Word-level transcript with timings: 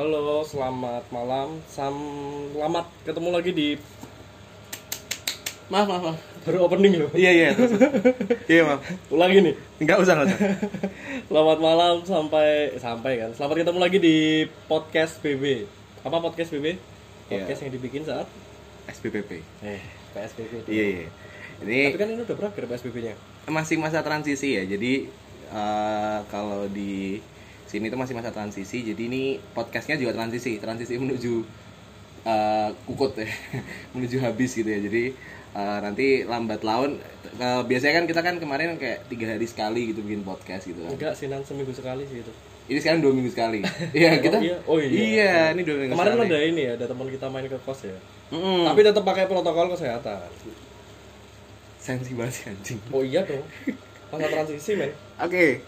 Halo, 0.00 0.40
selamat 0.48 1.12
malam. 1.12 1.60
Selamat 1.68 2.88
ketemu 3.04 3.28
lagi 3.36 3.52
di 3.52 3.68
Maaf, 5.68 5.84
maaf, 5.92 6.02
maaf. 6.08 6.18
baru 6.48 6.64
opening 6.64 7.04
loh. 7.04 7.12
Iya, 7.12 7.28
iya. 7.36 7.48
terus. 7.52 7.76
Iya, 8.48 8.64
maaf. 8.64 8.80
Ulangi 9.12 9.44
nih. 9.44 9.54
Enggak 9.76 10.00
usah, 10.00 10.16
enggak 10.16 10.32
usah. 10.32 10.40
Selamat 11.28 11.58
malam 11.60 11.94
sampai 12.08 12.80
sampai 12.80 13.12
kan. 13.20 13.36
Selamat 13.36 13.60
ketemu 13.60 13.76
lagi 13.76 13.98
di 14.00 14.16
podcast 14.72 15.20
BB. 15.20 15.68
Apa 16.00 16.16
podcast 16.16 16.48
BB? 16.48 16.80
Podcast 17.28 17.60
yang 17.68 17.72
dibikin 17.76 18.00
saat 18.08 18.24
SPPP. 18.88 19.44
eh 19.60 19.84
PSBB. 20.16 20.64
Iya, 20.64 20.84
iya. 20.96 21.08
Ini 21.60 21.92
Tapi 21.92 22.00
kan 22.00 22.08
ini 22.08 22.24
udah 22.24 22.36
berakhir 22.40 22.64
PSBB-nya. 22.72 23.20
masih 23.52 23.76
masa 23.76 24.00
transisi 24.00 24.56
ya. 24.56 24.64
Jadi 24.64 25.12
eh, 25.52 26.18
kalau 26.32 26.64
di 26.72 27.20
sini 27.70 27.86
tuh 27.86 27.98
masih 27.98 28.18
masa 28.18 28.34
transisi. 28.34 28.82
Jadi 28.82 29.06
ini 29.06 29.22
podcastnya 29.54 29.94
juga 29.94 30.10
transisi, 30.18 30.58
transisi 30.58 30.98
menuju 30.98 31.34
eh, 32.26 32.68
kukut 32.90 33.14
ya, 33.14 33.30
menuju 33.94 34.18
habis 34.18 34.50
gitu 34.58 34.66
ya. 34.66 34.82
Jadi 34.82 35.14
eh, 35.54 35.78
nanti 35.78 36.26
lambat 36.26 36.66
laun. 36.66 36.98
eh, 37.38 37.62
biasanya 37.62 38.02
kan 38.02 38.06
kita 38.10 38.20
kan 38.26 38.34
kemarin 38.42 38.74
kayak 38.74 39.06
tiga 39.06 39.30
hari 39.30 39.46
sekali 39.46 39.94
gitu 39.94 40.02
bikin 40.02 40.26
podcast 40.26 40.66
gitu 40.66 40.82
kan. 40.82 40.90
Enggak 40.98 41.12
sih, 41.14 41.30
seminggu 41.30 41.70
sekali 41.70 42.02
sih 42.10 42.26
itu. 42.26 42.32
Ini 42.70 42.78
sekarang 42.78 43.00
dua 43.02 43.12
minggu 43.14 43.30
sekali. 43.34 43.58
Iya 43.98 44.22
kita. 44.22 44.38
iya? 44.38 44.56
Oh, 44.62 44.78
iya. 44.78 44.90
Iya, 44.90 45.34
ini 45.58 45.62
dua 45.66 45.76
minggu 45.82 45.94
Kemarin 45.98 46.12
sekali. 46.14 46.28
ada 46.30 46.38
ini 46.38 46.62
ya, 46.62 46.72
ada 46.78 46.86
teman 46.86 47.06
kita 47.10 47.26
main 47.26 47.46
ke 47.50 47.58
kos 47.66 47.82
ya. 47.82 47.98
Mm-mm. 48.30 48.62
Tapi 48.62 48.80
tetap 48.86 49.02
pakai 49.02 49.26
protokol 49.26 49.74
kesehatan. 49.74 50.30
sensi 51.80 52.12
banget 52.14 52.34
sih 52.36 52.44
anjing. 52.52 52.78
Oh 52.94 53.02
iya 53.02 53.24
dong. 53.24 53.42
Masa 54.12 54.28
transisi, 54.28 54.76
men. 54.76 54.92
Oke, 55.18 55.64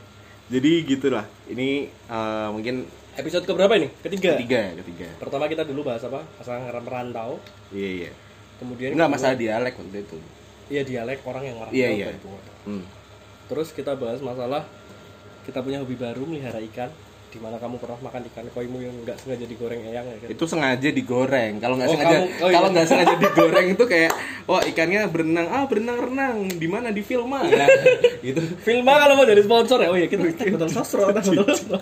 jadi 0.52 0.70
gitulah. 0.84 1.24
Ini 1.48 1.68
eh, 1.88 2.48
mungkin 2.52 2.84
Episode 3.12 3.44
keberapa 3.44 3.76
ini? 3.76 3.92
Ketiga. 4.00 4.40
ketiga, 4.40 4.72
ketiga. 4.80 5.08
Pertama 5.20 5.44
kita 5.44 5.68
dulu 5.68 5.84
bahas 5.84 6.00
apa? 6.00 6.24
Masalah 6.40 6.64
merantau. 6.80 7.36
Iya 7.68 8.08
iya. 8.08 8.10
Kemudian 8.56 8.96
kedua- 8.96 9.12
masalah 9.12 9.36
dialek 9.36 9.76
waktu 9.76 10.00
itu. 10.00 10.16
Iya 10.72 10.80
dialek 10.80 11.20
orang 11.28 11.44
yang 11.44 11.56
merantau 11.60 11.76
Iya, 11.76 11.88
iya. 11.92 12.06
itu. 12.08 12.28
Hmm. 12.64 12.84
Terus 13.52 13.68
kita 13.76 13.92
bahas 14.00 14.24
masalah 14.24 14.64
kita 15.44 15.60
punya 15.60 15.84
hobi 15.84 15.92
baru 15.92 16.24
melihara 16.24 16.56
ikan. 16.72 16.88
Di 17.32 17.40
mana 17.40 17.56
kamu 17.56 17.80
pernah 17.80 17.96
makan 17.98 18.28
ikan 18.28 18.44
koimu 18.52 18.78
yang 18.78 18.92
nggak 19.02 19.16
sengaja 19.16 19.48
digoreng 19.48 19.80
eyang 19.82 20.04
ya 20.04 20.16
kan? 20.20 20.28
Itu 20.28 20.44
sengaja 20.44 20.88
digoreng. 20.92 21.52
Kalau 21.58 21.74
nggak 21.74 21.88
Oh, 21.88 21.94
sengaja, 21.96 22.12
kamu- 22.14 22.28
oh, 22.28 22.44
iya. 22.44 22.54
kalau 22.54 22.68
nggak 22.68 22.86
sengaja 22.86 23.14
digoreng 23.16 23.66
itu 23.72 23.84
kayak, 23.88 24.10
wah 24.44 24.60
ikannya 24.60 25.00
berenang, 25.08 25.46
ah 25.48 25.64
berenang 25.64 25.98
renang, 26.02 26.36
di 26.52 26.68
mana 26.68 26.92
di 26.92 27.00
film 27.00 27.32
ah, 27.32 27.40
Nah, 27.40 27.68
gitu. 28.26 28.40
Filma 28.60 29.00
kalau 29.00 29.16
mau 29.16 29.24
jadi 29.24 29.40
sponsor 29.40 29.80
ya, 29.80 29.88
oh 29.88 29.96
iya 29.96 30.06
kita 30.06 30.28
kita 30.28 30.68
betul 30.68 31.40
kita. 31.48 31.78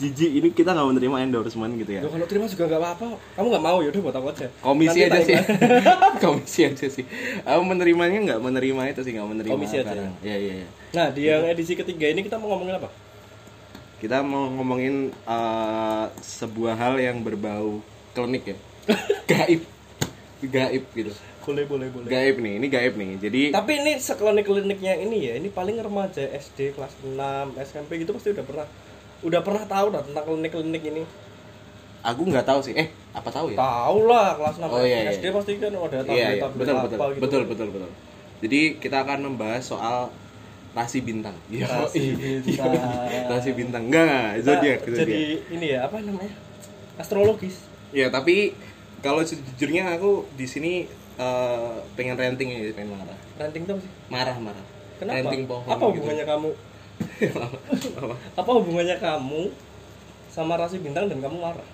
Jijik 0.00 0.30
ini 0.32 0.48
kita 0.50 0.72
nggak 0.72 0.88
menerima 0.88 1.16
endorsement 1.22 1.72
gitu 1.76 1.92
ya. 1.92 2.00
Loh, 2.00 2.10
kalau 2.10 2.24
terima 2.24 2.48
juga 2.48 2.64
nggak 2.64 2.80
apa-apa. 2.80 3.06
Kamu 3.36 3.46
nggak 3.52 3.64
mau 3.68 3.78
ya 3.84 3.88
udah 3.92 4.00
buat 4.00 4.16
aku 4.16 4.26
aja. 4.32 4.46
Komisi 4.58 4.98
Nanti 4.98 5.04
aja 5.04 5.20
sih. 5.20 5.36
Komisi 6.24 6.60
aja 6.64 6.86
sih. 6.88 7.04
Aku 7.44 7.62
menerimanya 7.62 8.18
nggak 8.24 8.40
menerima 8.40 8.82
itu 8.88 9.00
sih 9.04 9.12
nggak 9.12 9.28
menerima. 9.28 9.52
Komisi 9.52 9.76
aja. 9.76 9.92
Iya 10.24 10.36
iya. 10.40 10.54
iya. 10.64 10.68
Nah 10.96 11.06
di 11.12 11.28
yang 11.28 11.44
edisi 11.44 11.76
ketiga 11.76 12.08
ini 12.08 12.24
kita 12.24 12.40
mau 12.40 12.56
ngomongin 12.56 12.80
apa? 12.80 12.88
Kita 13.98 14.22
mau 14.22 14.46
ngomongin 14.48 15.10
eh, 15.10 16.04
sebuah 16.16 16.74
hal 16.74 16.94
yang 16.98 17.20
berbau 17.20 17.82
klinik 18.14 18.54
ya. 18.54 18.56
gaib. 19.30 19.62
Gaib 20.40 20.84
gitu. 20.94 21.12
Boleh 21.42 21.64
boleh 21.64 21.88
boleh. 21.88 22.06
Gaib 22.06 22.36
nih, 22.38 22.54
ini 22.60 22.66
gaib 22.68 22.94
nih. 22.94 23.10
Jadi 23.18 23.42
Tapi 23.50 23.72
ini 23.74 23.92
seklinik-kliniknya 23.98 24.94
ini 25.00 25.18
ya, 25.24 25.32
ini 25.34 25.48
paling 25.48 25.80
remaja 25.80 26.20
SD 26.28 26.76
kelas 26.76 26.92
6, 27.02 27.16
SMP 27.58 27.98
gitu 27.98 28.12
pasti 28.12 28.30
udah 28.30 28.44
pernah 28.44 28.66
udah 29.18 29.40
pernah 29.42 29.64
tahu 29.66 29.86
dah 29.90 30.02
tentang 30.04 30.24
klinik-klinik 30.24 30.82
ini. 30.84 31.02
aku 31.98 32.22
nggak 32.22 32.46
tahu 32.46 32.60
sih. 32.62 32.78
Eh, 32.78 32.86
apa 33.10 33.26
tahu 33.28 33.50
ya? 33.50 33.58
Tahu 33.58 33.98
lah 34.06 34.38
kelas 34.38 34.56
6 34.62 34.70
Oh, 34.70 34.84
iya, 34.86 35.10
SD 35.10 35.24
iya. 35.24 35.32
pasti 35.34 35.52
kan 35.58 35.72
ada 35.74 35.98
tablet 35.98 36.14
Iya, 36.14 36.28
iya. 36.30 36.42
tablet 36.46 36.60
Betul, 36.62 36.74
apa 36.76 36.84
betul. 36.86 36.98
gitu. 37.10 37.20
Betul, 37.26 37.42
betul, 37.50 37.68
betul. 37.74 37.90
Jadi 38.38 38.60
kita 38.78 38.96
akan 39.02 39.18
membahas 39.26 39.62
soal 39.66 39.98
rasi 40.76 40.98
bintang. 41.00 41.36
Iya, 41.48 41.66
Rasi 41.66 42.14
bintang. 42.14 42.72
Rasi 43.32 43.50
bintang. 43.56 43.82
Enggak, 43.88 44.44
Zodiak, 44.44 44.80
jadi 44.84 45.00
zodiak. 45.00 45.54
ini 45.54 45.66
ya, 45.74 45.78
apa 45.88 45.96
namanya? 46.04 46.34
Astrologis. 47.00 47.64
Ya, 47.94 48.12
tapi 48.12 48.52
kalau 49.00 49.24
sejujurnya 49.24 49.96
aku 49.96 50.28
di 50.36 50.46
sini 50.46 50.72
eh, 51.16 51.76
pengen 51.96 52.14
ranting 52.18 52.48
ya, 52.52 52.60
pengen 52.76 52.94
marah. 52.94 53.18
Ranting 53.38 53.62
tuh 53.64 53.80
sih? 53.80 53.90
Marah, 54.12 54.36
marah. 54.36 54.64
Kenapa? 54.98 55.16
Ranting 55.22 55.42
pohon. 55.46 55.66
apa 55.70 55.78
gitu. 55.78 55.86
hubungannya 55.94 56.26
kamu? 56.26 56.50
Apa? 58.02 58.14
Apa 58.34 58.50
hubungannya 58.58 58.98
kamu 58.98 59.54
sama 60.26 60.58
rasi 60.58 60.82
bintang 60.82 61.06
dan 61.06 61.22
kamu 61.22 61.38
marah? 61.38 61.68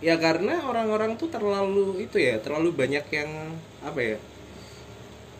Ya 0.00 0.16
karena 0.16 0.64
orang-orang 0.64 1.20
tuh 1.20 1.28
terlalu 1.28 2.08
itu 2.08 2.16
ya, 2.16 2.40
terlalu 2.40 2.72
banyak 2.72 3.04
yang 3.12 3.52
apa 3.84 4.00
ya? 4.00 4.16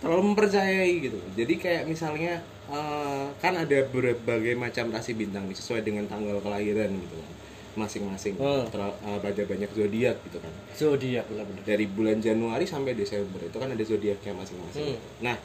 Terlalu 0.05 0.33
mempercayai 0.33 0.93
gitu. 1.01 1.17
Jadi 1.33 1.55
kayak 1.57 1.89
misalnya 1.89 2.45
eh, 2.71 3.27
kan 3.37 3.53
ada 3.53 3.79
berbagai 3.85 4.55
macam 4.55 4.89
rasi 4.89 5.13
bintang 5.13 5.45
nih 5.45 5.55
sesuai 5.55 5.83
dengan 5.83 6.07
tanggal 6.07 6.39
kelahiran 6.39 6.89
gitu 6.89 7.15
kan. 7.15 7.33
Masing-masing. 7.77 8.35
Hmm. 8.35 8.67
Ter- 8.67 8.99
ada 9.03 9.43
banyak 9.47 9.71
zodiak 9.71 10.17
gitu 10.27 10.39
kan. 10.39 10.53
Zodiak 10.73 11.27
benar-benar. 11.27 11.63
Dari 11.63 11.87
bulan 11.87 12.19
Januari 12.19 12.65
sampai 12.65 12.95
Desember 12.95 13.39
itu 13.39 13.55
kan 13.55 13.71
ada 13.71 13.83
zodiaknya 13.83 14.33
masing-masing. 14.33 14.95
Hmm. 14.95 14.99
Nah, 15.23 15.37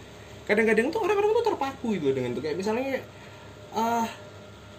kadang-kadang 0.46 0.90
tuh 0.90 1.02
orang-orang 1.02 1.34
tuh 1.34 1.46
terpaku 1.46 1.88
gitu 1.98 2.14
dengan 2.14 2.34
tuh 2.34 2.42
kayak 2.42 2.58
misalnya 2.58 3.02
ah 3.74 4.06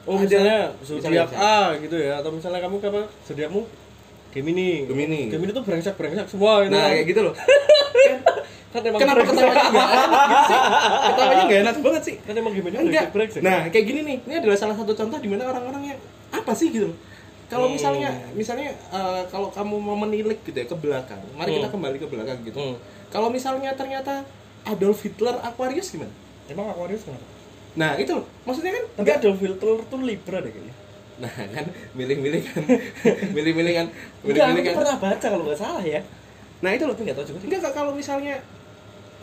Oh, 0.06 0.14
ada- 0.14 0.22
misalnya 0.22 0.58
zodiak 0.86 1.34
A 1.34 1.74
gitu 1.82 1.98
ya 1.98 2.22
atau 2.22 2.30
misalnya 2.30 2.62
kamu 2.62 2.78
apa? 2.78 3.10
Zodiakmu 3.26 3.66
Gemini. 4.30 4.84
Gemini. 4.86 5.32
Gemini 5.32 5.50
tuh 5.50 5.64
brengsek-brengsek 5.66 6.30
semua 6.30 6.62
gitu. 6.62 6.70
Nah, 6.70 6.86
kan. 6.86 6.94
kayak 6.94 7.06
gitu 7.10 7.20
loh. 7.26 7.34
kan 7.34 8.18
emang 8.82 9.00
Kenapa 9.00 9.22
ketawanya 9.22 9.64
nggak 9.66 9.88
enak 9.88 10.20
gitu 10.26 10.44
sih? 10.44 10.58
Ketawanya 11.06 11.42
nggak 11.44 11.60
enak 11.62 11.76
banget 11.80 12.02
sih. 12.02 12.14
Kan 12.18 12.34
emang 12.34 12.52
Gemini 12.52 12.74
Enggak. 12.76 13.04
brengsek-brengsek. 13.10 13.40
Nah, 13.40 13.58
kayak 13.68 13.84
gini 13.84 14.00
nih. 14.02 14.16
Ini 14.22 14.34
adalah 14.38 14.56
salah 14.56 14.74
satu 14.74 14.92
contoh 14.92 15.18
di 15.18 15.28
mana 15.28 15.42
orang-orang 15.44 15.82
yang 15.86 15.98
apa 16.30 16.52
sih 16.52 16.68
gitu. 16.68 16.90
Kalau 17.46 17.66
Hmm. 17.66 17.74
misalnya 17.74 18.08
misalnya 18.32 18.68
eh, 18.72 19.22
kalau 19.26 19.48
kamu 19.48 19.74
mau 19.76 19.96
menilik 19.96 20.42
gitu 20.42 20.52
ya 20.52 20.66
ke 20.66 20.74
belakang. 20.74 21.22
Mari 21.32 21.54
kita 21.54 21.66
Hmm. 21.66 21.74
kembali 21.74 21.96
ke 21.96 22.06
belakang 22.06 22.38
gitu. 22.42 22.58
Hmm. 22.58 22.76
Kalau 23.06 23.30
misalnya 23.30 23.70
ternyata 23.72 24.26
Adolf 24.64 24.98
Hitler 25.00 25.38
Aquarius 25.40 25.88
gimana? 25.88 26.10
Emang 26.46 26.66
Aquarius 26.68 27.02
kenapa? 27.02 27.22
Nah, 27.76 27.94
itu 27.94 28.10
loh. 28.10 28.26
Maksudnya 28.42 28.72
kan 28.72 28.84
Tapi 28.96 29.10
ada 29.12 29.28
filter 29.32 29.68
tuh 29.84 30.00
Libra 30.00 30.40
deh 30.40 30.48
kayaknya. 30.48 30.74
Nah, 31.16 31.32
kan 31.32 31.64
milih-milih 31.92 32.42
kan. 32.42 32.62
milih-milih 33.36 33.72
kan. 33.74 33.86
Enggak, 34.20 34.26
Milih-milih 34.26 34.64
kan. 34.64 34.74
pernah 34.76 34.96
baca 34.98 35.26
kalau 35.28 35.44
nggak 35.44 35.56
salah 35.56 35.80
ya. 35.80 36.00
Nah, 36.58 36.70
itu 36.72 36.82
loh. 36.82 36.92
Nggak 36.92 37.14
tahu 37.14 37.26
juga. 37.30 37.38
Enggak 37.46 37.72
kalau 37.72 37.92
misalnya 37.92 38.34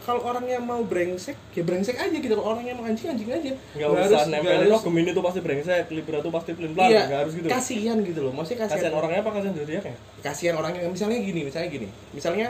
kalau 0.04 0.22
orangnya 0.22 0.60
mau 0.60 0.84
brengsek, 0.84 1.36
ya 1.52 1.64
brengsek 1.64 1.96
aja 1.96 2.12
gitu. 2.12 2.30
Kalau 2.30 2.52
orangnya 2.52 2.76
mau 2.76 2.84
anjing, 2.84 3.08
anjing 3.08 3.30
aja. 3.30 3.52
Nggak 3.74 3.88
Nggak 3.88 3.90
usah 4.04 4.18
harus- 4.20 4.28
nempelin 4.28 4.60
nggak 4.62 4.76
oh 4.76 4.82
Gemini 4.84 5.10
tuh 5.12 5.24
pasti 5.24 5.40
brengsek, 5.40 5.86
Libra 5.90 6.18
tuh 6.20 6.30
pasti 6.30 6.52
pelin-pelan, 6.52 6.88
Iya, 6.88 7.02
nggak 7.08 7.20
harus 7.24 7.34
gitu. 7.34 7.48
Kasihan 7.48 7.98
gitu 8.00 8.20
loh. 8.20 8.32
Maksudnya 8.32 8.60
kasihan, 8.62 8.78
Kasihan 8.78 8.94
orangnya 8.94 9.20
apa 9.20 9.32
kasihan 9.32 9.56
zodiaknya? 9.56 9.96
Kasihan 10.20 10.56
orangnya. 10.56 10.80
Misalnya 10.86 11.18
gini, 11.18 11.42
misalnya 11.44 11.70
gini. 11.70 11.88
Misalnya 12.12 12.48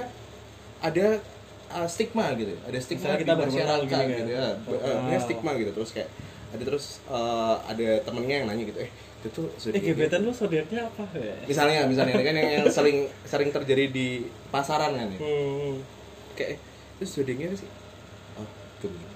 ada 0.80 1.06
uh, 1.72 1.88
stigma 1.88 2.26
gitu. 2.34 2.54
Ada 2.66 2.78
stigma 2.78 3.02
Misalnya 3.06 3.16
di 3.16 3.24
kita 3.24 3.34
kenal 3.34 3.48
masyarakat 3.48 3.80
gini 3.80 3.94
kan. 3.94 4.20
gitu 4.20 4.32
ya. 4.32 4.48
Oh. 4.60 4.74
Uh, 4.74 4.98
punya 5.04 5.20
stigma 5.20 5.52
gitu 5.56 5.72
terus 5.72 5.90
kayak 5.92 6.10
ada 6.54 6.64
terus 6.64 6.86
uh, 7.08 7.58
ada 7.64 7.88
temennya 8.02 8.36
yang 8.36 8.48
nanya 8.48 8.64
gitu, 8.64 8.78
eh 8.78 8.92
itu 9.24 9.28
tuh 9.32 9.50
Eh 9.68 9.82
gebetan 9.82 10.22
lu 10.22 10.30
zodiaknya 10.30 10.86
apa 10.86 11.02
ya? 11.16 11.34
misalnya 11.48 11.88
misalnya 11.88 12.14
kan 12.20 12.36
yang, 12.36 12.50
yang 12.54 12.66
sering 12.70 13.10
sering 13.24 13.50
terjadi 13.50 13.90
di 13.90 14.22
pasaran 14.50 14.94
kan 14.94 15.08
ya 15.08 15.18
Hmm. 15.18 15.82
kayak 16.36 16.62
itu 17.04 17.12
zodiaknya 17.14 17.52
apa 17.52 17.58
sih 17.60 17.70
oh 18.36 18.48
Gemini 18.80 19.08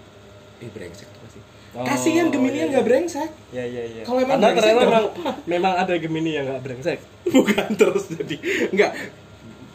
eh 0.58 0.70
brengsek 0.70 1.08
tuh 1.08 1.22
pasti 1.24 1.42
Oh, 1.76 1.84
kasihan 1.84 2.32
Gemini 2.32 2.58
yang 2.58 2.72
iya, 2.72 2.74
nggak 2.74 2.86
brengsek 2.88 3.30
Ya 3.52 3.62
ya 3.62 3.84
ya. 3.86 4.02
Kalau 4.02 4.18
emang 4.18 4.40
Karena 4.40 4.56
brengsek, 4.56 4.82
memang, 4.82 5.04
memang 5.46 5.74
ada 5.76 5.94
Gemini 5.96 6.32
yang 6.32 6.46
nggak 6.48 6.62
brengsek. 6.64 7.00
bukan 7.36 7.68
terus 7.76 8.04
jadi 8.10 8.36
enggak 8.72 8.92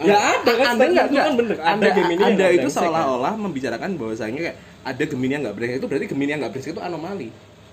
Ya 0.00 0.16
ada 0.19 0.52
kan, 0.52 0.66
anda 0.75 0.84
enggak 0.88 1.06
itu 1.06 1.12
enggak 1.12 1.25
kan 1.25 1.34
bener. 1.37 1.56
Ada 1.56 1.69
anda, 1.69 1.88
Gemini 1.92 2.19
yang 2.19 2.32
anda 2.32 2.46
itu 2.48 2.58
brengsek, 2.58 2.75
kan? 2.75 2.82
seolah-olah 2.90 3.34
membicarakan 3.38 3.90
bahwasanya 3.94 4.38
kayak 4.40 4.56
ada 4.82 5.04
Gemini 5.06 5.31
yang 5.31 5.42
nggak 5.46 5.54
brengsek 5.54 5.76
itu 5.78 5.87
berarti 5.87 6.06
Gemini 6.10 6.31
yang 6.32 6.40
nggak 6.42 6.52
brengsek 6.52 6.72
itu 6.72 6.82
anomali 6.82 7.28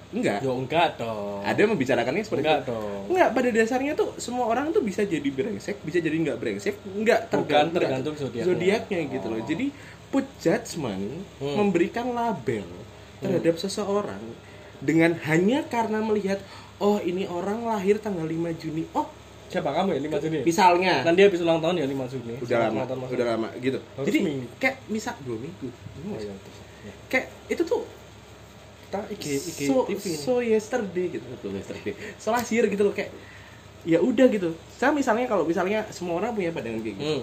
enggak 0.10 0.40
Yo 0.42 0.52
enggak 0.54 0.90
dong. 0.98 1.42
ada 1.42 1.62
membicarakannya 1.66 2.22
seperti 2.22 2.42
enggak 2.44 2.60
itu 2.60 2.70
dong. 2.70 3.02
Enggak, 3.10 3.30
pada 3.30 3.50
dasarnya 3.50 3.94
tuh 3.94 4.08
semua 4.18 4.46
orang 4.46 4.70
tuh 4.70 4.82
bisa 4.82 5.02
jadi 5.06 5.26
brengsek, 5.26 5.82
bisa 5.82 5.98
jadi 5.98 6.18
nggak 6.20 6.38
brengsek, 6.38 6.76
enggak 6.86 7.30
Bukan 7.30 7.46
tergantung, 7.46 7.74
tergantung 7.78 8.14
zodiaknya. 8.14 8.46
zodiaknya 8.46 9.00
gitu 9.10 9.26
loh. 9.26 9.38
Oh. 9.38 9.46
Jadi 9.48 9.66
put 10.10 10.26
judgment 10.38 11.22
Hmm. 11.38 11.56
memberikan 11.56 12.10
label 12.10 12.66
terhadap 13.20 13.56
seseorang 13.56 14.22
dengan 14.80 15.14
hanya 15.24 15.62
karena 15.66 16.00
melihat 16.00 16.40
oh 16.78 16.98
ini 17.00 17.26
orang 17.26 17.62
lahir 17.64 17.98
tanggal 17.98 18.24
5 18.24 18.32
Juni. 18.56 18.88
Oh, 18.92 19.06
Siapa 19.46 19.70
kamu 19.70 19.92
ya 19.92 20.02
5 20.08 20.18
Juni? 20.20 20.38
misalnya 20.42 21.02
Kan 21.02 21.14
dia 21.14 21.26
habis 21.26 21.42
ulang 21.42 21.60
tahun 21.60 21.76
ya 21.76 21.86
5 21.86 22.06
Juni. 22.08 22.34
udah 22.38 22.58
lama, 22.64 22.82
tahun, 22.86 23.00
udah 23.08 23.28
lama 23.28 23.48
gitu. 23.58 23.78
Harus 23.92 24.06
Jadi 24.06 24.20
seminggu. 24.20 24.46
kayak 24.56 24.76
misal 24.88 25.14
dua 25.20 25.38
minggu. 25.38 25.68
Oh, 26.06 26.16
iya. 26.16 26.34
Ya. 26.80 26.94
Kayak 27.08 27.26
itu 27.48 27.64
tuh 27.64 27.82
Kita 28.86 29.00
IG 29.08 29.24
IG 29.46 29.60
so, 29.66 29.86
TV 29.86 30.02
so 30.16 30.34
yesterday 30.40 31.06
gitu 31.12 31.26
so 31.38 31.48
yesterday 31.48 31.94
so 32.18 32.28
last 32.30 32.50
year 32.50 32.66
gitu 32.66 32.82
loh 32.82 32.90
kayak 32.90 33.14
ya 33.84 34.00
udah 34.00 34.26
gitu 34.28 34.50
saya 34.72 34.90
misalnya 34.90 35.24
kalau 35.24 35.46
misalnya 35.46 35.86
semua 35.90 36.18
orang 36.18 36.34
punya 36.34 36.50
pandangan 36.50 36.80
kayak 36.80 36.98
gitu 36.98 37.06
Hmm. 37.06 37.22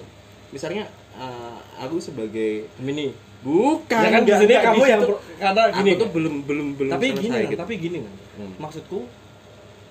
misalnya 0.49 0.87
uh, 1.17 1.57
aku 1.79 1.97
sebagai 1.99 2.69
Gemini. 2.77 3.13
bukan 3.37 4.01
Ya 4.01 4.11
kan 4.11 4.23
di 4.23 4.33
sini 4.33 4.55
kamu 4.57 4.83
yang 4.85 5.01
pro- 5.05 5.23
karena 5.39 5.63
gini. 5.71 5.91
aku 5.93 6.01
tuh 6.03 6.11
belum 6.11 6.35
belum 6.43 6.67
belum 6.75 6.93
tapi 6.93 7.07
gini, 7.15 7.37
gitu. 7.47 7.61
tapi 7.61 7.75
gini 7.77 7.99
kan. 8.01 8.15
Hmm. 8.37 8.53
Maksudku 8.59 8.99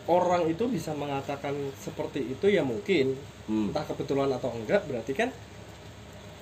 orang 0.05 0.45
itu 0.45 0.63
bisa 0.65 0.91
mengatakan 0.93 1.53
seperti 1.75 2.25
itu 2.27 2.45
ya 2.45 2.61
mungkin 2.61 3.15
Hmm. 3.45 3.69
entah 3.69 3.85
kebetulan 3.85 4.33
atau 4.33 4.49
enggak 4.51 4.89
berarti 4.89 5.13
kan 5.13 5.29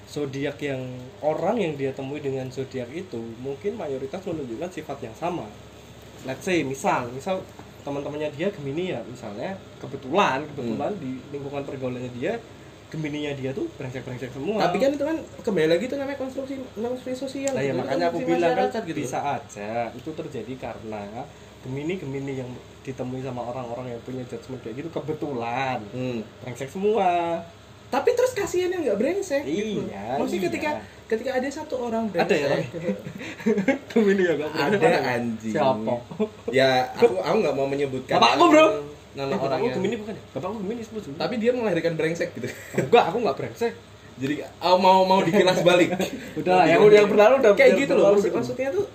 zodiak 0.08 0.56
yang 0.58 0.80
orang 1.20 1.58
yang 1.58 1.74
dia 1.74 1.92
temui 1.92 2.20
dengan 2.20 2.48
zodiak 2.48 2.88
itu 2.90 3.20
mungkin 3.40 3.76
mayoritas 3.76 4.24
menunjukkan 4.24 4.70
sifat 4.72 4.98
yang 5.02 5.12
sama. 5.14 5.44
Let's 6.24 6.46
say 6.46 6.64
misal, 6.64 7.12
misal 7.12 7.44
teman-temannya 7.84 8.32
dia 8.32 8.48
Gemini 8.48 8.96
ya 8.96 9.04
misalnya 9.04 9.60
kebetulan 9.78 10.48
kebetulan 10.48 10.96
di 10.96 11.20
lingkungan 11.30 11.68
pergaulannya 11.68 12.12
dia 12.16 12.40
Gemininya 12.94 13.34
dia 13.34 13.50
tuh 13.50 13.66
brengsek-brengsek 13.74 14.30
semua. 14.30 14.62
tapi 14.62 14.78
kan 14.78 14.94
itu 14.94 15.02
kan 15.02 15.18
kembali 15.42 15.68
lagi 15.68 15.84
itu 15.84 15.96
namanya 15.96 16.14
konstruksi 16.16 16.56
konstruksi 16.72 17.18
sosial 17.18 17.50
Nah, 17.52 17.60
ya 17.60 17.74
gitu. 17.74 17.82
makanya 17.82 18.06
aku 18.08 18.20
bilang 18.22 18.54
kan 18.54 18.70
gitu. 18.80 18.94
bisa 18.96 19.18
aja 19.20 19.90
itu 19.92 20.10
terjadi 20.14 20.54
karena 20.56 21.02
Gemini-Gemini 21.60 22.34
yang 22.38 22.50
ditemui 22.82 23.20
sama 23.20 23.42
orang-orang 23.42 23.88
yang 23.90 24.02
punya 24.02 24.22
judgement 24.24 24.62
kayak 24.62 24.76
gitu 24.78 24.90
kebetulan 24.92 25.82
Hmm. 25.90 26.22
brengsek 26.40 26.70
semua. 26.70 27.42
tapi 27.90 28.10
terus 28.12 28.34
kasihan 28.34 28.70
yang 28.70 28.82
nggak 28.84 28.98
brengsek 28.98 29.42
gitu. 29.44 29.86
Iya, 29.86 30.18
maksudnya 30.18 30.40
iya. 30.40 30.48
ketika 30.50 30.70
ketika 31.06 31.30
ada 31.32 31.46
satu 31.48 31.76
orang 31.84 32.10
Ada 32.12 32.30
ya, 32.32 32.48
brengsek 32.52 32.82
Gemini 33.90 34.24
ya 34.24 34.34
gak 34.36 34.50
ada 34.54 34.90
anjing 35.12 35.54
Siapa? 35.54 35.94
ya 36.50 36.70
aku 36.92 37.06
aku 37.16 37.36
nggak 37.40 37.54
mau 37.54 37.66
menyebutkan 37.66 38.18
Bapakku, 38.18 38.46
bro. 38.50 38.66
Nama 39.14 39.26
Eh, 39.26 39.32
bapakku 39.32 39.46
orangnya 39.48 39.72
Gemini 39.74 39.96
bukan 39.96 40.14
ya? 40.14 40.24
Bapakku 40.32 40.58
Gemini 40.60 40.82
sebut 40.82 41.02
tapi 41.14 41.34
dia 41.38 41.52
melahirkan 41.52 41.94
brengsek 41.94 42.30
gitu 42.34 42.48
enggak, 42.76 43.04
aku 43.08 43.18
enggak 43.20 43.38
brengsek. 43.38 43.74
jadi 44.14 44.36
oh, 44.60 44.78
mau 44.78 45.02
mau 45.04 45.20
dikilas 45.20 45.60
balik 45.62 45.90
Udah 46.40 46.54
lah, 46.56 46.66
yang 46.68 46.82
udah 46.82 46.98
yang 46.98 47.10
berlalu 47.10 47.34
udah 47.40 47.52
kayak 47.54 47.74
gitu 47.80 47.94
loh 47.94 48.12
maksud, 48.12 48.26
gitu. 48.26 48.36
maksudnya 48.36 48.70
tuh 48.72 48.86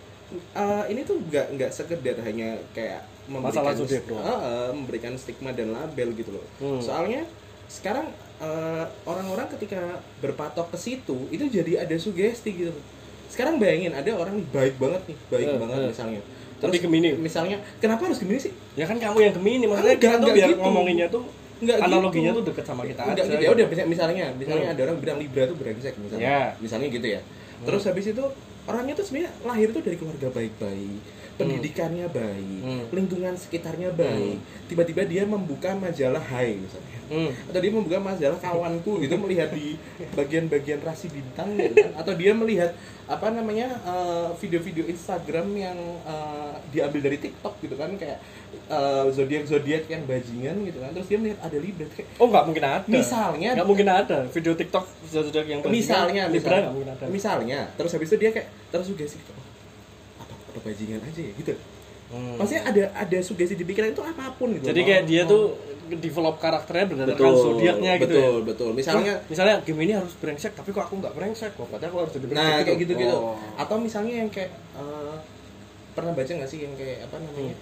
uh, 0.53 0.85
ini 0.87 1.01
tuh 1.03 1.17
nggak 1.21 1.47
nggak 1.55 1.71
sekedar 1.71 2.17
hanya 2.21 2.55
kayak 2.71 3.03
Masalah 3.29 3.73
zodiak 3.73 4.05
doang. 4.05 4.23
uh, 4.23 4.31
uh, 4.33 4.69
memberikan 4.73 5.13
stigma 5.15 5.51
dan 5.51 5.69
label 5.69 6.15
gitu 6.15 6.31
loh 6.33 6.47
Hmm. 6.57 6.79
soalnya 6.79 7.27
sekarang 7.67 8.09
uh, 8.39 8.89
orang-orang 9.05 9.45
ketika 9.53 9.81
berpatok 10.19 10.71
ke 10.71 10.79
situ 10.79 11.29
itu 11.29 11.45
jadi 11.47 11.83
ada 11.83 11.93
sugesti 11.95 12.49
gitu 12.51 12.73
sekarang 13.29 13.59
bayangin 13.59 13.93
ada 13.93 14.09
orang 14.13 14.41
baik 14.49 14.79
banget 14.79 15.03
nih 15.05 15.19
baik 15.29 15.47
Eh, 15.47 15.59
banget 15.59 15.77
eh. 15.79 15.89
misalnya 15.89 16.21
Tapi 16.59 16.77
Gemini. 16.77 17.15
misalnya 17.15 17.57
kenapa 17.79 18.03
harus 18.05 18.19
Gemini 18.19 18.41
sih 18.41 18.53
Ya 18.75 18.85
kan 18.85 18.97
kamu 18.97 19.19
yang 19.21 19.33
Gemini 19.33 19.65
maksudnya 19.65 19.95
Enggak, 19.95 20.11
kita 20.11 20.17
tuh 20.21 20.31
biar 20.33 20.49
gitu. 20.49 20.61
ngomonginnya 20.61 21.07
tuh 21.09 21.23
Enggak 21.59 21.77
analoginya 21.81 22.31
gitu. 22.31 22.39
tuh 22.39 22.45
deket 22.49 22.65
sama 22.65 22.83
kita 22.83 23.01
Enggak 23.05 23.15
aja. 23.21 23.33
gitu 23.33 23.43
ya 23.43 23.51
udah 23.51 23.67
mis- 23.67 23.89
misalnya 23.89 24.25
misalnya 24.33 24.65
Hmm. 24.65 24.75
ada 24.75 24.83
orang 24.85 24.97
bilang 24.99 25.19
Libra 25.19 25.45
tuh 25.45 25.57
brengsek 25.57 25.95
misalnya 25.97 26.23
Ya. 26.25 26.41
misalnya 26.59 26.89
gitu 26.89 27.07
ya 27.09 27.21
terus 27.61 27.83
habis 27.85 28.07
itu 28.07 28.25
orangnya 28.65 28.93
tuh 28.93 29.03
sebenarnya 29.03 29.31
lahir 29.43 29.69
tuh 29.71 29.81
dari 29.81 29.97
keluarga 29.97 30.29
baik-baik 30.29 30.99
pendidikannya 31.39 32.07
baik 32.09 32.61
Hmm. 32.61 32.85
lingkungan 32.91 33.33
sekitarnya 33.33 33.95
baik. 33.95 34.37
Tiba-tiba 34.67 35.03
dia 35.03 35.23
membuka 35.23 35.73
majalah 35.73 36.21
Hai 36.21 36.59
misalnya. 36.59 36.99
Hmm. 37.09 37.33
atau 37.49 37.57
dia 37.57 37.71
membuka 37.71 37.97
majalah 37.97 38.37
kawanku 38.37 39.01
gitu 39.01 39.17
melihat 39.25 39.49
di 39.49 39.79
bagian-bagian 40.13 40.83
rasi 40.83 41.09
bintang 41.09 41.55
gitu 41.55 41.73
kan. 41.79 41.93
Atau 41.97 42.13
dia 42.13 42.33
melihat 42.33 42.75
apa 43.07 43.31
namanya 43.31 43.71
eh, 43.81 44.29
video-video 44.37 44.85
Instagram 44.87 45.47
yang 45.55 45.79
eh, 46.05 46.53
diambil 46.69 47.01
dari 47.01 47.19
TikTok 47.19 47.55
gitu 47.61 47.75
kan. 47.75 47.95
Kayak 47.95 48.19
eh, 48.69 49.05
zodiak 49.09 49.47
zodiak 49.47 49.87
yang 49.87 50.03
bajingan 50.05 50.61
gitu 50.63 50.79
kan. 50.79 50.91
Terus 50.93 51.07
dia 51.07 51.19
melihat 51.19 51.39
ada 51.41 51.57
Libra 51.57 51.87
kayak 51.89 52.09
Oh 52.19 52.27
nggak 52.27 52.45
mungkin 52.45 52.65
ada. 52.67 52.85
Misalnya- 52.85 53.55
nggak 53.55 53.69
mungkin 53.69 53.89
ada 53.89 54.19
video 54.27 54.53
TikTok 54.53 54.85
zodiak 55.07 55.47
yang 55.47 55.61
bajingan, 55.61 55.73
misalnya 55.73 56.23
Libra 56.27 56.35
misalnya, 56.35 56.61
nggak 56.61 56.75
mungkin 56.75 56.91
ada. 56.93 57.05
misalnya. 57.09 57.59
Terus 57.73 57.91
habis 57.95 58.09
itu 58.09 58.17
dia 58.19 58.31
kayak 58.31 58.49
tersugesti 58.69 59.17
gitu 59.17 59.33
oh, 59.33 59.48
apa 60.59 60.61
apa 60.61 60.67
bajingan 60.67 61.01
aja 61.01 61.21
ya 61.21 61.33
gitu. 61.33 61.55
Hmm. 62.09 62.35
maksudnya 62.35 62.65
ada 62.65 62.83
ada 62.97 63.19
sugesti 63.21 63.53
di 63.53 63.63
pikiran 63.63 63.89
itu 63.89 64.01
apa 64.01 64.33
pun 64.35 64.49
gitu 64.51 64.65
Jadi 64.67 64.81
kayak 64.83 65.03
dia 65.05 65.23
mau- 65.23 65.31
tuh 65.31 65.45
develop 65.91 66.37
karakternya 66.37 66.85
berdasarkan 66.87 67.17
betul 67.17 67.33
zodiaknya 67.39 67.93
gitu 67.95 68.05
betul 68.09 68.33
ya. 68.35 68.45
betul 68.45 68.71
misalnya 68.73 69.13
misalnya 69.25 69.55
game 69.63 69.81
ini 69.83 69.93
harus 69.95 70.13
brengsek 70.15 70.53
tapi 70.53 70.69
kok 70.71 70.83
aku 70.83 70.95
nggak 70.99 71.13
brengsek? 71.13 71.53
Kok 71.55 71.67
berarti 71.67 71.85
aku 71.87 71.97
harus 71.99 72.13
jadi 72.13 72.27
brengsek 72.27 72.49
nah 72.49 72.61
kayak 72.63 72.79
gitu 72.79 72.93
gitu 72.95 73.13
Oh. 73.15 73.37
atau 73.55 73.77
misalnya 73.79 74.15
yang 74.17 74.29
kayak 74.29 74.49
eh, 74.75 75.17
pernah 75.91 76.13
baca 76.13 76.29
nggak 76.31 76.47
sih 76.47 76.59
yang 76.61 76.73
kayak 76.75 77.05
apa 77.05 77.17
namanya? 77.19 77.55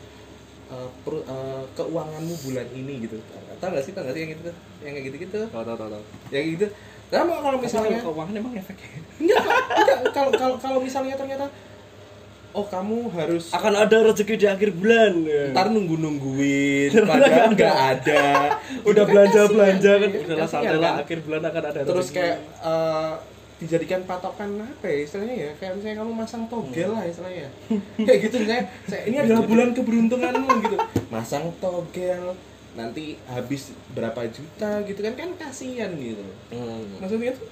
Eh, 0.66 0.88
peru- 1.00 1.22
eh, 1.24 1.62
keuanganmu 1.72 2.34
bulan 2.40 2.66
ini 2.72 2.94
gitu. 3.00 3.16
Tahu 3.56 3.68
nggak 3.68 3.82
sih 3.82 3.92
tahu 3.92 4.02
nggak 4.02 4.14
sih 4.14 4.22
yang 4.22 4.32
gitu 4.32 4.50
yang 4.80 4.92
kayak 4.92 5.06
gitu 5.06 5.16
gitu 5.20 5.40
Tahu, 5.44 5.62
tahu, 5.64 5.76
tahu, 5.76 5.88
tahu. 5.88 6.02
yang 6.28 6.30
kayak 6.36 6.46
gitu. 6.52 6.66
Kenapa 7.06 7.32
kalau 7.40 7.58
misalnya 7.58 7.98
keuangan 8.00 8.34
emang 8.36 8.54
efek 8.56 8.76
enggak 9.16 9.42
enggak. 9.72 9.98
Kalau 10.12 10.30
kalau 10.32 10.56
kalau 10.56 10.78
misalnya 10.80 11.14
ternyata 11.14 11.46
oh 12.56 12.64
kamu 12.64 13.12
harus 13.12 13.44
akan 13.50 13.72
ada 13.76 13.96
rezeki 14.02 14.34
di 14.34 14.46
akhir 14.46 14.70
bulan 14.72 15.12
ya. 15.22 15.52
ntar 15.52 15.68
nunggu 15.68 15.92
nungguin 15.94 16.90
padahal 17.04 17.52
nggak 17.52 17.76
ada 17.92 18.24
udah 18.88 19.04
Kan 19.04 19.10
belanja 19.12 19.36
kasihan, 19.38 19.52
belanja 19.52 19.92
kan 19.92 20.08
gitu. 20.08 20.24
udah 20.24 20.34
lah 20.34 20.40
Kasihan, 20.42 20.62
santai 20.64 20.76
lah 20.78 20.88
kan? 20.90 21.02
akhir 21.04 21.18
bulan 21.20 21.42
akan 21.44 21.62
ada 21.66 21.80
terus 21.82 22.06
rezeki. 22.06 22.16
kayak 22.16 22.36
eh, 22.62 23.12
dijadikan 23.56 24.00
patokan 24.04 24.50
apa 24.58 24.84
ya 24.84 24.98
istilahnya 25.02 25.36
ya 25.38 25.50
kayak 25.54 25.72
misalnya 25.74 25.96
kamu 25.98 26.12
masang 26.14 26.42
togel 26.46 26.88
lah 26.90 27.04
istilahnya 27.04 27.48
kayak 27.98 28.18
gitu 28.22 28.36
misalnya 28.38 28.64
saya, 28.84 29.02
ini 29.04 29.16
adalah 29.18 29.42
bulan 29.44 29.68
keberuntunganmu 29.76 30.48
gitu 30.62 30.76
masang 31.08 31.44
togel 31.56 32.24
nanti 32.72 33.04
habis 33.26 33.62
berapa 33.90 34.28
juta 34.28 34.80
gitu 34.82 35.00
kan 35.00 35.14
kan 35.14 35.28
kasihan 35.38 35.88
gitu 35.92 36.24
Hmm. 36.46 37.00
maksudnya 37.00 37.32
tuh 37.32 37.48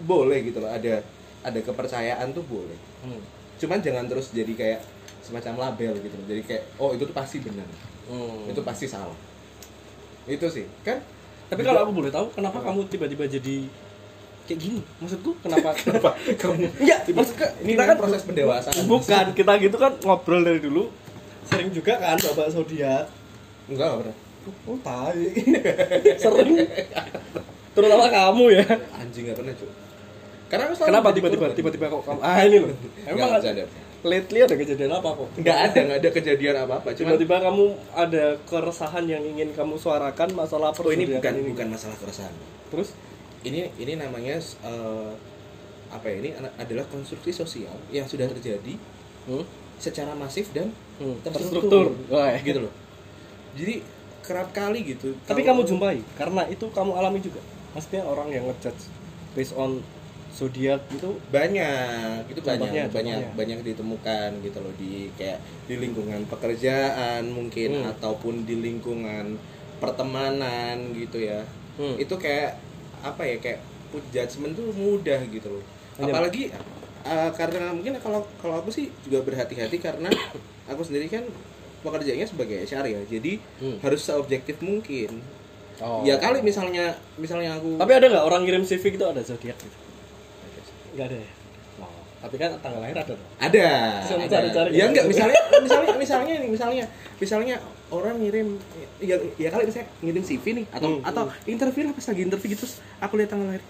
boleh 0.00 0.38
gitu 0.44 0.58
loh 0.58 0.70
ada 0.70 1.02
ada 1.42 1.58
kepercayaan 1.60 2.30
tuh 2.30 2.42
boleh 2.44 2.78
Hmm. 3.02 3.18
Cuman 3.62 3.78
jangan 3.78 4.04
terus 4.10 4.34
jadi 4.34 4.52
kayak 4.58 4.80
semacam 5.22 5.70
label 5.70 5.94
gitu. 6.02 6.16
Jadi 6.26 6.42
kayak 6.42 6.62
oh 6.82 6.90
itu 6.90 7.06
tuh 7.06 7.14
pasti 7.14 7.38
benar. 7.38 7.66
Hmm. 8.10 8.50
itu 8.50 8.60
pasti 8.66 8.90
salah. 8.90 9.14
Itu 10.26 10.50
sih. 10.50 10.66
Kan 10.82 10.98
tapi 11.46 11.62
kalau 11.62 11.86
aku 11.86 11.92
boleh 11.94 12.10
tahu 12.10 12.26
kenapa 12.34 12.58
kamu 12.58 12.90
tiba-tiba 12.90 13.24
jadi 13.30 13.70
kayak 14.50 14.58
gini? 14.58 14.80
Maksudku 14.98 15.38
kenapa? 15.38 15.70
Kenapa 15.86 16.10
kamu 16.18 16.66
Enggak, 16.82 17.00
Tiba- 17.06 17.22
maksudnya 17.22 17.48
ini 17.62 17.70
kita 17.78 17.84
kan 17.86 17.96
proses 18.02 18.22
pendewasaan. 18.26 18.82
Bukan 18.90 19.26
kita 19.38 19.52
gitu 19.62 19.76
kan 19.78 19.92
ngobrol 20.02 20.42
dari 20.42 20.58
dulu. 20.58 20.90
Sering 21.46 21.70
juga 21.70 22.02
kan 22.02 22.18
bapak 22.18 22.50
zodiak 22.50 23.06
enggak 23.70 23.86
enggak 23.86 24.00
pernah. 24.02 24.16
Oh 24.66 24.78
tai. 24.82 25.22
Sering. 26.22 26.66
Terutama 27.72 28.10
kamu 28.10 28.44
ya. 28.58 28.64
Anjing 28.98 29.30
nggak 29.30 29.38
pernah 29.38 29.54
cuy 29.54 29.81
karena 30.52 30.68
aku 30.68 30.84
kenapa 30.84 31.08
tiba-tiba 31.16 31.44
tiba-tiba 31.56 31.88
kok 31.88 32.04
kamu 32.04 32.20
ah 32.20 32.36
ini 32.44 32.56
loh. 32.60 32.76
Emang 33.08 33.40
ada 33.40 33.64
lately 34.04 34.38
ada. 34.44 34.52
Kejadian 34.52 34.92
apa 34.92 35.08
kok? 35.16 35.28
Nggak 35.40 35.58
ada 35.64 35.78
nggak 35.80 35.98
ada 36.04 36.10
kejadian 36.12 36.56
apa 36.60 36.74
apa 36.84 36.88
cuman 36.92 37.16
tiba-tiba 37.16 37.36
kamu 37.40 37.64
ada 37.96 38.24
keresahan 38.44 39.04
yang 39.08 39.24
ingin 39.24 39.48
kamu 39.56 39.80
suarakan 39.80 40.28
masalah 40.36 40.76
oh 40.76 40.92
ini 40.92 41.08
bukan 41.08 41.32
bukan 41.56 41.66
masalah 41.72 41.96
keresahan. 41.96 42.36
Terus? 42.68 42.92
Ini 43.48 43.72
ini 43.80 43.96
namanya 43.96 44.36
eh, 44.44 45.12
apa 45.88 46.04
ya? 46.04 46.20
Ini 46.20 46.30
adalah 46.60 46.84
konstruksi 46.92 47.32
sosial 47.32 47.72
yang 47.88 48.04
sudah 48.04 48.28
terjadi 48.28 48.76
hmm? 49.32 49.44
secara 49.80 50.12
masif 50.12 50.52
dan 50.52 50.68
Hmm, 51.02 51.18
terstruktur 51.24 51.96
gitu 52.44 52.58
loh. 52.62 52.72
Jadi 53.58 53.82
kerap 54.22 54.54
kali 54.54 54.86
gitu 54.86 55.18
tapi 55.26 55.42
kamu 55.42 55.66
jumpai 55.66 55.98
karena 56.14 56.46
itu 56.46 56.68
kamu 56.70 56.94
alami 56.94 57.18
juga. 57.18 57.42
Maksudnya 57.74 58.04
orang 58.04 58.28
yang 58.30 58.44
ngejudge 58.46 58.86
based 59.34 59.56
on 59.58 59.80
zodiak 60.32 60.80
itu 60.88 61.08
banyak 61.28 62.24
itu 62.26 62.40
Contohnya, 62.40 62.88
banyak 62.88 62.88
banyak 62.88 63.18
contohnya. 63.20 63.36
banyak 63.36 63.58
ditemukan 63.64 64.28
gitu 64.40 64.58
loh 64.58 64.72
di 64.74 64.92
kayak 65.12 65.38
di 65.64 65.74
lingkungan 65.78 66.24
pekerjaan 66.24 67.28
mungkin 67.28 67.70
Hmm. 67.78 67.92
ataupun 67.92 68.42
di 68.42 68.56
lingkungan 68.58 69.36
pertemanan 69.78 70.76
gitu 70.92 71.20
ya 71.20 71.44
Hmm. 71.72 71.96
itu 71.96 72.14
kayak 72.14 72.56
apa 73.00 73.22
ya 73.22 73.36
kayak 73.38 73.60
put 73.88 74.04
judgment 74.08 74.52
tuh 74.52 74.70
mudah 74.70 75.20
gitu 75.26 75.48
loh 75.50 75.64
Hanya- 75.96 76.12
apalagi 76.12 76.48
uh, 77.02 77.30
karena 77.30 77.68
mungkin 77.70 77.96
kalau 77.98 78.24
kalau 78.36 78.56
aku 78.56 78.68
sih 78.68 78.88
juga 79.02 79.20
berhati-hati 79.22 79.76
karena 79.76 80.08
aku 80.70 80.80
sendiri 80.80 81.08
kan 81.08 81.24
pekerjaannya 81.80 82.24
sebagai 82.24 82.62
HR 82.62 82.86
ya 82.86 83.00
jadi 83.04 83.32
Hmm. 83.58 83.76
harus 83.80 84.00
seobjektif 84.00 84.60
mungkin 84.60 85.18
oh. 85.78 86.00
ya 86.02 86.16
kali 86.16 86.40
misalnya 86.40 86.94
misalnya 87.16 87.58
aku 87.58 87.74
tapi 87.74 87.92
ada 87.92 88.06
nggak 88.06 88.22
orang 88.22 88.42
kirim 88.42 88.62
CV 88.62 88.84
itu 88.92 89.04
ada 89.04 89.20
zodiak 89.20 89.58
gitu 89.58 89.76
nggak 90.92 91.06
ada 91.06 91.16
ya 91.18 91.30
oh. 91.78 91.90
tapi 92.20 92.34
kan 92.36 92.50
tanggal 92.58 92.80
lahir 92.80 92.96
ada 92.96 93.04
dong 93.08 93.22
ada, 93.36 93.66
Sama 94.02 94.20
ada. 94.20 94.32
cari-cari 94.32 94.68
ya 94.70 94.76
gitu. 94.76 94.88
enggak 94.88 95.04
misalnya 95.06 95.40
misalnya 95.58 95.94
misalnya 95.96 96.34
nih 96.36 96.48
misalnya 96.48 96.84
misalnya 97.16 97.56
orang 97.88 98.16
ngirim 98.18 98.48
ya, 98.98 99.16
ya 99.36 99.48
kali 99.48 99.62
misalnya 99.64 99.88
ngirim 100.00 100.22
CV 100.22 100.44
nih 100.54 100.66
atau 100.70 100.88
Hmm, 100.92 101.04
atau 101.04 101.24
interview 101.44 101.82
lah 101.84 101.92
pas 101.92 102.06
lagi 102.06 102.20
interview 102.22 102.48
gitu 102.50 102.62
terus 102.62 102.74
aku 102.98 103.14
lihat 103.14 103.30
tanggal 103.30 103.48
lahir 103.48 103.62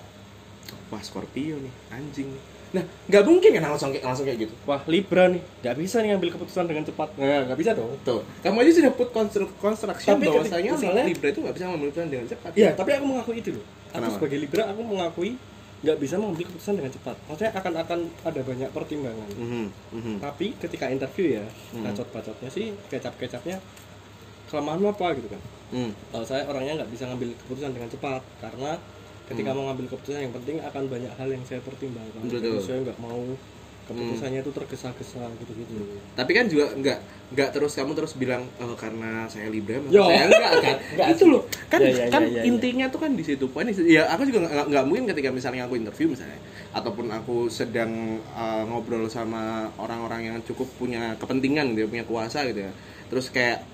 wah 0.88 1.00
Scorpio 1.00 1.56
nih 1.56 1.72
anjing 1.90 2.28
nih 2.28 2.42
nah 2.72 2.80
nggak 3.04 3.22
mungkin 3.22 3.50
kan 3.52 3.62
langsung 3.66 3.92
kayak 3.92 4.00
langsung 4.02 4.24
kayak 4.24 4.38
gitu 4.42 4.54
wah 4.64 4.80
Libra 4.86 5.28
nih 5.28 5.44
nggak 5.60 5.76
bisa 5.76 6.00
nih 6.00 6.08
ngambil 6.10 6.30
keputusan 6.32 6.64
dengan 6.64 6.82
cepat 6.82 7.08
nggak 7.14 7.40
nggak 7.46 7.58
bisa 7.58 7.70
dong 7.72 7.92
tuh 8.00 8.24
kamu 8.40 8.56
aja 8.58 8.70
sudah 8.74 8.92
put 8.92 9.08
constru- 9.10 9.52
construction 9.58 10.14
Tapi 10.14 10.24
bahwasanya 10.26 10.70
misalnya- 10.72 11.04
Libra 11.04 11.28
itu 11.28 11.40
nggak 11.40 11.52
bisa 11.52 11.64
mengambil 11.66 11.88
keputusan 11.90 12.08
dengan 12.08 12.26
cepat 12.26 12.50
Iya, 12.54 12.70
tapi 12.72 12.90
aku 12.92 13.04
mengakui 13.06 13.36
itu 13.38 13.50
loh. 13.52 13.60
Aku 13.60 13.92
Kenapa? 13.94 14.12
sebagai 14.14 14.38
Libra, 14.40 14.62
aku 14.66 14.80
mengakui 14.82 15.30
nggak 15.82 15.98
bisa 15.98 16.14
mengambil 16.14 16.46
keputusan 16.46 16.74
dengan 16.78 16.92
cepat. 16.94 17.16
Maksudnya 17.26 17.52
akan 17.58 17.72
akan 17.82 17.98
ada 18.22 18.40
banyak 18.40 18.70
pertimbangan. 18.70 19.28
Mhm, 19.34 19.66
mhm. 19.90 20.14
Tapi 20.22 20.54
ketika 20.56 20.86
interview 20.86 21.42
ya, 21.42 21.46
Hmm. 21.74 21.82
bacot-bacotnya 21.82 22.46
sih, 22.48 22.70
kecap-kecapnya 22.86 23.58
kelemahanmu 24.46 24.88
apa 24.94 25.06
gitu 25.18 25.28
kan. 25.32 25.42
Hmm. 25.74 25.90
Kalau 26.14 26.26
saya 26.28 26.46
orangnya 26.46 26.82
nggak 26.82 26.90
bisa 26.92 27.10
ngambil 27.10 27.34
keputusan 27.34 27.72
dengan 27.74 27.88
cepat 27.90 28.22
karena 28.38 28.78
ketika 29.26 29.50
Hmm. 29.50 29.56
mau 29.58 29.64
ngambil 29.72 29.86
keputusan 29.90 30.20
yang 30.22 30.34
penting 30.34 30.56
akan 30.62 30.82
banyak 30.86 31.12
hal 31.18 31.28
yang 31.32 31.44
saya 31.48 31.58
pertimbangkan. 31.64 32.20
Betul. 32.30 32.38
Jadi 32.38 32.48
saya 32.62 32.78
nggak 32.86 32.98
mau 33.02 33.20
keputusannya 33.92 34.40
itu 34.40 34.50
tergesa-gesa 34.52 35.22
gitu-gitu. 35.40 35.74
tapi 36.16 36.30
kan 36.32 36.44
juga 36.48 36.72
nggak 36.72 36.98
nggak 37.32 37.48
terus 37.56 37.72
kamu 37.72 37.92
terus 37.96 38.12
bilang 38.20 38.44
oh, 38.60 38.76
karena 38.76 39.24
saya 39.24 39.48
libra 39.48 39.80
Yo. 39.88 40.04
saya 40.04 40.28
enggak 40.28 40.52
kan 40.60 40.76
Nggak 40.96 41.08
itu 41.16 41.24
loh 41.32 41.42
kan 41.72 41.80
Ya, 41.80 41.88
ya, 41.88 42.06
kan 42.12 42.22
ya, 42.22 42.28
ya, 42.28 42.40
ya. 42.40 42.42
intinya 42.44 42.86
tuh 42.92 43.00
kan 43.00 43.10
di 43.16 43.24
situ 43.24 43.44
poin 43.48 43.64
ya 43.72 44.04
aku 44.12 44.28
juga 44.28 44.44
nggak 44.44 44.66
nggak 44.68 44.84
mungkin 44.84 45.04
ketika 45.08 45.28
misalnya 45.32 45.64
aku 45.64 45.80
interview 45.80 46.12
misalnya 46.12 46.36
ataupun 46.76 47.08
aku 47.08 47.48
sedang 47.48 48.20
uh, 48.36 48.64
ngobrol 48.68 49.08
sama 49.08 49.72
orang-orang 49.80 50.28
yang 50.32 50.36
cukup 50.44 50.68
punya 50.76 51.16
kepentingan 51.16 51.72
gitu 51.72 51.84
ya, 51.84 51.88
punya 51.88 52.04
kuasa 52.04 52.44
gitu 52.48 52.68
ya 52.68 52.72
terus 53.08 53.32
kayak 53.32 53.64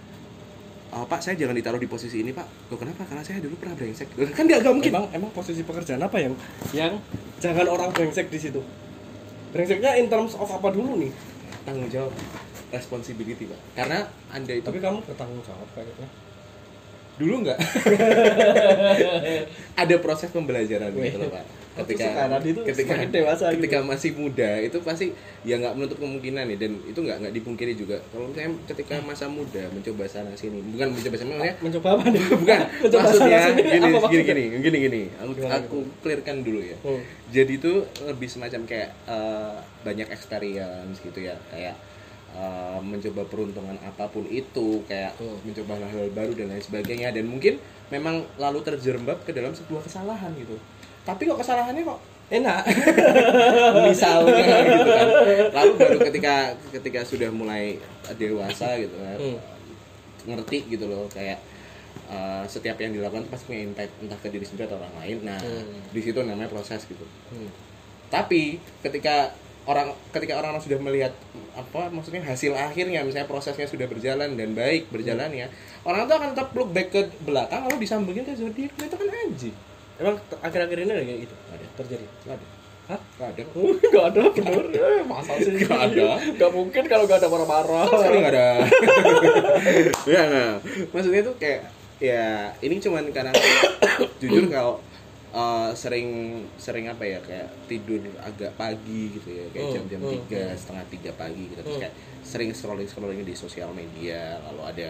"Oh, 0.89 1.05
Pak, 1.05 1.21
saya 1.21 1.37
jangan 1.37 1.53
ditaruh 1.53 1.77
di 1.77 1.85
posisi 1.85 2.25
ini, 2.25 2.33
Pak. 2.33 2.73
Loh, 2.73 2.81
kenapa? 2.81 3.05
Karena 3.05 3.21
saya 3.21 3.45
dulu 3.45 3.61
pernah 3.61 3.77
brengsek. 3.77 4.09
Kan 4.37 4.49
nggak 4.49 4.65
mungkin. 4.73 4.89
Emang 4.89 5.07
emang 5.13 5.31
posisi 5.37 5.61
pekerjaan 5.61 6.01
apa 6.01 6.17
yang 6.17 6.33
yang 6.73 6.97
jangan 7.45 7.69
orang 7.69 7.93
brengsek 7.93 8.33
di 8.33 8.41
situ? 8.41 8.65
Brengseknya 9.49 9.97
in 9.97 10.07
terms 10.13 10.37
of 10.37 10.49
apa 10.49 10.69
dulu 10.73 11.01
nih? 11.01 11.13
Tanggung 11.65 11.89
jawab, 11.89 12.13
responsibility, 12.73 13.49
Pak. 13.49 13.61
Karena 13.77 14.09
Anda 14.29 14.53
itu 14.57 14.67
Tapi 14.69 14.81
kamu 14.81 15.05
bertanggung 15.05 15.41
jawab 15.45 15.69
kayaknya. 15.73 16.09
Dulu 17.19 17.35
nggak? 17.45 17.59
Ada 19.83 19.95
proses 19.99 20.31
pembelajaran 20.31 20.95
gitu 20.95 21.19
loh 21.19 21.31
pak. 21.35 21.45
Ketika 21.79 22.27
itu 22.43 22.61
ketika 22.67 22.95
dewasa 23.07 23.55
gitu. 23.55 23.63
ketika 23.63 23.79
masih 23.87 24.11
muda 24.19 24.51
itu 24.59 24.83
pasti 24.83 25.15
ya 25.47 25.63
nggak 25.63 25.79
menutup 25.79 26.03
kemungkinan 26.03 26.51
ya 26.51 26.57
dan 26.59 26.75
itu 26.83 26.99
nggak 26.99 27.19
nggak 27.23 27.35
dipungkiri 27.39 27.79
juga. 27.79 28.03
Kalau 28.11 28.27
misalnya 28.31 28.59
ketika 28.67 28.99
masa 29.07 29.31
muda 29.31 29.63
mencoba 29.71 30.11
sana 30.11 30.35
sini 30.35 30.59
bukan 30.75 30.91
mencoba 30.91 31.17
sana 31.19 31.31
maksudnya 31.39 31.55
Mencoba 31.63 31.89
apa 31.95 32.05
nih? 32.11 32.23
bukan 32.43 32.59
Mencoba 32.83 33.03
maksudnya 33.07 33.39
sana 33.39 33.55
sini, 33.55 33.63
gini, 33.63 33.89
gini 33.95 34.23
gini 34.27 34.43
gini 34.59 34.79
gini. 34.91 35.03
Aku, 35.23 35.31
Gimana, 35.39 35.55
aku 35.63 35.79
clearkan 36.03 36.37
dulu 36.43 36.61
ya. 36.63 36.77
Hmm. 36.83 37.03
jadi 37.29 37.53
itu 37.61 37.73
lebih 38.03 38.29
semacam 38.31 38.61
kayak 38.67 38.91
eh, 39.07 39.57
banyak 39.87 40.09
experience 40.11 40.99
gitu 40.99 41.19
ya 41.23 41.39
kayak 41.55 41.79
eh, 42.31 42.79
mencoba 42.79 43.23
peruntungan 43.25 43.77
apa 43.81 44.05
pun 44.07 44.25
itu 44.27 44.85
kayak 44.85 45.17
Hmm. 45.17 45.39
mencoba 45.43 45.79
hal-hal 45.79 46.09
baru 46.11 46.33
dan 46.33 46.49
lain 46.49 46.61
sebagainya 46.61 47.09
dan 47.11 47.25
mungkin 47.25 47.57
memang 47.89 48.21
lalu 48.37 48.61
terjerembab 48.61 49.23
ke 49.23 49.33
dalam 49.33 49.51
sebuah 49.51 49.81
kesalahan 49.81 50.33
gitu 50.35 50.55
tapi 51.03 51.25
kok 51.25 51.37
kesalahannya 51.37 51.83
kok 51.83 52.01
Enak. 52.29 52.61
misalnya 53.89 54.57
gitu 54.63 54.91
kan 54.91 55.09
lalu 55.55 55.73
baru 55.77 55.99
ketika 56.05 56.35
ketika 56.71 57.01
sudah 57.03 57.31
mulai 57.31 57.81
dewasa 58.15 58.77
gitu 58.77 58.93
kan 58.95 59.17
Hmm. 59.17 59.39
ngerti 60.29 60.69
gitu 60.69 60.85
loh 60.85 61.09
kayak 61.09 61.41
uh, 62.07 62.45
setiap 62.45 62.77
yang 62.77 62.93
dilakukan 62.93 63.25
pasti 63.27 63.49
punya 63.49 63.65
impact 63.65 63.93
entah 63.99 64.19
ke 64.19 64.29
diri 64.29 64.45
sendiri 64.45 64.69
atau 64.69 64.77
orang 64.77 64.95
lain 65.01 65.17
nah 65.25 65.41
Hmm. 65.41 65.81
di 65.89 66.01
situ 66.01 66.21
namanya 66.21 66.49
proses 66.49 66.85
gitu 66.85 67.05
Hmm. 67.33 67.49
tapi 68.09 68.57
ketika 68.81 69.33
orang 69.69 69.93
ketika 70.17 70.41
orang 70.41 70.57
sudah 70.57 70.81
melihat 70.81 71.13
apa 71.53 71.93
maksudnya 71.93 72.25
hasil 72.25 72.57
akhirnya 72.57 73.05
misalnya 73.05 73.29
prosesnya 73.29 73.69
sudah 73.69 73.85
berjalan 73.85 74.33
dan 74.41 74.57
baik 74.57 74.89
berjalan 74.89 75.29
ya 75.29 75.47
orang 75.85 76.09
itu 76.09 76.15
akan 76.17 76.29
tetap 76.33 76.49
look 76.57 76.73
back 76.73 76.89
ke 76.89 77.13
belakang 77.23 77.69
lalu 77.69 77.85
disambungin 77.85 78.25
ke 78.25 78.33
zodiak 78.33 78.73
nah, 78.81 78.89
itu 78.89 78.97
kan 78.97 79.09
anjing 79.13 79.57
Emang 79.99 80.15
akhir-akhir 80.39 80.79
ini 80.79 80.91
ada 80.95 81.03
kayak 81.03 81.21
gitu? 81.27 81.35
Ada. 81.51 81.67
Terjadi? 81.83 82.07
Nggak 82.23 82.37
ada 82.39 82.47
Hah? 82.89 83.01
Nggak 83.19 83.29
ada 83.29 83.43
Gak 83.95 84.05
ada, 84.09 84.21
bener. 84.31 84.65
Eh, 84.79 85.03
Masa 85.05 85.33
sih? 85.43 85.53
Nggak 85.59 85.81
ada. 85.91 86.09
Gak 86.39 86.51
mungkin 86.55 86.83
kalau 86.87 87.05
gak 87.11 87.19
ada 87.19 87.29
marah-marah. 87.29 87.85
Sama 87.91 87.99
sekali 87.99 88.19
nggak 88.23 88.35
ada 88.39 88.49
ya 90.15 90.21
nggak 90.25 90.55
maksudnya 90.95 91.23
tuh 91.27 91.35
kayak 91.37 91.61
ya 91.99 92.55
ini 92.63 92.79
cuman 92.79 93.11
karena 93.11 93.35
jujur 94.23 94.47
kalau 94.49 94.79
uh, 95.39 95.71
sering 95.73 96.09
sering 96.59 96.91
apa 96.91 97.07
ya 97.07 97.19
kayak 97.23 97.47
tidur 97.67 98.03
agak 98.19 98.51
pagi 98.55 99.15
gitu 99.15 99.31
ya 99.31 99.47
kayak 99.49 99.65
Hmm, 99.65 99.75
jam-jam 99.79 100.01
hmm, 100.03 100.13
tiga 100.19 100.43
setengah 100.53 100.85
tiga 100.91 101.11
pagi 101.15 101.45
gitu 101.47 101.61
terus 101.63 101.79
Hmm. 101.79 101.83
kayak 101.87 101.95
sering 102.27 102.51
scrolling 102.51 102.91
scrolling 102.91 103.23
di 103.23 103.35
sosial 103.35 103.71
media 103.73 104.43
lalu 104.45 104.63
ada 104.67 104.89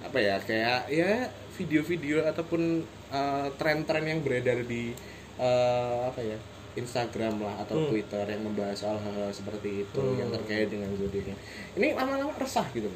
apa 0.00 0.16
ya 0.18 0.40
kayak 0.40 0.88
ya 0.88 1.28
video-video 1.54 2.24
ataupun 2.24 2.80
uh, 3.10 3.46
tren-tren 3.54 4.00
yang 4.02 4.24
beredar 4.24 4.64
di 4.64 4.96
uh, 5.36 6.08
apa 6.08 6.24
ya 6.24 6.38
Instagram 6.72 7.42
lah 7.42 7.60
atau 7.60 7.76
Hmm. 7.76 7.88
Twitter 7.90 8.24
yang 8.24 8.42
membahas 8.42 8.78
soal 8.78 8.96
hal-hal 8.96 9.28
seperti 9.30 9.84
itu 9.84 10.00
Hmm. 10.00 10.16
yang 10.16 10.30
terkait 10.30 10.70
dengan 10.70 10.88
zodiaknya 10.94 11.36
ini 11.74 11.92
lama-lama 11.92 12.32
resah 12.34 12.64
gitu 12.72 12.88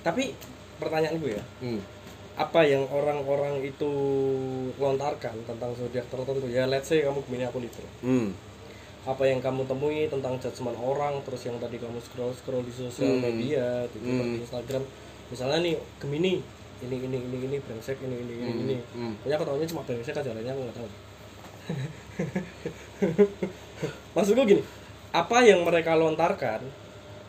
Tapi 0.00 0.32
pertanyaan 0.78 1.18
gue 1.18 1.34
ya, 1.34 1.44
hmm. 1.60 1.80
Apa 2.38 2.62
yang 2.62 2.86
orang-orang 2.86 3.58
itu 3.66 3.90
lontarkan 4.78 5.34
tentang 5.42 5.74
zodiak 5.74 6.06
tertentu 6.06 6.46
ya 6.46 6.70
let's 6.70 6.86
say 6.86 7.02
kamu 7.02 7.18
Gemini 7.26 7.44
aku 7.44 7.58
Libra 7.58 7.90
Hmm. 7.98 8.30
apa 9.02 9.26
yang 9.26 9.42
kamu 9.42 9.66
temui 9.66 10.06
tentang 10.06 10.38
judgement 10.38 10.78
orang 10.78 11.18
terus 11.26 11.42
yang 11.42 11.58
tadi 11.58 11.76
kamu 11.76 11.98
scroll 11.98 12.30
scroll 12.30 12.62
di 12.62 12.70
sosial 12.70 13.18
Hmm. 13.18 13.26
media 13.26 13.90
di 13.90 13.98
Twitter, 13.98 14.22
Hmm. 14.22 14.34
di 14.34 14.38
Instagram 14.46 14.82
misalnya 15.28 15.58
nih 15.60 15.74
Gemini 15.98 16.34
ini 16.78 16.96
ini 17.02 17.18
ini 17.18 17.36
ini 17.42 17.56
brengsek 17.58 17.98
ini 17.98 18.16
ini 18.16 18.32
ini 18.38 18.46
Hmm. 18.46 18.62
ini 18.62 18.76
Hmm. 18.94 19.12
punya 19.18 19.34
aku 19.34 19.44
tahunya 19.44 19.66
cuma 19.66 19.82
brengsek 19.82 20.14
aja 20.14 20.30
lainnya 20.30 20.54
aku 20.54 20.62
nggak 20.62 20.76
tahu 20.78 20.88
maksud 24.14 24.32
gue 24.34 24.46
gini 24.46 24.62
apa 25.10 25.36
yang 25.42 25.64
mereka 25.64 25.94
lontarkan 25.94 26.62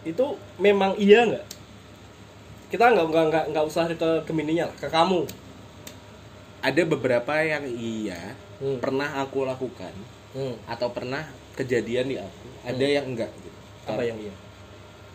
itu 0.04 0.25
memang 0.58 0.96
iya 0.96 1.25
nggak 1.25 1.46
kita 2.70 2.86
nggak 2.88 3.06
nggak 3.06 3.26
nggak 3.28 3.46
nggak 3.50 3.66
usah 3.66 3.86
ke 3.90 4.10
Gemininya 4.24 4.66
lah, 4.66 4.76
ke 4.76 4.88
kamu 4.88 5.26
ada 6.60 6.82
beberapa 6.86 7.34
yang 7.40 7.66
iya 7.68 8.36
Hmm. 8.60 8.76
pernah 8.78 9.08
aku 9.18 9.48
lakukan 9.48 9.96
Hmm. 10.30 10.52
atau 10.68 10.92
pernah 10.92 11.24
kejadian 11.56 12.06
di 12.06 12.16
aku 12.16 12.46
ada 12.62 12.84
yang 12.84 13.08
enggak 13.08 13.32
gitu 13.38 13.56
apa 13.86 14.04
yang 14.04 14.20
iya 14.20 14.36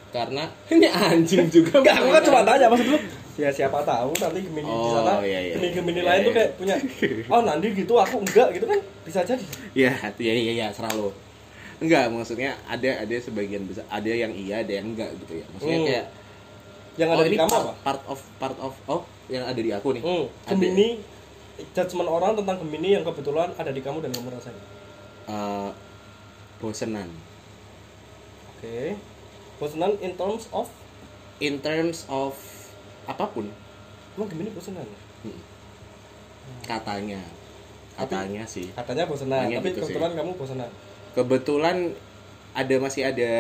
karena 0.09 0.49
ini 0.73 0.89
anjing 0.89 1.45
juga 1.47 1.77
Enggak, 1.79 1.95
aku 1.95 2.09
kan 2.09 2.23
cuma 2.25 2.41
tanya 2.43 2.67
maksud 2.67 2.89
lu. 2.89 2.99
Ya 3.35 3.51
siapa 3.51 3.83
tahu 3.83 4.15
nanti 4.17 4.41
Gemini 4.41 4.63
di 4.63 4.71
Oh, 4.71 4.95
sana, 4.97 5.19
iya, 5.21 5.43
iya. 5.43 5.55
Gemini 5.55 5.75
Gemini 5.75 5.99
Iya, 5.99 6.07
lain 6.07 6.17
iya. 6.17 6.25
tuh 6.25 6.33
kayak 6.33 6.51
punya, 6.55 6.75
oh 7.29 7.41
nanti 7.43 7.67
gitu 7.75 7.95
aku 7.95 8.17
enggak 8.17 8.49
gitu 8.55 8.65
kan 8.65 8.79
bisa 9.05 9.21
jadi. 9.21 9.45
ya 9.77 9.93
iya 10.17 10.33
iya 10.33 10.53
iya 10.55 10.67
selalu 10.71 11.11
enggak 11.79 12.09
maksudnya 12.09 12.57
ada 12.65 12.91
ada 12.97 13.15
sebagian 13.19 13.67
besar 13.67 13.85
ada 13.89 14.09
yang 14.09 14.33
iya 14.33 14.63
ada 14.63 14.73
yang 14.73 14.89
enggak 14.89 15.13
gitu 15.21 15.37
ya 15.37 15.47
maksudnya 15.51 15.77
Hmm. 15.77 15.89
kayak 15.91 16.07
Yang 16.95 17.09
oh, 17.09 17.15
ada 17.17 17.27
di 17.27 17.37
kamu 17.37 17.51
part, 17.51 17.65
apa? 17.65 17.75
part 17.83 18.03
of 18.07 18.19
part 18.39 18.57
of 18.59 18.73
oh 18.87 19.03
yang 19.27 19.43
ada 19.43 19.57
di 19.57 19.71
aku 19.71 19.91
nih 19.93 20.03
Hmm. 20.03 20.27
Gemini, 20.47 21.03
judgement 21.71 22.07
orang 22.09 22.33
tentang 22.35 22.57
Gemini 22.61 22.89
yang 22.93 23.03
kebetulan 23.03 23.51
ada 23.53 23.71
di 23.71 23.81
kamu 23.81 23.99
dan 23.99 24.11
kamu 24.11 24.31
rasain. 24.31 24.55
Eh, 25.25 25.71
bosenan 26.59 27.11
Oke. 28.55 28.95
Bosenan 29.57 29.95
in 29.99 30.15
terms 30.15 30.51
of, 30.51 30.67
in 31.39 31.59
terms 31.59 32.07
of 32.07 32.35
apa 33.05 33.29
pun 33.29 33.51
emang 34.15 34.29
Gemini 34.29 34.51
bosenan? 34.51 34.87
Hmm. 35.21 35.41
katanya 36.63 37.21
katanya 37.95 38.45
sih 38.45 38.69
Katanya 38.71 39.05
bosenan, 39.05 39.41
Katanya 39.43 39.57
tapi 39.59 39.69
gitu 39.69 39.79
sih. 39.79 39.83
kebetulan 39.89 40.13
kamu 40.13 40.31
bosenan. 40.35 40.71
kebetulan 41.11 41.77
ada 42.53 42.75
masih 42.77 43.03
ada 43.03 43.33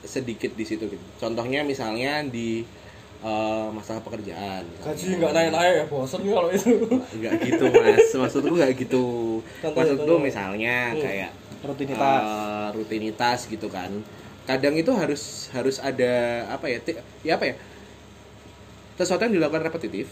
sedikit 0.00 0.52
di 0.52 0.62
situ 0.62 0.84
gitu. 0.84 1.02
Contohnya 1.16 1.62
misalnya 1.62 2.22
di 2.22 2.62
eh, 3.20 3.66
masalah 3.68 4.00
pekerjaan. 4.00 4.62
Gaji 4.78 5.06
nggak 5.16 5.32
naik-naik 5.32 5.74
ya 5.74 5.84
bosen 5.86 6.20
nih 6.20 6.32
kalau 6.32 6.48
itu. 6.48 6.70
Nggak 7.14 7.32
gitu 7.42 7.64
mas, 7.68 8.06
maksudku 8.12 8.54
nggak 8.54 8.72
gitu. 8.78 9.04
Contohnya, 9.58 9.74
Maksudku 9.90 10.12
misalnya 10.18 10.76
Hmm. 10.90 11.00
kayak 11.00 11.30
Rutinitas. 11.58 12.22
eh, 12.22 12.68
rutinitas 12.72 13.38
gitu 13.46 13.66
kan. 13.66 13.90
Kadang 14.44 14.74
itu 14.74 14.88
harus 14.90 15.22
harus 15.50 15.76
ada 15.78 16.12
apa 16.48 16.66
ya? 16.66 16.78
Ya 17.20 17.34
apa 17.34 17.44
ya? 17.44 17.54
Sesuatu 18.94 19.22
yang 19.22 19.34
dilakukan 19.34 19.62
repetitif 19.62 20.10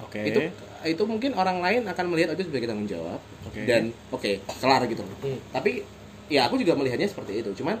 Oke. 0.00 0.20
itu 0.22 0.40
itu 0.82 1.02
mungkin 1.02 1.32
orang 1.32 1.60
lain 1.60 1.82
akan 1.84 2.04
melihat 2.06 2.34
itu 2.34 2.48
sebagai 2.48 2.66
tanggung 2.66 2.86
jawab 2.86 3.20
Oke. 3.44 3.64
dan 3.64 3.92
oke 4.08 4.28
kelar 4.52 4.82
gitu. 4.84 5.04
Hmm. 5.20 5.38
Tapi 5.50 5.84
ya 6.26 6.46
aku 6.46 6.56
juga 6.56 6.74
melihatnya 6.74 7.06
seperti 7.06 7.38
itu. 7.38 7.52
Cuman 7.54 7.76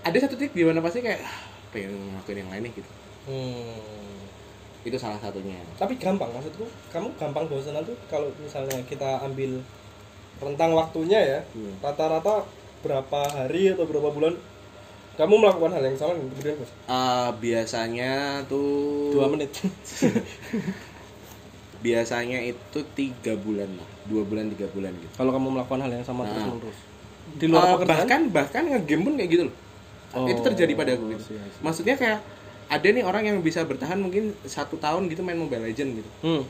ada 0.00 0.16
satu 0.16 0.34
titik 0.34 0.52
di 0.52 0.62
mana 0.62 0.78
pasti 0.78 1.00
kayak 1.00 1.20
"Ah, 1.20 1.36
pengen 1.68 1.90
ngelakuin 1.90 2.38
yang 2.38 2.50
lain 2.50 2.62
nih 2.64 2.72
gitu. 2.74 2.90
Hmm. 3.24 4.20
Itu 4.80 4.96
salah 4.96 5.16
satunya. 5.16 5.56
tapi 5.74 5.96
gampang 5.96 6.28
maksudku 6.30 6.62
kamu 6.88 7.08
gampang 7.16 7.44
bosan 7.46 7.80
tuh 7.80 7.96
kalau 8.06 8.28
misalnya 8.36 8.76
kita 8.84 9.16
ambil 9.22 9.64
rentang 10.36 10.70
waktunya 10.72 11.20
ya 11.20 11.40
Hmm. 11.50 11.72
rata-rata 11.80 12.44
berapa 12.80 13.20
hari 13.30 13.72
atau 13.72 13.84
berapa 13.84 14.08
bulan 14.08 14.36
kamu 15.14 15.34
melakukan 15.38 15.72
hal 15.72 15.82
yang 15.82 15.96
sama 15.96 16.12
kemudian 16.12 16.58
bosan 16.58 16.76
Eh, 16.84 17.30
biasanya 17.38 18.12
tuh 18.44 19.08
dua 19.10 19.26
menit. 19.26 19.50
Biasanya 21.80 22.40
itu 22.40 22.78
tiga 22.92 23.36
bulan 23.36 23.68
lah 23.70 23.88
dua 24.04 24.24
bulan 24.24 24.48
tiga 24.48 24.68
bulan 24.68 24.92
gitu. 24.94 25.12
Kalau 25.14 25.30
kamu 25.30 25.48
melakukan 25.50 25.80
hal 25.80 25.92
yang 25.92 26.04
sama 26.04 26.24
Nah. 26.24 26.32
terus 26.32 26.44
menerus 26.46 26.78
di 27.34 27.46
luar 27.48 27.64
pekerjaan? 27.74 27.88
bahkan 27.88 28.20
bahkan 28.30 28.62
ngegame 28.66 29.02
pun 29.02 29.14
kayak 29.16 29.30
gitu 29.30 29.42
loh. 29.48 29.56
Oh, 30.14 30.28
itu 30.28 30.40
terjadi 30.42 30.72
pada 30.74 30.90
aku 30.94 31.04
gitu. 31.10 31.24
Maksudnya 31.60 31.94
kayak 31.96 32.20
ada 32.66 32.86
nih 32.86 33.04
orang 33.04 33.22
yang 33.24 33.38
bisa 33.40 33.62
bertahan 33.62 33.96
mungkin 33.96 34.32
satu 34.42 34.76
tahun 34.76 35.06
gitu 35.06 35.20
main 35.20 35.36
Mobile 35.36 35.64
Legend 35.64 36.00
gitu 36.00 36.10
hmm. 36.22 36.42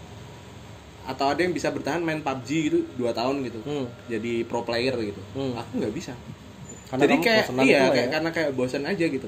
atau 1.04 1.26
ada 1.28 1.40
yang 1.40 1.52
bisa 1.52 1.68
bertahan 1.68 2.00
main 2.00 2.20
PUBG 2.20 2.48
gitu 2.64 2.78
dua 2.94 3.12
tahun 3.12 3.42
gitu 3.42 3.60
Hmm. 3.62 3.86
jadi 4.06 4.42
pro 4.44 4.62
player 4.62 4.94
gitu 4.96 5.20
Hmm. 5.32 5.52
aku 5.54 5.78
nggak 5.78 5.92
bisa 5.92 6.14
Karena 6.88 7.02
jadi 7.02 7.14
kayak 7.18 7.44
iya 7.60 7.80
kayak 7.90 7.96
ya. 7.96 8.12
karena 8.12 8.30
kayak 8.30 8.50
bosan 8.54 8.84
aja 8.84 9.04
gitu 9.04 9.26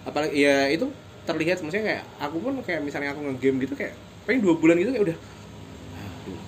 apalagi 0.00 0.32
ya 0.36 0.70
itu 0.70 0.86
terlihat 1.22 1.60
maksudnya 1.60 1.84
kayak 1.84 2.02
aku 2.18 2.36
pun 2.40 2.54
kayak 2.62 2.80
misalnya 2.80 3.12
aku 3.12 3.20
ngegame 3.26 3.60
gitu 3.60 3.74
kayak 3.74 3.92
pengen 4.24 4.40
dua 4.40 4.54
bulan 4.56 4.78
gitu 4.78 4.90
kayak 4.90 5.04
udah 5.12 5.16
aduh. 5.96 6.38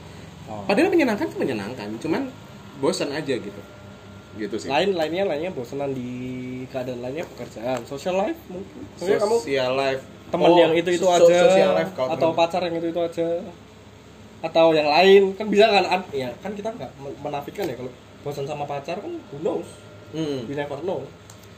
Oh. 0.49 0.62
padahal 0.65 0.89
menyenangkan 0.89 1.27
tuh 1.29 1.39
menyenangkan 1.39 1.89
cuman 2.01 2.23
bosan 2.81 3.12
aja 3.12 3.35
gitu 3.37 3.61
gitu 4.35 4.57
sih 4.57 4.67
lain 4.67 4.93
lainnya 4.93 5.25
lainnya 5.25 5.51
bosanan 5.51 5.91
di 5.91 6.09
keadaan 6.67 7.01
lainnya 7.01 7.25
pekerjaan 7.27 7.81
social 7.83 8.17
life 8.17 8.39
mungkin 8.47 8.81
Maksudnya 8.91 9.19
kamu 9.19 9.37
Social 9.39 9.73
life 9.75 10.03
teman 10.29 10.47
Oh, 10.47 10.57
yang 10.57 10.73
itu 10.73 10.91
itu 10.91 11.05
so- 11.05 11.12
aja 11.12 11.37
social 11.47 11.73
life 11.75 11.93
atau 11.93 12.17
temen. 12.27 12.35
pacar 12.35 12.61
yang 12.62 12.75
itu 12.75 12.89
itu 12.89 13.01
aja 13.03 13.27
atau 14.43 14.67
yang 14.71 14.89
lain 14.89 15.23
kan 15.33 15.47
bisa 15.47 15.69
kan 15.69 15.85
ya 16.11 16.33
kan 16.41 16.51
kita 16.51 16.69
nggak 16.69 16.91
men- 16.97 17.19
menafikan 17.21 17.62
ya 17.62 17.77
kalau 17.77 17.93
bosan 18.23 18.43
sama 18.43 18.65
pacar 18.65 18.97
kan 18.97 19.12
who 19.29 19.39
knows 19.39 19.69
Hmm. 20.11 20.45
we 20.45 20.53
never 20.53 20.77
know 20.83 21.01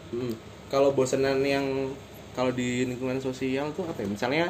Mm. 0.07 0.31
Kalau 0.69 0.90
bosenan 0.90 1.43
yang 1.43 1.90
kalau 2.33 2.50
di 2.50 2.83
lingkungan 2.85 3.19
sosial 3.19 3.66
tuh 3.71 3.83
apa 3.85 3.99
ya? 3.99 4.07
Misalnya 4.07 4.47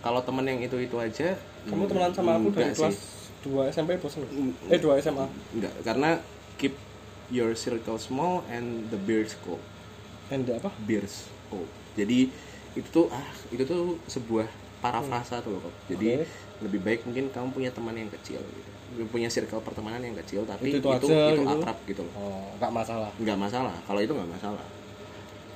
kalau 0.00 0.16
temen 0.18 0.40
yang 0.42 0.56
itu 0.58 0.76
itu 0.78 0.96
aja. 0.96 1.36
kamu 1.62 1.84
temenan 1.84 2.08
sama 2.10 2.36
aku 2.36 2.48
dari 2.50 2.72
kelas. 2.72 2.96
2 3.40 3.68
SMP 3.68 3.96
bosan 3.96 4.24
Mm, 4.24 4.52
eh 4.66 4.78
2 4.78 4.96
SMA 4.96 5.26
Enggak, 5.50 5.72
karena 5.82 6.16
keep 6.56 6.72
your 7.28 7.52
circle 7.54 7.96
small 7.96 8.44
and 8.48 8.88
the 8.88 8.98
beer 8.98 9.24
scope. 9.24 9.62
and 10.28 10.48
apa 10.48 10.72
Beer 10.82 11.04
scope. 11.04 11.68
Jadi 11.94 12.32
itu 12.74 12.88
tuh 12.90 13.06
ah 13.08 13.22
itu 13.48 13.62
tuh 13.62 14.00
sebuah 14.08 14.48
parafrasa 14.80 15.38
tuh 15.40 15.56
loh. 15.56 15.60
Kok. 15.64 15.74
Jadi 15.92 16.06
Oke. 16.20 16.26
lebih 16.64 16.80
baik 16.80 17.00
mungkin 17.04 17.28
kamu 17.28 17.48
punya 17.52 17.70
teman 17.70 17.92
yang 17.92 18.08
kecil 18.10 18.40
gitu. 18.40 18.70
punya 19.10 19.26
circle 19.26 19.58
pertemanan 19.58 19.98
yang 20.00 20.14
kecil 20.22 20.46
tapi 20.46 20.70
Itu-itu 20.70 20.86
itu 20.86 21.10
aja 21.10 21.34
itu, 21.34 21.42
gitu. 21.42 21.50
akrab 21.50 21.78
gitu 21.82 22.02
loh. 22.06 22.14
oh 22.14 22.46
nggak 22.56 22.72
masalah 22.72 23.10
Nggak 23.18 23.38
masalah. 23.38 23.74
Kalau 23.84 24.00
itu 24.00 24.12
nggak 24.14 24.30
masalah. 24.32 24.64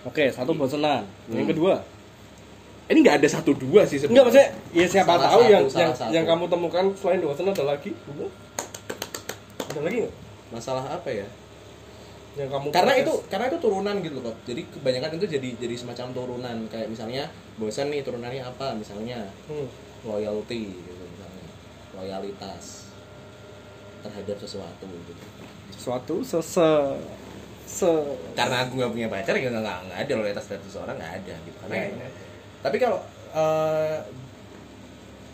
oke 0.02 0.24
satu 0.34 0.50
bosanan 0.52 1.02
yang 1.30 1.46
Hmm. 1.46 1.52
kedua 1.54 1.74
Ini 2.88 2.98
nggak 2.98 3.16
ada 3.20 3.28
satu 3.30 3.52
dua 3.54 3.84
sih 3.84 4.00
enggak 4.00 4.24
maksudnya 4.26 4.48
ya 4.72 4.86
siapa 4.88 5.12
Salah 5.12 5.28
tahu 5.28 5.40
satu, 5.44 5.52
yang 5.52 5.64
salah 5.68 5.80
yang, 5.84 5.92
satu. 5.94 6.10
yang 6.10 6.24
kamu 6.24 6.44
temukan 6.48 6.84
selain 6.96 7.20
bosan 7.20 7.46
ada 7.46 7.64
lagi 7.64 7.90
ada 9.70 9.80
lagi 9.80 9.96
nggak 10.02 10.14
Masalah 10.48 10.84
apa 10.88 11.08
ya? 11.12 11.26
Yang 12.38 12.50
kamu 12.54 12.66
karena 12.70 12.92
proses? 12.94 13.02
itu 13.02 13.14
karena 13.26 13.44
itu 13.50 13.58
turunan 13.58 13.96
gitu 13.98 14.18
loh 14.22 14.34
jadi 14.46 14.62
kebanyakan 14.70 15.10
itu 15.18 15.26
jadi 15.26 15.48
jadi 15.58 15.74
semacam 15.74 16.06
turunan. 16.14 16.56
Kayak 16.70 16.88
misalnya 16.88 17.24
bosan 17.58 17.90
nih 17.90 18.06
turunannya 18.06 18.42
apa 18.46 18.78
misalnya. 18.78 19.26
Hmm. 19.50 19.66
loyalty 20.06 20.78
gitu 20.78 21.02
misalnya. 21.10 21.46
Loyalitas 21.98 22.86
terhadap 24.06 24.38
sesuatu 24.38 24.86
gitu. 24.86 25.22
Sesuatu 25.74 26.14
se 26.22 26.38
se, 27.68 27.90
karena 28.32 28.64
aku 28.64 28.80
nggak 28.80 28.92
punya 28.94 29.08
pacar 29.12 29.36
ya 29.36 29.52
nggak 29.52 29.78
nggak 29.90 29.98
ada 30.06 30.12
loyalitas 30.16 30.46
terhadap 30.48 30.64
seseorang 30.70 30.96
nggak 30.96 31.12
ada 31.20 31.34
gitu. 31.42 31.58
Karena 31.66 31.76
tapi 32.62 32.76
kalau 32.78 33.02
eh, 33.34 33.98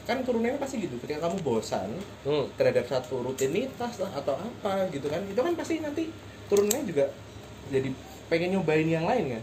kan 0.04 0.18
turunannya 0.25 0.56
pasti 0.56 0.80
gitu. 0.80 0.96
Ketika 0.99 1.28
kamu 1.28 1.44
bosan 1.44 1.93
hmm. 2.25 2.56
terhadap 2.56 2.88
satu 2.88 3.21
rutinitas 3.21 4.00
lah 4.00 4.10
atau 4.17 4.34
apa 4.34 4.88
gitu 4.90 5.06
kan 5.12 5.21
itu 5.28 5.38
kan 5.38 5.54
pasti 5.54 5.84
nanti 5.84 6.08
turunannya 6.47 6.85
juga 6.85 7.04
jadi 7.69 7.89
pengen 8.28 8.59
nyobain 8.59 8.85
yang 8.85 9.04
lain 9.04 9.39
kan? 9.39 9.43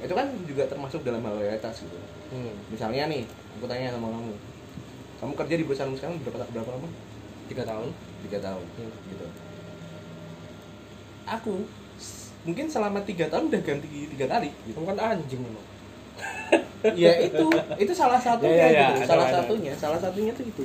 Itu 0.00 0.14
kan 0.16 0.26
juga 0.44 0.64
termasuk 0.66 1.02
dalam 1.02 1.20
hal 1.22 1.34
loyalitas 1.36 1.82
gitu. 1.82 1.98
Hmm. 2.30 2.54
misalnya 2.70 3.10
nih 3.10 3.26
aku 3.58 3.66
tanya 3.66 3.90
sama 3.90 4.06
kamu 4.06 4.30
kamu 5.18 5.32
kerja 5.34 5.54
di 5.58 5.64
perusahaan 5.66 5.90
sekarang 5.92 6.16
berapa 6.22 6.46
berapa 6.48 6.70
lama? 6.78 6.88
Tiga 7.50 7.62
tahun. 7.66 7.90
Tiga 8.22 8.38
tahun 8.38 8.64
Hmm. 8.78 8.92
gitu. 9.10 9.26
Aku 11.26 11.54
mungkin 12.42 12.66
selama 12.66 13.02
tiga 13.04 13.28
tahun 13.28 13.52
udah 13.52 13.60
ganti 13.60 13.86
tiga 14.14 14.26
kali 14.26 14.48
gitu. 14.64 14.78
Kamu 14.78 14.86
kan 14.94 14.98
anjing 15.18 15.42
memang. 15.42 15.66
Ya 16.96 17.12
itu 17.20 17.44
itu 17.76 17.92
salah 17.92 18.16
satunya 18.16 18.56
Ya, 18.56 18.66
ya, 18.66 18.72
ya, 18.72 18.88
gitu. 18.88 19.04
Ada, 19.04 19.08
salah 19.12 19.26
ada. 19.28 19.36
satunya 19.44 19.72
salah 19.76 20.00
satunya 20.00 20.32
tuh 20.32 20.48
itu 20.48 20.64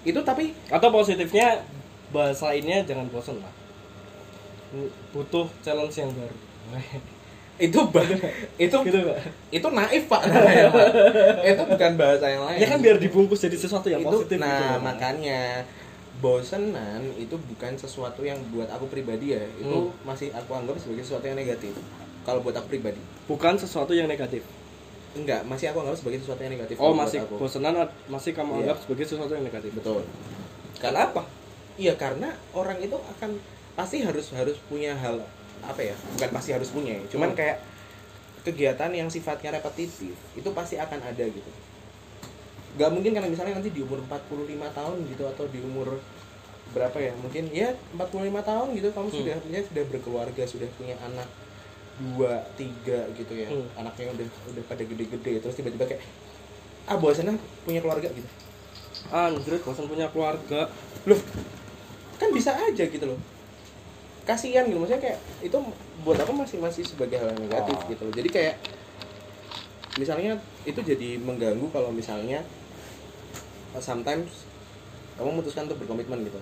itu 0.00 0.16
tapi 0.24 0.56
atau 0.72 0.88
positifnya 0.88 1.60
bahasainnya 2.08 2.88
jangan 2.88 3.04
bosan 3.12 3.36
lah 3.36 3.52
butuh 5.10 5.46
challenge 5.60 5.96
yang 5.96 6.10
baru 6.10 6.36
itu 7.60 7.76
bah 7.92 8.06
itu 8.56 8.72
gitu 8.80 8.98
itu 9.50 9.66
naif 9.68 10.08
pak 10.08 10.22
namanya, 10.24 10.64
Pak. 10.74 10.86
itu 11.44 11.62
bukan 11.68 11.92
bahasa 11.94 12.24
yang 12.26 12.42
lain 12.42 12.56
ya 12.56 12.66
kan 12.66 12.78
biar 12.80 12.96
dibungkus 12.96 13.36
jadi 13.38 13.52
sesuatu 13.54 13.86
yang 13.86 14.00
itu 14.00 14.08
positif 14.08 14.38
nah 14.38 14.80
gitu. 14.80 14.80
makanya 14.80 15.40
bosenan 16.18 17.00
itu 17.16 17.32
bukan 17.36 17.72
sesuatu 17.74 18.20
yang 18.20 18.40
buat 18.48 18.68
aku 18.68 18.86
pribadi 18.86 19.32
ya 19.32 19.44
itu 19.56 19.72
Hmm. 19.72 19.92
masih 20.04 20.28
aku 20.30 20.52
anggap 20.52 20.76
sebagai 20.76 21.02
sesuatu 21.02 21.24
yang 21.24 21.36
negatif 21.36 21.72
kalau 22.22 22.40
buat 22.40 22.52
aku 22.54 22.68
pribadi 22.70 23.00
bukan 23.24 23.56
sesuatu 23.56 23.92
yang 23.92 24.04
negatif 24.04 24.40
enggak 25.12 25.42
masih 25.44 25.68
aku 25.68 25.80
anggap 25.80 25.96
sebagai 25.96 26.20
sesuatu 26.20 26.40
yang 26.40 26.54
negatif 26.54 26.76
oh 26.76 26.92
masih 26.92 27.18
aku. 27.24 27.34
bosanan 27.36 27.74
masih 28.06 28.32
kamu 28.32 28.50
Iya. 28.50 28.60
anggap 28.62 28.76
sebagai 28.80 29.04
sesuatu 29.04 29.32
yang 29.32 29.44
negatif 29.44 29.70
betul 29.74 30.00
karena 30.76 31.00
apa 31.08 31.22
iya 31.76 31.92
karena 31.94 32.28
orang 32.52 32.78
itu 32.78 32.96
akan 32.96 33.30
pasti 33.80 34.04
harus 34.04 34.28
harus 34.36 34.60
punya 34.68 34.92
hal 34.92 35.24
apa 35.64 35.80
ya 35.80 35.96
bukan 36.14 36.30
pasti 36.30 36.52
harus 36.52 36.68
punya 36.68 37.00
ya 37.00 37.04
cuman 37.08 37.32
Hmm. 37.32 37.38
kayak 37.40 37.56
kegiatan 38.40 38.90
yang 38.92 39.08
sifatnya 39.08 39.56
repetitif 39.56 40.12
itu 40.36 40.48
pasti 40.52 40.76
akan 40.76 41.00
ada 41.00 41.24
gitu 41.24 41.50
nggak 42.76 42.90
mungkin 42.92 43.12
karena 43.16 43.28
misalnya 43.28 43.56
nanti 43.56 43.72
di 43.72 43.80
umur 43.80 44.04
45 44.04 44.68
tahun 44.70 44.96
gitu 45.08 45.24
atau 45.26 45.44
di 45.48 45.58
umur 45.60 45.96
berapa 46.70 46.96
ya 46.96 47.12
mungkin 47.18 47.48
ya 47.50 47.72
45 47.96 48.40
tahun 48.40 48.68
gitu 48.76 48.88
kamu 48.92 49.08
Hmm. 49.08 49.16
sudah 49.16 49.36
ya, 49.48 49.60
sudah 49.64 49.84
berkeluarga 49.88 50.42
sudah 50.44 50.68
punya 50.76 50.94
anak 51.00 51.26
dua 52.00 52.40
tiga 52.56 53.08
gitu 53.12 53.32
ya 53.32 53.48
Hmm. 53.48 53.66
anaknya 53.76 54.12
udah 54.12 54.26
udah 54.54 54.62
pada 54.68 54.82
gede-gede 54.84 55.40
terus 55.40 55.56
tiba-tiba 55.56 55.84
kayak 55.84 56.02
ah 56.84 56.96
bosan 56.96 57.28
ah 57.28 57.36
punya 57.64 57.80
keluarga 57.80 58.08
gitu 58.08 58.28
anjir 59.08 59.56
bosan 59.60 59.88
punya 59.88 60.06
keluarga 60.08 60.68
loh 61.04 61.20
kan 62.16 62.28
bisa 62.32 62.52
aja 62.54 62.84
gitu 62.84 63.04
loh 63.04 63.20
kasihan 64.30 64.64
gitu. 64.70 64.78
Maksudnya 64.78 65.02
kayak 65.02 65.18
itu 65.42 65.58
buat 66.06 66.18
aku 66.22 66.32
masih 66.32 66.56
masih 66.62 66.82
sebagai 66.86 67.18
hal 67.18 67.34
yang 67.34 67.40
negatif 67.50 67.76
Oh. 67.76 67.86
gitu. 67.90 68.02
Loh 68.06 68.14
jadi 68.14 68.28
kayak 68.30 68.54
misalnya 69.98 70.38
itu 70.62 70.80
jadi 70.80 71.18
mengganggu 71.18 71.66
kalau 71.74 71.90
misalnya 71.90 72.40
uh, 73.74 73.82
sometimes 73.82 74.46
kamu 75.18 75.34
memutuskan 75.34 75.66
untuk 75.66 75.82
berkomitmen 75.82 76.24
gitu. 76.24 76.40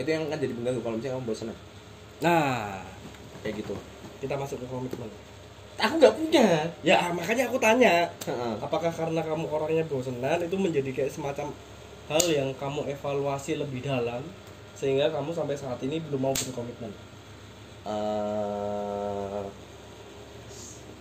Itu 0.00 0.08
yang 0.08 0.26
akan 0.26 0.38
jadi 0.40 0.52
mengganggu 0.56 0.80
kalau 0.80 0.96
misalnya 0.96 1.14
kamu 1.20 1.26
bosan 1.28 1.48
nah. 2.24 2.80
Kayak 3.44 3.54
gitu. 3.66 3.74
Kita 4.24 4.34
masuk 4.38 4.62
ke 4.62 4.66
komitmen. 4.66 5.10
Aku 5.82 5.98
nggak 5.98 6.14
punya. 6.14 6.46
Ya 6.86 7.10
makanya 7.10 7.50
aku 7.50 7.58
tanya 7.58 8.06
apakah 8.62 8.92
karena 8.92 9.20
kamu 9.24 9.46
orangnya 9.50 9.84
bosenan 9.88 10.38
itu 10.40 10.54
menjadi 10.54 10.90
kayak 10.94 11.10
semacam 11.12 11.50
hal 12.10 12.24
yang 12.28 12.50
kamu 12.58 12.86
evaluasi 12.92 13.56
lebih 13.58 13.82
dalam 13.82 14.20
sehingga 14.82 15.06
kamu 15.14 15.30
sampai 15.30 15.54
saat 15.54 15.78
ini 15.86 16.02
belum 16.02 16.26
mau 16.26 16.34
berkomitmen? 16.34 16.90
Eh, 17.86 19.42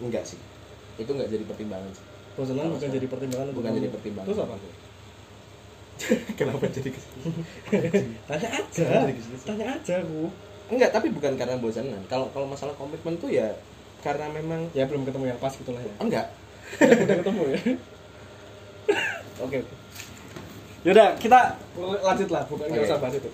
enggak 0.06 0.22
sih. 0.22 0.38
Itu 1.02 1.10
nggak 1.18 1.34
jadi 1.34 1.42
pertimbangan 1.50 1.90
sih. 1.90 2.06
Bosenan 2.38 2.78
bukan 2.78 2.90
jadi 2.94 3.08
pertimbangan 3.10 3.48
bukan 3.58 3.72
kamu. 3.74 3.80
jadi 3.82 3.90
pertimbangan. 3.90 4.28
terus 4.30 4.42
apa? 4.46 4.56
Kenapa 6.38 6.66
jadi 6.70 6.90
ke 6.94 7.02
tanya 8.30 8.50
aja. 8.54 8.86
Tanya 9.50 9.66
aja 9.82 9.94
aku 10.06 10.30
enggak 10.72 10.90
tapi 10.94 11.10
bukan 11.10 11.34
karena 11.34 11.58
bosanan. 11.58 12.06
Kalau 12.06 12.30
kalau 12.38 12.46
masalah 12.46 12.78
komitmen 12.78 13.18
tuh 13.18 13.34
ya 13.34 13.50
karena 14.06 14.30
memang 14.30 14.70
ya 14.78 14.86
belum 14.86 15.10
ketemu 15.10 15.34
yang 15.34 15.42
pas 15.42 15.58
gitu 15.58 15.74
lah 15.74 15.82
ya. 15.82 15.94
Enggak. 15.98 16.26
Udah 16.78 17.18
ketemu 17.18 17.44
ya? 17.50 17.60
Oke 19.42 19.58
oke. 19.58 19.76
Yaudah 20.86 21.18
kita 21.18 21.58
lanjut 21.78 22.30
lah 22.30 22.46
bukan 22.46 22.70
nggak 22.70 22.86
Oke. 22.86 22.90
usah 22.94 23.02
bahas 23.02 23.18
itu 23.18 23.30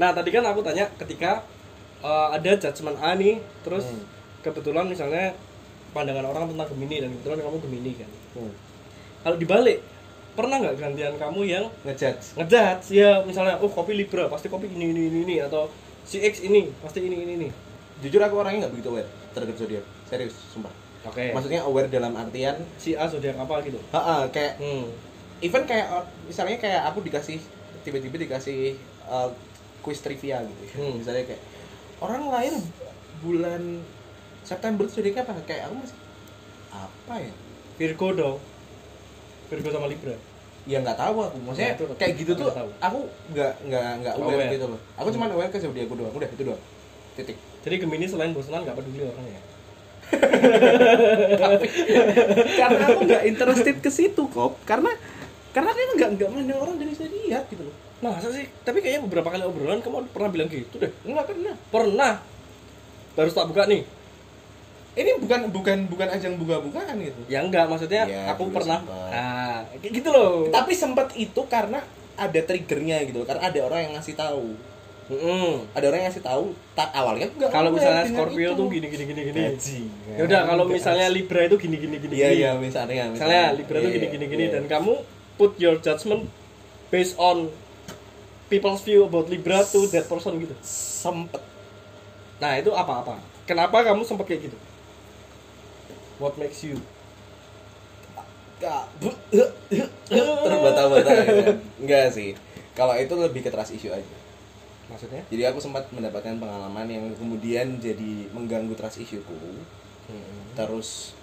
nah 0.00 0.16
tadi 0.16 0.32
kan 0.32 0.40
aku 0.42 0.64
tanya 0.64 0.88
ketika 0.96 1.44
eh, 2.00 2.28
ada 2.32 2.50
judgement 2.56 2.96
A 3.04 3.12
nih 3.14 3.36
terus 3.60 3.84
Hmm. 3.84 4.00
kebetulan 4.40 4.88
misalnya 4.88 5.36
pandangan 5.92 6.24
orang 6.24 6.48
tentang 6.48 6.68
Gemini 6.72 6.96
dan 7.04 7.12
kebetulan 7.12 7.38
kamu 7.44 7.58
Gemini 7.60 7.92
kan 8.00 8.10
hmm. 8.40 8.52
kalau 9.20 9.36
dibalik 9.36 9.78
pernah 10.32 10.56
nggak 10.56 10.80
gantian 10.80 11.14
kamu 11.20 11.40
yang 11.44 11.64
ngejudge 11.84 12.38
ngejudge 12.40 12.96
ya 12.96 13.20
misalnya 13.20 13.60
oh 13.60 13.68
kopi 13.68 13.92
Libra 13.92 14.30
pasti 14.32 14.48
kopi 14.48 14.72
ini 14.72 14.96
ini 14.96 15.02
ini, 15.12 15.18
ini 15.28 15.36
atau 15.44 15.68
si 16.06 16.22
X 16.24 16.40
ini 16.40 16.72
pasti 16.80 17.04
ini 17.04 17.20
ini 17.20 17.32
ini 17.36 17.48
jujur 18.00 18.22
aku 18.24 18.40
orangnya 18.40 18.64
nggak 18.64 18.72
begitu 18.72 18.88
aware 18.96 19.10
terhadap 19.36 19.56
zodiak 19.60 19.84
serius 20.08 20.32
sumpah 20.48 20.72
Oke. 21.04 21.36
maksudnya 21.36 21.60
aware 21.60 21.90
dalam 21.92 22.16
artian 22.16 22.56
si 22.80 22.96
A 22.96 23.04
zodiak 23.04 23.36
apa 23.36 23.60
gitu? 23.66 23.76
ha 23.92 24.24
kayak 24.32 24.56
Hmm. 24.56 24.88
even 25.44 25.68
kayak 25.68 25.92
uh, 25.92 26.04
misalnya 26.24 26.56
kayak 26.56 26.88
aku 26.88 27.04
dikasih 27.04 27.36
tiba-tiba 27.84 28.16
dikasih 28.16 28.78
uh, 29.04 29.28
quiz 29.80 29.98
trivia 29.98 30.40
gitu 30.40 30.62
Hmm. 30.74 30.94
misalnya 30.96 31.24
kayak 31.26 31.42
orang 31.98 32.22
lahir 32.28 32.54
bulan 33.18 33.82
September 34.40 34.84
tuh 34.84 34.94
zodiaknya 34.96 35.22
apa 35.22 35.32
kayak 35.44 35.62
aku 35.66 35.74
masih 35.78 35.96
apa 36.70 37.14
ya 37.18 37.32
Virgo 37.76 38.08
dong. 38.12 38.38
Virgo 39.46 39.68
sama 39.68 39.86
Libra. 39.86 40.16
ya 40.62 40.76
nggak 40.78 40.94
tahu 40.94 41.16
aku 41.22 41.38
maksudnya 41.40 41.72
Nah, 41.72 41.76
itu 41.78 41.84
kayak 41.96 42.12
gitu 42.14 42.30
aku 42.30 42.40
tuh 42.42 42.50
tahu. 42.52 42.68
aku 42.78 42.98
nggak 43.30 43.52
nggak 43.64 43.88
nggak 43.98 44.14
aware, 44.14 44.36
Aware. 44.36 44.52
gitu 44.52 44.66
loh 44.68 44.80
aku 44.94 45.08
cuma 45.10 45.24
aware 45.26 45.48
ke 45.48 45.56
zodiakku 45.56 45.94
doang 45.94 46.12
udah 46.12 46.28
itu 46.28 46.42
doang 46.44 46.62
titik 47.14 47.36
Jadi 47.60 47.76
Gemini 47.76 48.04
selain 48.04 48.32
bosanan 48.32 48.64
nggak 48.64 48.72
peduli 48.74 49.04
orangnya. 49.04 49.40
karena 52.54 52.84
aku 52.86 53.00
nggak 53.02 53.22
interested 53.30 53.76
ke 53.78 53.90
situ 53.90 54.22
kok 54.26 54.52
karena 54.64 54.92
karena 55.50 55.70
kan 55.70 55.88
nggak 55.94 56.10
nggak 56.14 56.28
mandang 56.30 56.58
orang 56.58 56.76
dari 56.76 56.92
zodiak 56.92 57.44
gitu 57.48 57.62
loh 57.62 57.76
masa 58.02 58.28
sih? 58.30 58.48
Tapi 58.58 58.78
kayaknya 58.78 59.04
beberapa 59.04 59.28
kali 59.28 59.42
obrolan 59.42 59.78
kamu 59.78 60.08
pernah 60.08 60.30
bilang 60.30 60.48
gitu 60.48 60.76
deh. 60.76 60.88
nggak 61.02 61.26
pernah 61.26 61.54
Pernah. 61.68 62.12
Baru 63.12 63.28
tak 63.28 63.46
buka 63.46 63.64
nih. 63.66 63.82
ini 64.92 65.10
bukan 65.16 65.40
bukan 65.48 65.78
bukan 65.86 66.08
ajang 66.08 66.34
buka-bukaan 66.34 66.98
gitu 66.98 67.20
Ya 67.26 67.40
enggak, 67.40 67.66
maksudnya 67.66 68.04
Iya, 68.04 68.26
aku 68.28 68.50
pernah. 68.50 68.82
sempet. 68.82 69.12
Nah, 69.12 69.58
gitu 69.80 70.08
loh. 70.08 70.50
tapi 70.50 70.72
sempat 70.72 71.14
itu 71.14 71.40
karena 71.46 71.78
ada 72.16 72.40
triggernya 72.40 73.04
gitu 73.04 73.22
loh. 73.22 73.26
karena 73.26 73.42
ada 73.44 73.58
orang 73.62 73.80
yang 73.80 73.92
ngasih 73.94 74.14
tahu 74.14 74.50
Mm-mm. 75.08 75.66
ada 75.72 75.84
orang 75.84 75.98
yang 76.00 76.08
ngasih 76.08 76.22
tahu 76.22 76.44
tak 76.72 76.90
awalnya 76.92 77.24
aku 77.24 77.34
nggak 77.36 77.50
Kalau 77.50 77.70
misalnya 77.72 78.02
Scorpio 78.04 78.46
itu. 78.46 78.54
tuh 78.56 78.66
gini 78.68 78.86
gini 78.88 79.04
gini 79.04 79.20
gini. 79.26 79.42
Ya 80.12 80.22
udah 80.24 80.40
kalau 80.44 80.64
misalnya 80.64 81.06
Libra 81.08 81.40
itu 81.44 81.56
gini 81.56 81.76
gini 81.76 81.96
gini. 81.96 82.14
iya 82.16 82.28
gini. 82.28 82.40
iya 82.40 82.50
misalnya 82.56 83.04
Misalnya 83.10 83.42
Libra 83.52 83.76
itu 83.76 83.86
Iya, 83.86 83.94
gini 83.96 84.06
gini 84.08 84.24
gini 84.26 84.44
iya. 84.44 84.52
dan 84.54 84.64
kamu 84.66 84.92
put 85.34 85.54
your 85.56 85.78
judgment 85.78 86.26
based 86.88 87.14
on 87.16 87.46
people's 88.50 88.82
view 88.82 89.06
about 89.06 89.30
Libra 89.30 89.62
to 89.62 89.86
that 89.88 90.04
person 90.10 90.36
gitu. 90.42 90.52
sempet 90.66 91.40
Nah, 92.40 92.56
itu 92.56 92.72
apa-apa? 92.72 93.20
Kenapa 93.44 93.84
kamu 93.84 94.00
sempat 94.02 94.24
kayak 94.24 94.48
gitu? 94.48 94.58
What 96.16 96.34
makes 96.40 96.64
you? 96.64 96.80
Terbata-bata 100.10 101.10
gitu. 101.24 101.42
enggak 101.80 102.12
sih 102.12 102.36
kalau 102.76 102.92
itu 102.96 103.12
lebih 103.16 103.40
ke 103.44 103.50
trust 103.52 103.72
issue 103.72 103.92
aja 103.92 104.16
Maksudnya? 104.90 105.22
jadi 105.30 105.54
aku 105.54 105.62
sempat 105.62 105.86
mendapatkan 105.94 106.36
pengalaman 106.36 106.86
yang 106.90 107.04
kemudian 107.14 107.78
jadi 107.78 108.28
mengganggu 108.34 108.74
trust 108.74 109.00
issueku 109.00 109.32
terus 110.58 111.14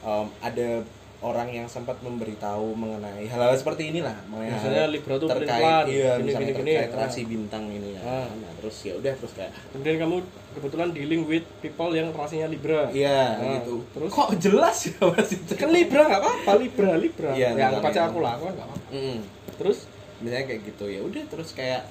em, 0.00 0.26
ada 0.40 0.86
orang 1.18 1.48
yang 1.48 1.64
sempat 1.64 1.96
memberitahu 1.98 2.72
mengenai 2.72 3.24
hal-hal 3.24 3.52
seperti 3.52 3.88
inilah 3.88 4.12
mengenai 4.26 4.52
Misalnya 4.52 4.82
hal 4.82 4.90
Libra 4.90 5.14
tuh 5.16 5.28
terkait 5.28 5.64
iya 5.88 6.12
gini, 6.14 6.26
misalnya 6.26 6.44
gini, 6.46 6.58
gini. 6.58 6.72
terkait 6.74 6.92
Ah. 6.92 6.98
rasi 7.02 7.20
bintang 7.24 7.64
ini 7.66 7.88
ya 7.92 8.00
Ah. 8.00 8.28
nah, 8.30 8.52
terus 8.54 8.76
ya 8.82 8.92
udah 8.94 9.12
terus 9.14 9.32
kayak 9.32 9.52
Kemudian 9.70 9.96
kamu 9.98 10.16
kebetulan 10.52 10.88
dealing 10.90 11.22
with 11.24 11.44
people 11.58 11.90
yang 11.90 12.08
rasanya 12.10 12.46
Libra. 12.46 12.88
iya 12.90 13.32
Ah, 13.34 13.48
gitu 13.56 13.80
terus? 13.90 14.08
kok 14.08 14.28
jelas 14.36 14.76
ya 14.82 15.00
mas 15.02 15.28
itu 15.30 15.52
Kan 15.56 15.70
Libra 15.70 16.02
nggak 16.04 16.20
apa-apa, 16.20 16.52
Libra, 16.56 16.92
Libra. 16.94 17.30
Iya, 17.32 17.48
ya 17.50 17.64
anggap 17.70 17.84
aja 17.86 18.00
aku 18.06 18.18
lakukan 18.20 18.52
nggak 18.52 18.66
apa-apa. 18.66 18.88
Mm. 18.90 19.18
Terus 19.56 19.78
misalnya 20.16 20.44
kayak 20.46 20.60
gitu 20.64 20.84
ya 20.86 21.00
udah 21.00 21.24
terus 21.26 21.50
kayak 21.50 21.82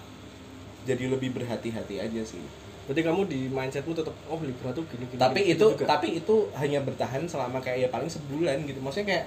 jadi 0.84 1.04
lebih 1.08 1.30
berhati-hati 1.32 1.98
aja 1.98 2.22
sih 2.22 2.42
berarti 2.86 3.02
kamu 3.02 3.22
di 3.26 3.40
mindsetmu 3.50 3.94
tetap 3.98 4.14
oh 4.30 4.38
Libra 4.42 4.70
tuh 4.70 4.86
gini 4.86 5.10
gini. 5.10 5.18
tapi 5.18 5.42
gini, 5.42 5.54
itu 5.58 5.66
juga. 5.74 5.86
tapi 5.90 6.08
itu 6.22 6.36
hanya 6.54 6.80
bertahan 6.86 7.26
selama 7.26 7.58
kayak 7.58 7.78
ya 7.86 7.90
paling 7.90 8.06
sebulan 8.06 8.62
gitu 8.70 8.78
maksudnya 8.78 9.08
kayak 9.10 9.26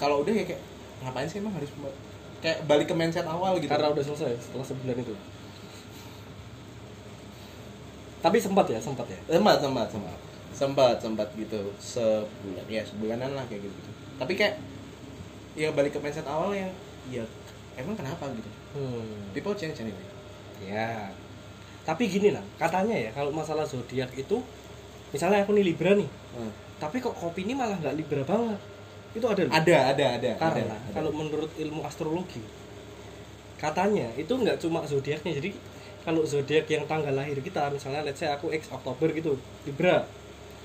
kalau 0.00 0.24
udah 0.24 0.32
ya 0.32 0.44
kayak 0.48 0.62
ngapain 1.04 1.28
sih 1.28 1.38
emang 1.44 1.52
harus 1.52 1.68
kayak 2.40 2.64
balik 2.64 2.88
ke 2.88 2.94
mindset 2.96 3.28
awal 3.28 3.54
gitu 3.60 3.68
karena 3.68 3.92
udah 3.92 4.04
selesai 4.04 4.34
setelah 4.40 4.66
sebulan 4.66 4.96
itu. 4.98 5.14
Tapi 8.18 8.34
sempat 8.42 8.66
ya, 8.66 8.82
sempat 8.82 9.06
ya. 9.06 9.18
sempat 9.30 9.62
sempat 9.62 9.86
sempat 9.90 10.18
sempat 10.58 10.96
sempat 10.98 11.28
gitu 11.38 11.70
sebulan 11.78 12.66
ya 12.66 12.82
sebulanan 12.82 13.30
lah 13.38 13.44
kayak 13.46 13.62
gitu, 13.62 13.74
gitu 13.78 13.90
tapi 14.18 14.34
kayak 14.34 14.58
ya 15.54 15.70
balik 15.70 15.94
ke 15.94 16.00
mindset 16.02 16.26
awal 16.26 16.50
yang 16.50 16.70
ya 17.06 17.22
emang 17.78 17.94
kenapa 17.94 18.26
gitu 18.34 18.50
Hmm. 18.68 19.32
people 19.32 19.56
change 19.56 19.80
anyway 19.80 20.04
Ya. 20.60 21.08
Tapi 21.88 22.04
gini 22.04 22.28
lah, 22.36 22.44
katanya 22.60 22.92
ya 22.92 23.10
kalau 23.16 23.32
masalah 23.32 23.64
zodiak 23.64 24.12
itu 24.12 24.36
misalnya 25.08 25.40
aku 25.40 25.56
nih 25.56 25.72
Libra 25.72 25.96
nih, 25.96 26.04
Hmm. 26.36 26.52
tapi 26.76 27.00
kok 27.00 27.16
kopi 27.16 27.48
ini 27.48 27.56
malah 27.56 27.80
nggak 27.80 27.96
Libra 27.96 28.20
banget. 28.28 28.60
Itu 29.16 29.24
ada 29.24 29.40
loh. 29.48 29.52
ada 29.56 29.76
ada 29.96 30.04
ada 30.20 30.30
Karena 30.36 30.68
ada, 30.68 30.76
ada. 30.76 30.92
kalau 30.92 31.10
menurut 31.16 31.48
ilmu 31.56 31.80
astrologi 31.80 32.44
katanya 33.58 34.06
itu 34.14 34.30
nggak 34.30 34.60
cuma 34.60 34.84
zodiaknya. 34.84 35.32
Jadi 35.40 35.50
kalau 36.04 36.22
zodiak 36.22 36.68
yang 36.68 36.84
tanggal 36.84 37.10
lahir 37.12 37.40
kita 37.40 37.72
misalnya 37.72 38.04
let's 38.06 38.20
say 38.20 38.28
aku 38.28 38.52
X 38.52 38.68
Oktober 38.68 39.08
gitu, 39.10 39.40
Libra. 39.64 40.04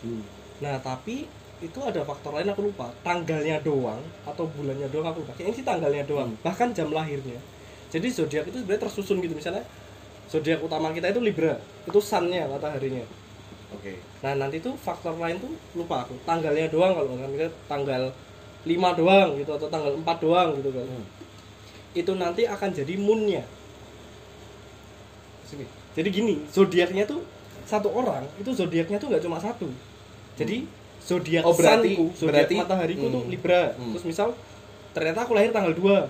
Hmm. 0.03 0.21
Nah, 0.59 0.75
tapi 0.83 1.25
itu 1.63 1.79
ada 1.79 2.03
faktor 2.03 2.35
lain 2.35 2.51
aku 2.51 2.67
lupa. 2.67 2.91
Tanggalnya 3.01 3.63
doang 3.63 4.03
atau 4.27 4.43
bulannya 4.45 4.91
doang 4.91 5.07
aku 5.07 5.23
lupa. 5.23 5.33
Kayaknya 5.39 5.55
sih 5.55 5.65
tanggalnya 5.65 6.03
doang. 6.03 6.29
Hmm. 6.35 6.43
Bahkan 6.43 6.75
jam 6.75 6.91
lahirnya. 6.91 7.39
Jadi 7.89 8.07
zodiak 8.11 8.45
itu 8.51 8.59
sebenarnya 8.59 8.83
tersusun 8.89 9.23
gitu 9.23 9.33
misalnya 9.33 9.63
zodiak 10.27 10.59
utama 10.59 10.91
kita 10.91 11.11
itu 11.11 11.19
Libra. 11.19 11.55
Itu 11.83 11.99
sun-nya 11.99 12.47
mataharinya. 12.47 13.03
oke 13.73 13.93
Nah, 14.23 14.33
nanti 14.39 14.63
tuh 14.63 14.73
faktor 14.77 15.19
lain 15.19 15.35
tuh 15.37 15.51
lupa 15.73 16.07
aku. 16.07 16.15
Tanggalnya 16.23 16.71
doang 16.71 16.95
kalau 16.95 17.15
nggak 17.15 17.29
misalnya 17.29 17.51
tanggal 17.67 18.03
5 18.63 18.71
doang 18.95 19.29
gitu 19.35 19.51
atau 19.51 19.67
tanggal 19.67 19.91
4 19.99 20.17
doang 20.23 20.49
gitu 20.61 20.71
kan. 20.71 20.85
Hmm. 20.87 21.05
Itu 21.91 22.11
nanti 22.15 22.47
akan 22.47 22.69
jadi 22.71 22.93
moon-nya. 22.95 23.43
Sini. 25.43 25.65
Jadi 25.93 26.09
gini, 26.09 26.35
zodiaknya 26.49 27.03
tuh 27.05 27.21
satu 27.63 27.91
orang 27.91 28.25
itu 28.39 28.49
zodiaknya 28.51 28.97
tuh 28.97 29.11
nggak 29.11 29.23
cuma 29.23 29.37
satu. 29.37 29.67
Jadi 30.39 30.65
zodiak 31.03 31.43
Oh, 31.45 31.53
berarti- 31.53 31.93
sunku, 31.99 32.05
zodiak 32.15 32.47
berarti- 32.47 32.57
matahariku 32.57 33.05
tuh 33.11 33.21
hmm. 33.27 33.31
Libra. 33.31 33.61
Hmm. 33.75 33.91
Terus 33.93 34.05
misal 34.07 34.27
ternyata 34.95 35.27
aku 35.27 35.35
lahir 35.35 35.51
tanggal 35.51 35.75
2. 35.75 36.07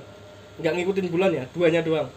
Nggak 0.62 0.74
ngikutin 0.78 1.08
bulan 1.10 1.32
ya, 1.34 1.44
duanya 1.50 1.82
doang. 1.82 2.08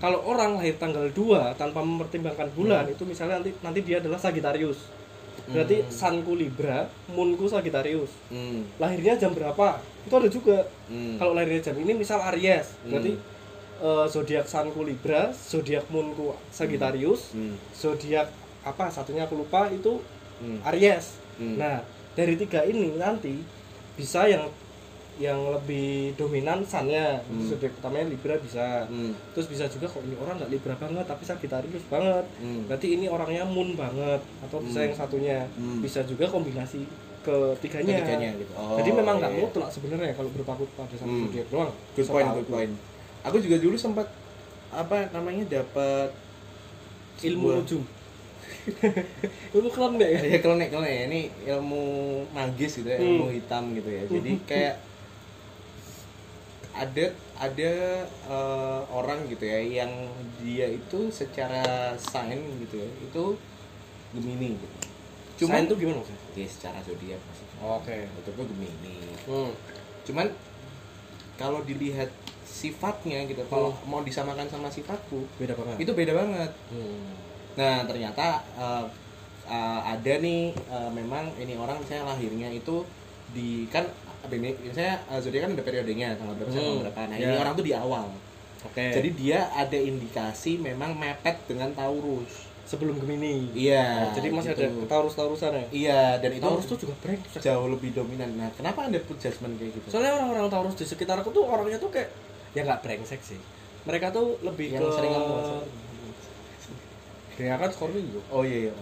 Kalau 0.00 0.24
orang 0.24 0.56
lahir 0.56 0.80
tanggal 0.80 1.12
2 1.12 1.52
tanpa 1.54 1.84
mempertimbangkan 1.84 2.48
bulan, 2.56 2.88
itu 2.88 3.04
misalnya 3.04 3.36
nanti 3.36 3.52
nanti 3.60 3.80
dia 3.84 4.00
adalah 4.00 4.16
Sagittarius. 4.16 4.80
Berarti 5.44 5.84
Hmm. 5.84 5.90
sunku 5.92 6.32
Libra, 6.32 6.88
moonku 7.10 7.44
Sagittarius. 7.44 8.08
hmm. 8.32 8.80
Lahirnya 8.80 9.20
jam 9.20 9.36
berapa? 9.36 9.76
Itu 10.06 10.14
ada 10.16 10.28
juga. 10.30 10.64
Hmm. 10.88 11.20
Kalau 11.20 11.36
lahirnya 11.36 11.60
jam 11.60 11.76
ini 11.76 11.92
misal 11.92 12.16
Aries, 12.32 12.72
berarti 12.86 13.12
Hmm. 13.12 13.84
eh, 13.84 14.06
zodiak 14.08 14.48
sunku 14.48 14.80
Libra, 14.80 15.32
zodiak 15.36 15.84
moonku 15.92 16.32
Sagittarius, 16.48 17.36
Hmm. 17.36 17.60
zodiak 17.72 18.32
apa 18.64 18.88
satunya 18.88 19.24
aku 19.24 19.36
lupa 19.36 19.68
itu 19.68 20.00
Hmm. 20.40 20.64
Aries. 20.64 21.20
Hmm. 21.36 21.60
Nah, 21.60 21.84
dari 22.16 22.36
tiga 22.36 22.64
ini 22.64 22.96
nanti 22.96 23.36
bisa 23.96 24.24
yang 24.24 24.48
yang 25.20 25.52
lebih 25.52 26.16
dominan 26.16 26.64
sunnya, 26.64 27.20
Hmm. 27.22 27.44
zodiak 27.44 27.76
utamanya 27.76 28.08
Libra 28.08 28.40
bisa. 28.40 28.88
Hmm. 28.88 29.12
Terus 29.30 29.46
bisa 29.46 29.68
juga 29.68 29.84
kok 29.84 30.00
ini 30.00 30.16
orang 30.16 30.40
nggak 30.40 30.48
Libra 30.48 30.74
banget 30.74 31.04
tapi 31.04 31.22
Sagittarius 31.22 31.84
banget. 31.86 32.24
Hmm. 32.40 32.64
Berarti 32.64 32.96
ini 32.96 33.04
orangnya 33.04 33.44
Moon 33.44 33.76
banget 33.76 34.20
atau 34.40 34.58
bisa 34.58 34.80
Hmm. 34.80 34.86
yang 34.88 34.96
satunya. 34.96 35.38
Hmm. 35.54 35.78
Bisa 35.78 36.00
juga 36.02 36.24
kombinasi 36.24 36.88
ketiganya. 37.20 38.00
Ketiganya 38.00 38.30
gitu. 38.34 38.52
Oh, 38.56 38.80
Jadi 38.80 38.90
memang 38.90 39.20
nggak 39.20 39.28
iya, 39.28 39.38
iya. 39.38 39.44
mutlak 39.44 39.68
sebenarnya 39.68 40.12
kalau 40.16 40.30
berpaku 40.32 40.64
pada 40.72 40.96
satu 40.96 41.04
Hmm. 41.06 41.28
zodiak 41.28 41.48
doang. 41.48 41.70
good 41.92 42.08
point 42.08 42.28
good 42.32 42.40
aku. 42.42 42.52
point 42.56 42.72
aku 43.20 43.36
juga 43.38 43.56
dulu 43.60 43.76
sempat 43.76 44.08
apa 44.72 44.96
namanya 45.12 45.44
dapat 45.52 46.08
Ilmu 47.20 47.60
nujum. 47.60 47.84
Ilmu 49.54 49.68
klan 49.68 50.00
deh 50.00 50.08
ya. 50.08 50.20
ya 50.26 50.38
klenek 50.40 50.68
klenek 50.70 50.94
ini 51.06 51.20
ilmu 51.44 51.84
magis 52.32 52.80
gitu 52.80 52.88
ya 52.88 52.96
Hmm. 52.96 53.08
ilmu 53.12 53.26
hitam 53.30 53.62
gitu 53.76 53.88
ya 53.88 54.02
jadi 54.06 54.32
kayak 54.50 54.74
ada 56.80 57.06
ada 57.36 57.72
eh, 58.06 58.80
orang 58.88 59.28
gitu 59.28 59.44
ya 59.44 59.60
yang 59.60 59.92
dia 60.38 60.64
itu 60.66 60.98
secara 61.10 61.60
sign 61.94 62.40
gitu 62.58 62.76
ya 62.76 62.88
itu 63.02 63.24
Gemini 64.10 64.56
gitu 64.56 64.76
Cuman 65.40 65.64
itu 65.64 65.74
gimana 65.74 65.96
maksudnya? 65.98 66.20
ya 66.34 66.46
secara 66.46 66.78
zodiak 66.80 67.20
maksudnya 67.22 67.58
Oke. 67.62 67.96
itu 68.06 68.30
gue 68.30 68.46
Gemini 68.46 68.94
Hmm. 69.22 69.52
cuman 70.02 70.26
kalau 71.36 71.60
dilihat 71.62 72.08
sifatnya 72.42 73.24
gitu 73.24 73.40
kalau 73.46 73.70
mau 73.84 74.00
disamakan 74.00 74.44
sama 74.44 74.66
sifatku 74.66 75.24
Beda 75.36 75.52
banget. 75.54 75.76
itu 75.78 75.92
beda 75.92 76.12
banget 76.14 76.50
Hmm. 76.68 77.12
Nah 77.52 77.84
ternyata 77.84 78.26
eh, 78.54 78.84
eh, 79.46 79.80
ada 79.86 80.12
nih 80.18 80.42
eh, 80.50 80.90
memang 80.90 81.28
ini 81.36 81.54
orang 81.54 81.76
misalnya 81.76 82.08
lahirnya 82.08 82.48
itu 82.50 82.84
di 83.30 83.64
kan 83.66 83.84
ini 84.30 84.50
misalnya 84.60 85.00
eh, 85.06 85.18
zodiak 85.18 85.42
kan 85.42 85.50
ada 85.52 85.62
periodenya 85.62 86.06
tanggal 86.14 86.34
berapa 86.36 86.50
sampai 86.50 86.68
Hmm, 86.68 86.82
berapa. 86.84 87.00
Nah 87.06 87.16
ya. 87.16 87.24
ini 87.24 87.34
orang 87.36 87.52
tuh 87.54 87.64
di 87.64 87.72
awal. 87.72 88.06
Oke. 88.60 88.86
Jadi 88.92 89.08
dia 89.14 89.48
ada 89.50 89.74
indikasi 89.74 90.58
memang 90.58 90.92
mepet 90.92 91.36
dengan 91.46 91.72
Taurus. 91.72 92.52
sebelum 92.62 92.94
Gemini 92.96 93.50
Iya, 93.50 93.82
Nah, 93.82 94.14
jadi 94.14 94.30
masih 94.30 94.54
gitu. 94.54 94.62
ada 94.62 94.86
Taurus-Taurusan 94.86 95.50
ya 95.50 95.64
Iya, 95.72 96.02
dan 96.22 96.30
itu 96.30 96.44
Taurus 96.44 96.66
tuh 96.66 96.78
juga 96.78 96.94
brengsek 97.02 97.42
jauh 97.42 97.66
lebih 97.66 97.90
dominan. 97.90 98.30
Nah, 98.38 98.46
kenapa 98.54 98.86
Anda 98.86 99.02
put 99.02 99.18
judgment 99.18 99.58
kayak 99.58 99.74
gitu? 99.74 99.90
soalnya 99.90 100.14
orang-orang 100.14 100.46
Taurus 100.46 100.78
di 100.78 100.86
sekitarku 100.86 101.34
tuh 101.34 101.42
orangnya 101.42 101.82
tuh 101.82 101.90
kayak 101.90 102.14
ya 102.52 102.62
nggak 102.62 102.78
brengsek 102.80 103.18
sih 103.24 103.42
mereka 103.82 104.14
tuh 104.14 104.38
lebih 104.40 104.70
yang 104.70 104.86
ke 104.86 104.92
sering 104.92 105.10
ngomong. 105.10 105.66
dia 107.34 107.56
kan 107.56 107.70
Scorpio 107.72 108.20
Oh 108.28 108.44
iya, 108.44 108.68
iya. 108.68 108.74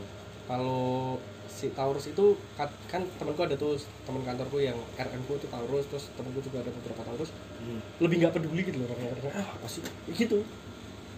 kalau 0.44 1.16
si 1.58 1.74
Taurus 1.74 2.06
itu 2.06 2.38
kan, 2.54 3.02
temanku 3.18 3.42
ada 3.42 3.52
tuh 3.52 3.74
teman 4.06 4.22
kantorku 4.22 4.62
yang 4.62 4.78
RM 4.94 5.22
ku 5.26 5.34
itu 5.34 5.50
Taurus 5.50 5.90
terus 5.90 6.06
temanku 6.14 6.38
juga 6.38 6.62
ada 6.62 6.70
beberapa 6.70 7.02
Taurus 7.02 7.34
Hmm. 7.58 7.82
lebih 7.98 8.22
nggak 8.22 8.32
peduli 8.32 8.62
gitu 8.62 8.78
loh 8.78 8.86
orangnya 8.86 9.10
Orangnya, 9.12 9.32
ah 9.34 9.48
apa 9.50 9.66
sih 9.66 9.82
gitu 10.08 10.38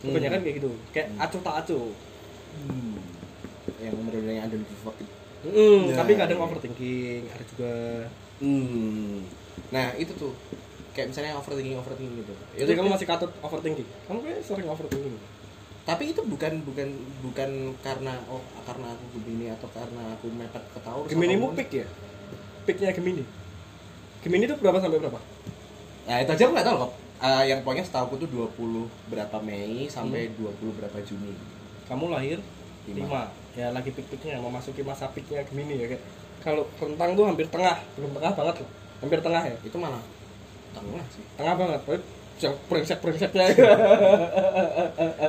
kebanyakan 0.00 0.40
kayak 0.40 0.56
gitu 0.56 0.70
kayak 0.90 1.06
Hmm. 1.12 1.20
acuh 1.20 1.40
tak 1.40 1.54
acuh 1.60 1.88
Hmm. 2.50 2.96
Yang 3.78 3.94
benar-benar 3.94 4.34
yang 4.34 4.44
ada 4.44 4.56
di 4.56 4.66
itu. 4.66 5.04
Mm, 5.40 5.80
Ya, 5.88 5.94
tapi 5.96 6.12
kadang 6.14 6.36
iya. 6.36 6.44
overthinking 6.44 7.22
ada 7.28 7.44
juga 7.46 7.72
Hmm. 8.40 9.24
Nah, 9.70 9.92
itu 9.94 10.12
tuh 10.12 10.32
kayak 10.90 11.14
misalnya 11.14 11.38
overthinking 11.38 11.76
overthinking 11.76 12.18
gitu. 12.18 12.34
jadi 12.56 12.72
kamu 12.74 12.88
masih 12.90 13.06
katut 13.06 13.30
overthinking 13.40 13.86
kamu 14.04 14.18
kayak 14.20 14.40
sering 14.42 14.66
overthinking 14.66 15.16
tapi 15.80 16.12
itu 16.12 16.20
bukan 16.22 16.60
bukan 16.62 16.88
bukan 17.24 17.50
karena 17.80 18.14
oh 18.28 18.42
karena 18.62 18.92
aku 18.92 19.04
begini 19.16 19.48
atau 19.50 19.68
karena 19.72 20.02
aku 20.14 20.28
mepet 20.30 20.64
ke 20.70 20.78
Taurus. 20.84 21.08
Gemini 21.08 21.34
atau 21.34 21.40
mu 21.40 21.46
apa 21.46 21.52
pun. 21.52 21.58
pick 21.58 21.70
ya 21.72 21.86
picknya 22.64 22.90
Gemini 22.92 23.24
Gemini 24.20 24.44
itu 24.44 24.56
berapa 24.56 24.78
sampai 24.78 25.00
berapa 25.00 25.20
Nah, 26.00 26.18
itu 26.18 26.30
aja 26.32 26.42
aku 26.42 26.52
nggak 26.58 26.66
tahu 26.66 26.76
kok. 26.82 26.92
Eh, 27.20 27.42
yang 27.46 27.60
pokoknya 27.62 27.84
setahu 27.86 28.18
tuh 28.18 28.26
20 28.26 28.88
berapa 29.12 29.36
Mei 29.38 29.86
sampai 29.86 30.32
20 30.34 30.74
berapa 30.74 30.98
Juni. 31.04 31.36
kamu 31.86 32.06
lahir 32.08 32.38
Lima. 32.88 33.28
5 33.54 33.60
ya 33.60 33.66
lagi 33.70 33.90
pick-picknya 33.90 34.40
memasuki 34.40 34.80
masa 34.80 35.10
picknya 35.10 35.42
Gemini 35.44 35.78
ya 35.78 35.86
kayak 35.90 36.02
kalau 36.40 36.64
rentang 36.80 37.12
tuh 37.14 37.28
hampir 37.28 37.46
tengah 37.46 37.76
belum 37.94 38.16
tengah 38.16 38.32
banget 38.32 38.54
loh 38.64 38.70
hampir 39.00 39.18
tengah 39.20 39.42
ya 39.44 39.56
Itu 39.60 39.76
malah 39.76 40.00
tengah 40.72 41.04
sih. 41.12 41.22
tengah 41.36 41.54
banget 41.58 41.80
yang 42.40 42.54
brengsek 42.66 42.98
brengseknya 43.04 43.44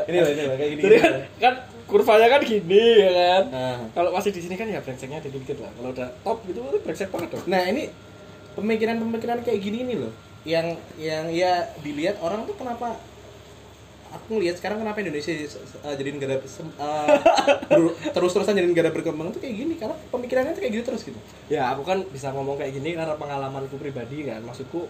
Ini 0.08 0.18
loh, 0.18 0.30
ini 0.32 0.42
loh, 0.48 0.56
kayak 0.56 0.72
gini. 0.76 0.82
jadi 0.82 0.96
kan, 0.98 1.14
kan 1.38 1.54
kurvanya 1.92 2.28
kan 2.32 2.42
gini 2.48 3.04
ya 3.04 3.12
kan? 3.12 3.44
Nah, 3.52 3.78
kalau 3.92 4.10
masih 4.16 4.32
di 4.32 4.40
sini 4.40 4.56
kan 4.56 4.68
ya 4.72 4.80
brengseknya 4.80 5.20
dikit 5.20 5.60
lah. 5.60 5.72
Kalau 5.76 5.90
udah 5.92 6.08
top 6.24 6.38
gitu 6.48 6.64
itu 6.64 6.80
brengsek 6.80 7.12
banget 7.12 7.36
dong. 7.36 7.44
Nah 7.52 7.62
ini 7.68 7.92
pemikiran-pemikiran 8.56 9.44
kayak 9.44 9.60
gini 9.60 9.84
nih 9.88 9.98
loh, 10.00 10.14
yang 10.48 10.80
yang 10.96 11.28
ya 11.32 11.68
dilihat 11.84 12.20
orang 12.24 12.48
tuh 12.48 12.56
kenapa 12.56 12.96
aku 14.12 14.40
ngelihat 14.40 14.60
sekarang 14.60 14.84
kenapa 14.84 15.00
Indonesia 15.00 15.32
uh, 15.32 15.96
jadi 15.96 16.10
negara 16.12 16.36
uh, 16.36 16.44
terus-terusan 18.12 18.60
jadi 18.60 18.68
negara 18.68 18.92
berkembang 18.92 19.32
tuh 19.36 19.40
kayak 19.44 19.56
gini. 19.56 19.76
Karena 19.76 19.96
pemikirannya 20.12 20.52
tuh 20.56 20.62
kayak 20.64 20.74
gitu 20.80 20.84
terus 20.88 21.04
gitu. 21.04 21.20
ya 21.52 21.76
aku 21.76 21.84
kan 21.84 22.04
bisa 22.08 22.32
ngomong 22.32 22.56
kayak 22.56 22.76
gini 22.76 22.96
karena 22.96 23.16
pengalamanku 23.20 23.76
pribadi 23.76 24.28
kan. 24.28 24.40
Maksudku 24.44 24.88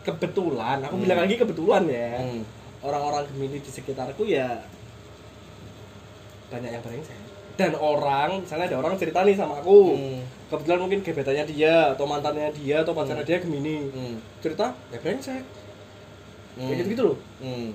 kebetulan 0.00 0.78
aku 0.80 0.94
Hmm. 0.96 1.04
bilang 1.04 1.20
lagi 1.20 1.34
kebetulan 1.36 1.84
ya 1.86 2.16
Hmm. 2.18 2.42
orang-orang 2.80 3.28
Gemini 3.28 3.58
di 3.60 3.70
sekitarku 3.70 4.24
ya 4.24 4.64
banyak 6.50 6.70
yang 6.72 6.82
brengsek 6.82 7.20
dan 7.54 7.76
orang 7.76 8.40
misalnya 8.40 8.72
ada 8.72 8.78
orang 8.80 8.96
cerita 8.96 9.20
nih 9.22 9.36
sama 9.36 9.60
aku 9.60 9.94
Hmm. 9.94 10.20
kebetulan 10.48 10.80
mungkin 10.80 11.00
gebetannya 11.04 11.44
dia 11.46 11.92
atau 11.92 12.04
mantannya 12.08 12.48
dia 12.56 12.80
atau 12.80 12.96
pacarnya 12.96 13.22
dia 13.22 13.38
Gemini 13.38 13.86
Hmm. 13.86 14.16
cerita 14.40 14.72
ya 14.90 14.98
brengsek 14.98 15.44
Hmm. 16.56 16.66
kayak 16.66 16.76
gitu 16.82 16.88
gitu 16.90 17.02
loh 17.12 17.16
Hmm. 17.38 17.70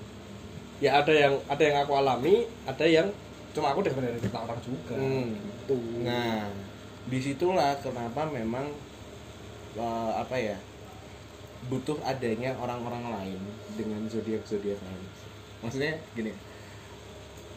ya 0.81 0.99
ada 0.99 1.13
yang 1.13 1.33
ada 1.45 1.63
yang 1.63 1.77
aku 1.79 1.93
alami 1.95 2.35
ada 2.65 2.83
yang 2.83 3.07
cuma 3.55 3.71
aku 3.71 3.79
dengar 3.79 4.03
dari 4.03 4.19
cerita 4.19 4.43
orang 4.43 4.59
juga 4.59 4.97
Hmm. 4.97 5.31
gitu 5.31 5.77
Nah, 6.03 6.51
di 7.05 7.17
situlah 7.21 7.77
kenapa 7.79 8.27
memang 8.27 8.65
uh, 9.77 10.11
apa 10.17 10.35
ya 10.35 10.57
butuh 11.65 11.97
adanya 12.05 12.53
orang-orang 12.61 13.09
lain 13.09 13.41
dengan 13.73 14.05
zodiak 14.05 14.45
zodiak 14.45 14.77
lain. 14.81 15.03
Maksudnya 15.65 15.97
gini, 16.13 16.31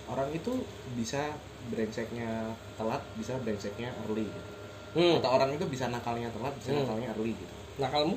orang 0.09 0.33
itu 0.33 0.65
bisa 0.97 1.37
brengseknya 1.69 2.57
telat, 2.81 3.03
bisa 3.21 3.37
brengseknya 3.45 3.93
early. 4.07 4.25
Gitu. 4.25 4.51
hmm. 4.97 5.21
Atau 5.21 5.31
orang 5.37 5.51
itu 5.53 5.65
bisa 5.69 5.93
nakalnya 5.93 6.33
telat, 6.33 6.55
bisa 6.57 6.73
Hmm. 6.73 6.85
nakalnya 6.89 7.09
early. 7.13 7.35
Gitu. 7.37 7.55
nakalmu 7.79 8.17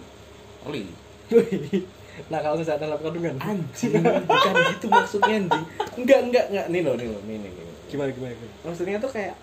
Early. 0.66 0.86
nakal 2.34 2.60
sesaat 2.60 2.84
dalam 2.84 3.00
kandungan 3.00 3.40
Anjing, 3.40 4.04
bukan 4.04 4.54
gitu 4.76 4.88
maksudnya 4.92 5.36
anjing. 5.48 5.66
Enggak, 5.96 6.20
enggak, 6.28 6.46
enggak. 6.52 6.66
Nih 6.68 6.82
loh, 6.84 6.94
nih 7.00 7.08
loh, 7.08 7.22
nih, 7.24 7.38
nih, 7.40 7.52
nih. 7.56 7.66
gimana 7.88 8.12
gimana, 8.12 8.34
gimana? 8.36 8.54
Maksudnya 8.68 8.98
tuh 9.00 9.12
kayak, 9.16 9.36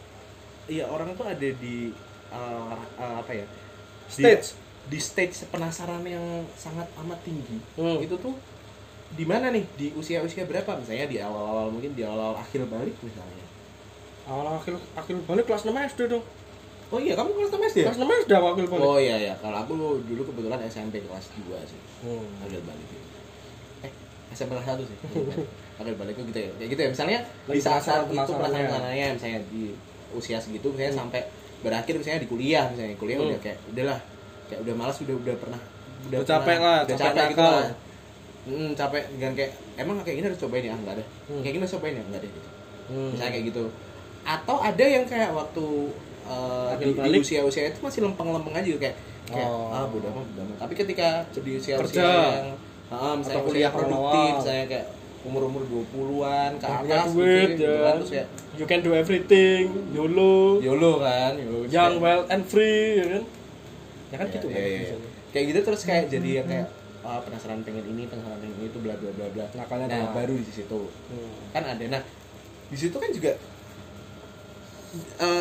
ya 0.68 0.84
orang 0.84 1.16
tuh 1.16 1.24
ada 1.24 1.48
di 1.48 1.96
uh, 2.28 2.76
uh, 3.00 3.14
apa 3.24 3.32
ya? 3.32 3.46
stage 4.08 4.52
di 4.52 4.67
stage 4.96 5.37
penasaran 5.53 6.01
yang 6.09 6.24
sangat 6.57 6.88
amat 7.05 7.20
tinggi. 7.20 7.61
Hmm. 7.77 8.01
itu 8.01 8.16
tuh 8.16 8.33
di 9.12 9.29
mana 9.29 9.53
nih? 9.53 9.64
Di 9.77 9.92
usia 9.92 10.24
usia 10.24 10.48
berapa? 10.48 10.72
Misalnya 10.81 11.05
di 11.05 11.20
awal 11.20 11.44
awal 11.44 11.66
mungkin 11.68 11.92
di 11.92 12.01
awal 12.01 12.33
awal 12.33 12.37
akhir 12.40 12.64
balik 12.64 12.96
misalnya. 13.05 13.44
Awal 14.24 14.57
akhir 14.57 14.81
akhir 14.96 15.14
balik 15.29 15.44
kelas 15.44 15.68
6 15.68 15.77
SD 15.92 16.01
dong. 16.09 16.24
Oh 16.88 16.96
iya 16.96 17.12
kamu 17.12 17.37
kelas 17.37 17.53
enam 17.53 17.68
SD 17.68 17.79
ya? 17.85 17.92
kelas 17.92 18.01
6 18.01 18.24
SD 18.24 18.31
aku 18.33 18.46
akhir 18.48 18.64
balik. 18.72 18.81
Oh 18.81 18.96
iya 18.96 19.16
iya. 19.20 19.35
Kalau 19.37 19.61
aku 19.61 19.72
dulu 20.09 20.22
kebetulan 20.24 20.61
SMP 20.72 21.05
kelas 21.05 21.29
2 21.37 21.53
sih. 21.68 21.81
Hmm. 22.01 22.24
akhir 22.48 22.61
balik. 22.64 22.88
Eh 23.85 23.92
SMP 24.33 24.57
kelas 24.57 24.68
satu 24.72 24.85
sih. 24.88 24.96
Akhir 25.77 25.94
balik. 26.01 26.16
Itu 26.16 26.24
gitu 26.33 26.40
ya. 26.40 26.51
Kayak 26.57 26.68
gitu 26.72 26.81
ya. 26.81 26.88
Misalnya 26.96 27.18
Lagi 27.44 27.57
di 27.57 27.61
saat 27.61 27.83
saat 27.85 28.09
itu 28.09 28.16
penasaran-penasarannya. 28.16 28.68
penasarannya 28.72 29.07
misalnya 29.20 29.40
di 29.53 29.64
usia 30.16 30.40
segitu 30.40 30.72
misalnya 30.72 30.94
sampai 30.96 31.20
berakhir 31.61 31.94
misalnya 32.01 32.20
di 32.24 32.29
kuliah 32.29 32.64
misalnya. 32.72 32.96
Kuliah 32.96 33.16
Hmm. 33.20 33.29
udah 33.33 33.40
kayak 33.44 33.59
udahlah 33.68 34.01
kayak 34.48 34.61
udah 34.62 34.74
malas 34.74 34.96
udah 34.98 35.16
udah 35.16 35.37
pernah 35.37 35.61
Udah 36.00 36.18
pernah- 36.18 36.30
capek 36.30 36.58
lah, 36.58 36.78
udah 36.80 36.96
capek 36.96 37.08
capek 37.11 37.26
gitu 37.28 37.40
nakal. 37.40 37.52
lah. 37.54 37.70
Hmm, 38.40 38.70
capek 38.72 39.02
dengan 39.12 39.32
kayak 39.34 39.52
emang 39.76 39.94
kayak 40.00 40.16
gini 40.16 40.26
harus 40.26 40.40
cobain 40.40 40.64
ya? 40.64 40.72
Enggak 40.72 40.94
ada 40.94 41.04
Hmm. 41.26 41.40
kayak 41.42 41.52
gini 41.52 41.62
harus 41.62 41.74
cobain 41.74 41.94
ya? 41.94 42.02
Enggak 42.02 42.18
ada 42.18 42.28
gitu. 42.28 42.40
Hmm. 42.88 43.08
misalnya 43.12 43.32
kayak 43.32 43.46
gitu. 43.46 43.64
Atau 44.24 44.56
ada 44.58 44.84
yang 44.87 45.04
kayak 45.04 45.30
waktu 45.30 45.64
uh, 46.24 46.70
di, 46.74 46.87
di 46.92 47.18
usia 47.18 47.40
usia 47.42 47.62
itu 47.66 47.78
masih 47.78 48.00
lempeng-lempeng 48.02 48.54
aja 48.54 48.64
gitu 48.66 48.76
kayak 48.78 48.96
kayak 49.26 49.44
Oh. 49.44 49.68
ah 49.70 49.84
bodoh 49.84 50.08
amat 50.11 50.24
bodoh 50.26 50.44
amat. 50.46 50.56
Tapi 50.58 50.72
ketika 50.74 51.08
di 51.34 51.52
usia 51.54 51.74
usia 51.76 52.00
yang 52.00 52.48
ah, 52.88 53.12
misalnya 53.12 53.37
Atau 53.37 53.46
kuliah 53.46 53.70
produktif 53.70 54.30
misalnya 54.34 54.64
kayak 54.66 54.87
umur 55.20 55.42
umur 55.44 55.62
20-an 55.66 56.50
ke 56.56 56.64
atas 56.64 57.11
duit 57.11 57.48
gitu, 57.52 57.66
ya. 57.66 57.80
kan 57.82 57.94
terus 57.98 58.11
kayak 58.11 58.28
you 58.54 58.64
can 58.64 58.80
do 58.80 58.92
everything 58.92 59.62
YOLO. 59.90 60.56
YOLO 60.58 60.92
kan 60.98 61.37
YOLO. 61.37 61.61
Young 61.66 61.98
well 61.98 62.24
and 62.26 62.42
free 62.42 62.96
ya 62.96 63.06
kan 63.11 63.22
ya 64.09 64.16
kan 64.16 64.27
Iya, 64.27 64.35
gitu 64.35 64.47
iya, 64.49 64.57
kan 64.57 64.64
biasanya. 64.75 65.09
kayak 65.29 65.44
gitu 65.47 65.61
terus 65.62 65.83
kayak 65.83 66.05
jadi 66.09 66.31
yang 66.35 66.47
kayak 66.47 66.68
ah, 67.01 67.21
penasaran 67.21 67.61
pengen 67.62 67.85
ini 67.87 68.03
penasaran 68.07 68.38
pengen 68.38 68.59
itu 68.62 68.79
bla 68.79 68.94
bla 68.94 69.11
bla 69.11 69.27
bla 69.29 69.44
nah 69.47 69.66
telat. 69.87 70.12
baru 70.14 70.35
di 70.35 70.51
situ 70.51 70.81
Hmm. 71.09 71.33
kan 71.51 71.62
ada 71.66 71.85
nah 71.88 72.03
di 72.66 72.77
situ 72.77 72.94
kan 72.94 73.11
juga 73.11 73.33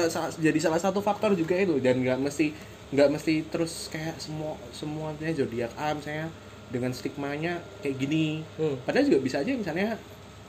salah- 0.08 0.34
jadi 0.34 0.60
salah 0.60 0.78
satu 0.78 1.00
faktor 1.00 1.32
juga 1.34 1.56
itu 1.56 1.80
dan 1.80 1.98
nggak 1.98 2.20
mesti 2.20 2.52
nggak 2.90 3.10
mesti 3.10 3.34
terus 3.46 3.88
kayak 3.88 4.16
semua 4.18 4.56
semuanya 4.72 5.32
zodiak 5.34 5.72
A 5.76 5.92
misalnya 5.92 6.28
dengan 6.68 6.92
stigmanya 6.92 7.54
kayak 7.82 7.96
gini 7.98 8.44
Hmm. 8.56 8.76
padahal 8.84 9.08
juga 9.08 9.20
bisa 9.22 9.40
aja 9.40 9.52
misalnya 9.54 9.96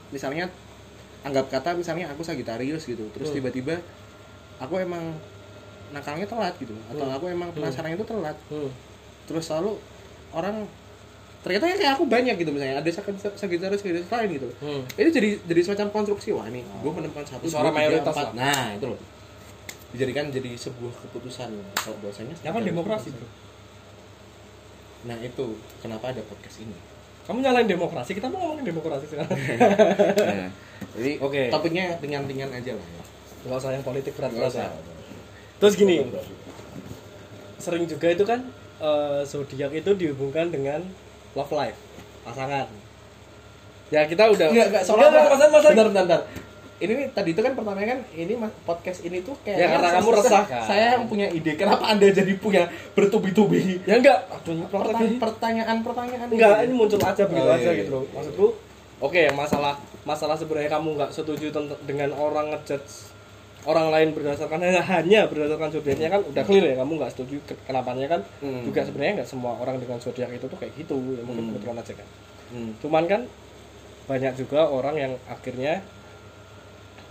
misalnya 0.09 0.45
anggap 1.21 1.47
kata 1.49 1.75
misalnya 1.75 2.07
aku 2.07 2.21
Sagitarius 2.21 2.83
gitu 2.83 3.07
terus 3.09 3.29
Hmm. 3.29 3.39
tiba-tiba 3.39 3.79
aku 4.57 4.75
emang 4.77 5.15
nakalnya 5.91 6.25
telat 6.25 6.53
gitu 6.55 6.73
atau 6.87 7.03
Hmm. 7.03 7.15
aku 7.15 7.25
emang 7.27 7.49
penasaran 7.49 7.91
itu 7.91 8.03
telat 8.03 8.37
Hmm. 8.47 8.69
terus 9.25 9.43
selalu 9.43 9.77
orang 10.29 10.65
ternyata 11.39 11.71
kayak 11.71 11.93
aku 11.93 12.03
banyak 12.05 12.35
gitu 12.35 12.49
misalnya 12.49 12.77
ada 12.77 12.89
Sagittarius 12.89 13.39
Sagittarius 13.79 13.81
lain 14.07 14.29
gitu 14.31 14.49
Hmm. 14.59 14.81
itu 14.93 15.09
jadi 15.09 15.29
jadi 15.43 15.61
semacam 15.63 15.87
konstruksi 15.93 16.29
wah 16.31 16.45
nih 16.45 16.61
gue 16.61 16.91
menemukan 16.91 17.23
satu 17.23 17.43
Suara 17.45 17.69
mayoritas 17.69 18.11
empat. 18.11 18.33
nah 18.33 18.71
itu 18.71 18.85
loh 18.85 18.99
dijadikan 19.89 20.27
jadi 20.27 20.53
sebuah 20.53 20.93
keputusan 21.01 21.49
kalau 21.75 21.97
bahwasanya 21.99 22.35
Ya 22.39 22.51
kan 22.51 22.61
demokrasi 22.61 23.09
bro. 23.09 23.25
nah 25.01 25.17
itu 25.17 25.45
kenapa 25.79 26.09
ada 26.09 26.21
podcast 26.21 26.59
ini 26.59 26.75
Kamu 27.21 27.39
nyalain 27.39 27.69
demokrasi, 27.69 28.11
kita 28.11 28.25
mau 28.25 28.41
ngomongin 28.41 28.65
demokrasi 28.67 29.05
sekarang. 29.05 29.29
nah, 30.33 30.49
jadi 30.91 31.21
Oke. 31.21 31.41
topiknya 31.47 31.93
ringan-ringan 31.97 32.49
aja 32.51 32.73
lah 32.73 32.87
ya 32.89 33.03
Gak 33.45 33.53
usah 33.55 33.71
yang 33.71 33.81
politik 33.81 34.11
berat-berat 34.13 34.49
ya. 34.51 34.65
Terus 35.59 35.73
gini, 35.75 35.95
sering 37.59 37.83
juga 37.83 38.07
itu 38.07 38.23
kan 38.23 38.39
eh, 38.79 39.21
zodiak 39.27 39.71
itu 39.75 39.91
dihubungkan 39.93 40.47
dengan 40.49 40.79
love 41.35 41.51
life, 41.51 41.75
pasangan. 42.23 42.67
Ya 43.89 44.05
kita 44.05 44.29
udah 44.29 44.47
Enggak, 44.53 44.67
enggak, 44.69 44.83
soalnya 44.85 45.09
Enggak, 45.09 45.23
masa 45.33 45.45
masa 45.49 45.67
bentar, 45.73 45.85
bentar, 45.89 46.03
bentar. 46.05 46.21
Ini 46.79 46.91
nih, 46.95 47.07
tadi 47.11 47.35
itu 47.35 47.41
kan 47.43 47.51
pertamanya 47.59 47.87
kan 47.91 47.99
ini 48.15 48.39
podcast 48.63 49.03
ini 49.03 49.19
tuh 49.19 49.35
kayak 49.43 49.57
Ya, 49.59 49.67
karena 49.67 49.89
kamu 49.99 50.09
resah, 50.15 50.43
kan? 50.47 50.63
Saya 50.63 50.85
yang 50.95 51.11
punya 51.11 51.27
ide. 51.27 51.59
Kenapa 51.59 51.91
Anda 51.91 52.07
jadi 52.07 52.31
punya 52.39 52.71
bertubi-tubi 52.95 53.83
Ya 53.83 53.99
enggak, 53.99 54.31
aduh 54.31 54.63
lagi. 54.63 55.19
pertanyaan 55.19 55.83
pertanyaan 55.83 56.27
Enggak, 56.31 56.63
ini 56.63 56.71
muncul 56.71 57.01
aja 57.03 57.23
begitu 57.27 57.49
Oh, 57.49 57.57
aja 57.59 57.67
iya, 57.67 57.79
gitu 57.83 57.91
loh. 57.91 58.03
Maksudku 58.15 58.45
oke 59.03 59.19
yang 59.19 59.35
masalah 59.35 59.75
masalah 60.07 60.39
sebenarnya 60.39 60.71
kamu 60.71 60.95
nggak 60.95 61.11
setuju 61.11 61.51
dengan 61.83 62.15
orang 62.15 62.55
ngejudge 62.55 63.11
orang 63.67 63.91
lain 63.91 64.09
berdasarkan 64.15 64.59
hanya 64.63 65.27
berdasarkan 65.27 65.67
zodiaknya 65.67 66.07
kan 66.07 66.21
udah 66.23 66.43
clear 66.47 66.63
ya 66.71 66.75
kamu 66.79 66.91
nggak 66.95 67.11
setuju 67.11 67.35
Ke- 67.43 67.59
kenapanya 67.67 68.07
kan 68.07 68.21
Hmm. 68.39 68.63
juga 68.63 68.87
sebenarnya 68.87 69.23
nggak 69.23 69.29
semua 69.29 69.59
orang 69.59 69.75
dengan 69.83 69.99
zodiak 69.99 70.31
itu 70.31 70.45
tuh 70.47 70.55
kayak 70.59 70.73
gitu 70.79 70.95
ya 71.15 71.23
mungkin 71.27 71.43
Hmm. 71.47 71.51
kebetulan 71.55 71.77
aja 71.83 71.93
kan 71.99 72.07
Hmm. 72.55 72.71
cuman 72.79 73.03
kan 73.05 73.21
banyak 74.07 74.33
juga 74.39 74.63
orang 74.71 74.95
yang 74.97 75.13
akhirnya 75.27 75.83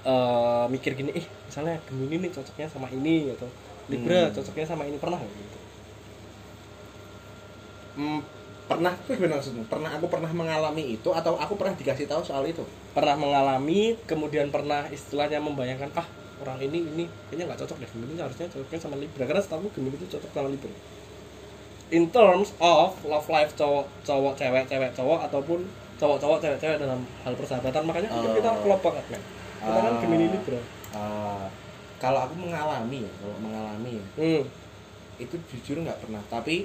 eh, 0.09 0.65
mikir 0.73 0.97
gini 0.97 1.13
ih 1.21 1.27
misalnya 1.47 1.77
Gemini 1.85 2.17
nih 2.27 2.31
cocoknya 2.33 2.67
sama 2.71 2.89
ini 2.89 3.29
atau 3.35 3.49
Libra 3.93 4.29
Hmm. 4.29 4.35
cocoknya 4.35 4.65
sama 4.65 4.85
ini 4.89 4.97
pernah 4.97 5.21
nggak 5.21 5.33
gitu 5.37 5.59
Hmm, 7.99 8.23
pernah 8.71 8.95
tuh 8.95 9.19
gimana 9.19 9.43
maksudnya? 9.43 9.67
Pernah 9.67 9.91
aku 9.99 10.07
pernah 10.07 10.31
mengalami 10.31 10.95
itu 10.95 11.11
atau 11.11 11.35
aku 11.35 11.59
pernah 11.59 11.75
dikasih 11.75 12.07
tahu 12.07 12.23
soal 12.23 12.47
itu? 12.47 12.63
pernah 12.95 13.15
mengalami 13.19 13.95
kemudian 14.07 14.51
pernah 14.55 14.87
istilahnya 14.91 15.39
membayangkan 15.39 15.91
ah 15.99 16.07
orang 16.43 16.59
ini 16.63 16.79
ini 16.85 17.05
kayaknya 17.29 17.45
nggak 17.53 17.61
cocok 17.65 17.77
deh 17.83 17.89
Gemini 17.91 18.21
harusnya 18.21 18.47
cocoknya 18.51 18.79
sama 18.79 18.97
Libra 18.99 19.25
karena 19.27 19.43
setahu 19.43 19.69
Gemini 19.75 19.97
itu 19.99 20.07
cocok 20.19 20.31
sama 20.31 20.49
Libra 20.51 20.73
in 21.89 22.05
terms 22.13 22.53
of 22.61 22.93
love 23.09 23.29
life 23.33 23.53
cowok 23.57 23.87
cowok 24.05 24.35
cewek 24.37 24.65
cewek 24.69 24.91
cowok 24.93 25.19
ataupun 25.31 25.65
cowok 25.97 26.19
cowok 26.21 26.39
cewek 26.45 26.59
cewek 26.61 26.79
dalam 26.79 27.01
hal 27.25 27.33
persahabatan 27.35 27.83
makanya 27.89 28.09
kan 28.13 28.21
Oh. 28.23 28.35
kita 28.37 28.51
klop 28.63 28.81
banget 28.85 29.05
men 29.13 29.23
kita 29.59 29.79
kan 29.83 29.93
Ah. 29.93 30.01
Gemini 30.01 30.27
Libra 30.33 30.61
Ah, 30.89 31.45
kalau 32.01 32.25
aku 32.25 32.35
mengalami 32.41 33.05
ya, 33.05 33.13
kalau 33.21 33.37
mengalami 33.45 34.01
ya, 34.01 34.05
hmm. 34.17 34.43
itu 35.21 35.37
jujur 35.53 35.85
nggak 35.85 36.01
pernah. 36.01 36.23
Tapi 36.33 36.65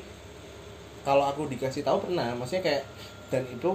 kalau 1.03 1.27
aku 1.27 1.51
dikasih 1.51 1.83
tahu 1.83 2.07
pernah, 2.07 2.31
maksudnya 2.31 2.63
kayak 2.63 2.83
dan 3.27 3.43
itu 3.51 3.71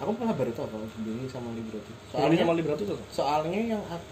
aku 0.00 0.10
malah 0.16 0.32
baru 0.32 0.48
tahu 0.56 0.64
kalau 0.72 0.88
Gemini 0.96 1.28
sama 1.28 1.52
Libra 1.52 1.76
itu. 1.76 1.92
Gemini 1.92 2.08
Soalnya 2.08 2.38
sama 2.40 2.54
Libra 2.56 2.72
itu 2.80 2.84
cocok 2.88 3.08
soalnya 3.12 3.60
yang 3.76 3.82
aku 3.92 4.08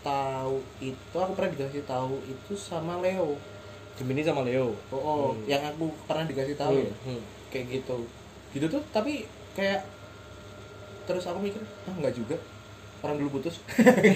tahu 0.00 0.56
itu 0.78 1.12
aku 1.14 1.32
pernah 1.32 1.50
dikasih 1.50 1.84
tahu 1.84 2.20
itu 2.22 2.52
sama 2.54 2.98
Leo. 2.98 3.36
Gemini 3.92 4.20
sama 4.20 4.40
Leo 4.40 4.72
Oh, 4.88 4.96
oh, 4.96 5.26
Hmm. 5.30 5.44
yang 5.44 5.60
aku 5.62 5.92
pernah 6.04 6.24
dikasih 6.24 6.56
tahu 6.56 6.72
ya. 6.78 6.92
Hmm. 7.04 7.20
kayak 7.48 7.66
gitu 7.70 8.08
gitu 8.50 8.66
tuh 8.66 8.80
tapi 8.88 9.26
kayak 9.52 9.84
terus 11.02 11.22
aku 11.22 11.38
mikir 11.38 11.58
ah 11.84 11.92
nggak 11.92 12.14
juga 12.14 12.38
orang 13.00 13.16
dulu 13.16 13.36
putus 13.36 13.58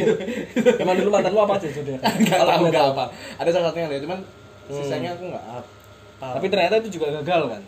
Emang 0.80 0.94
dulu 0.94 1.10
mantan 1.10 1.30
lu 1.30 1.40
apa 1.40 1.56
aja 1.56 1.68
zodiak? 1.68 2.00
nggak 2.22 2.32
Kalau 2.32 2.52
tahu 2.54 2.64
nggak 2.68 2.86
apa 2.90 3.04
ada 3.36 3.50
salah 3.50 3.66
satunya 3.68 3.86
ada 3.86 3.98
cuman 3.98 4.20
Hmm. 4.64 4.72
sisanya 4.74 5.12
aku 5.12 5.28
nggak 5.28 5.44
apa 5.52 6.28
Tapi 6.32 6.46
ternyata 6.48 6.74
itu 6.78 6.88
juga 6.94 7.12
gagal 7.14 7.42
kan? 7.50 7.62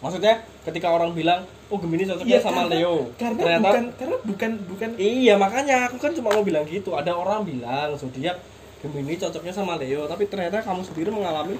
Maksudnya 0.00 0.34
ketika 0.64 0.88
orang 0.88 1.12
bilang, 1.12 1.40
oh 1.68 1.76
Gemini 1.76 2.04
cocoknya 2.04 2.26
Iya, 2.30 2.40
sama 2.40 2.64
karena- 2.64 2.72
Leo. 2.74 2.96
karena 3.14 3.36
ternyata 3.38 3.60
bukan 3.62 3.84
karena 3.94 4.16
bukan 4.20 4.50
bukan 4.66 4.90
Iya 4.96 5.34
makanya 5.36 5.76
aku 5.86 5.96
kan 5.96 6.10
cuma 6.10 6.28
mau 6.30 6.40
bilang 6.40 6.64
gitu. 6.64 6.92
Ada 6.92 7.12
orang 7.12 7.44
bilang 7.44 7.92
zodiak 7.94 8.40
Gemini 8.80 9.14
cocoknya 9.14 9.52
sama 9.52 9.76
Leo, 9.76 10.04
tapi 10.04 10.24
ternyata 10.24 10.60
kamu 10.60 10.82
sendiri 10.82 11.08
mengalami 11.08 11.56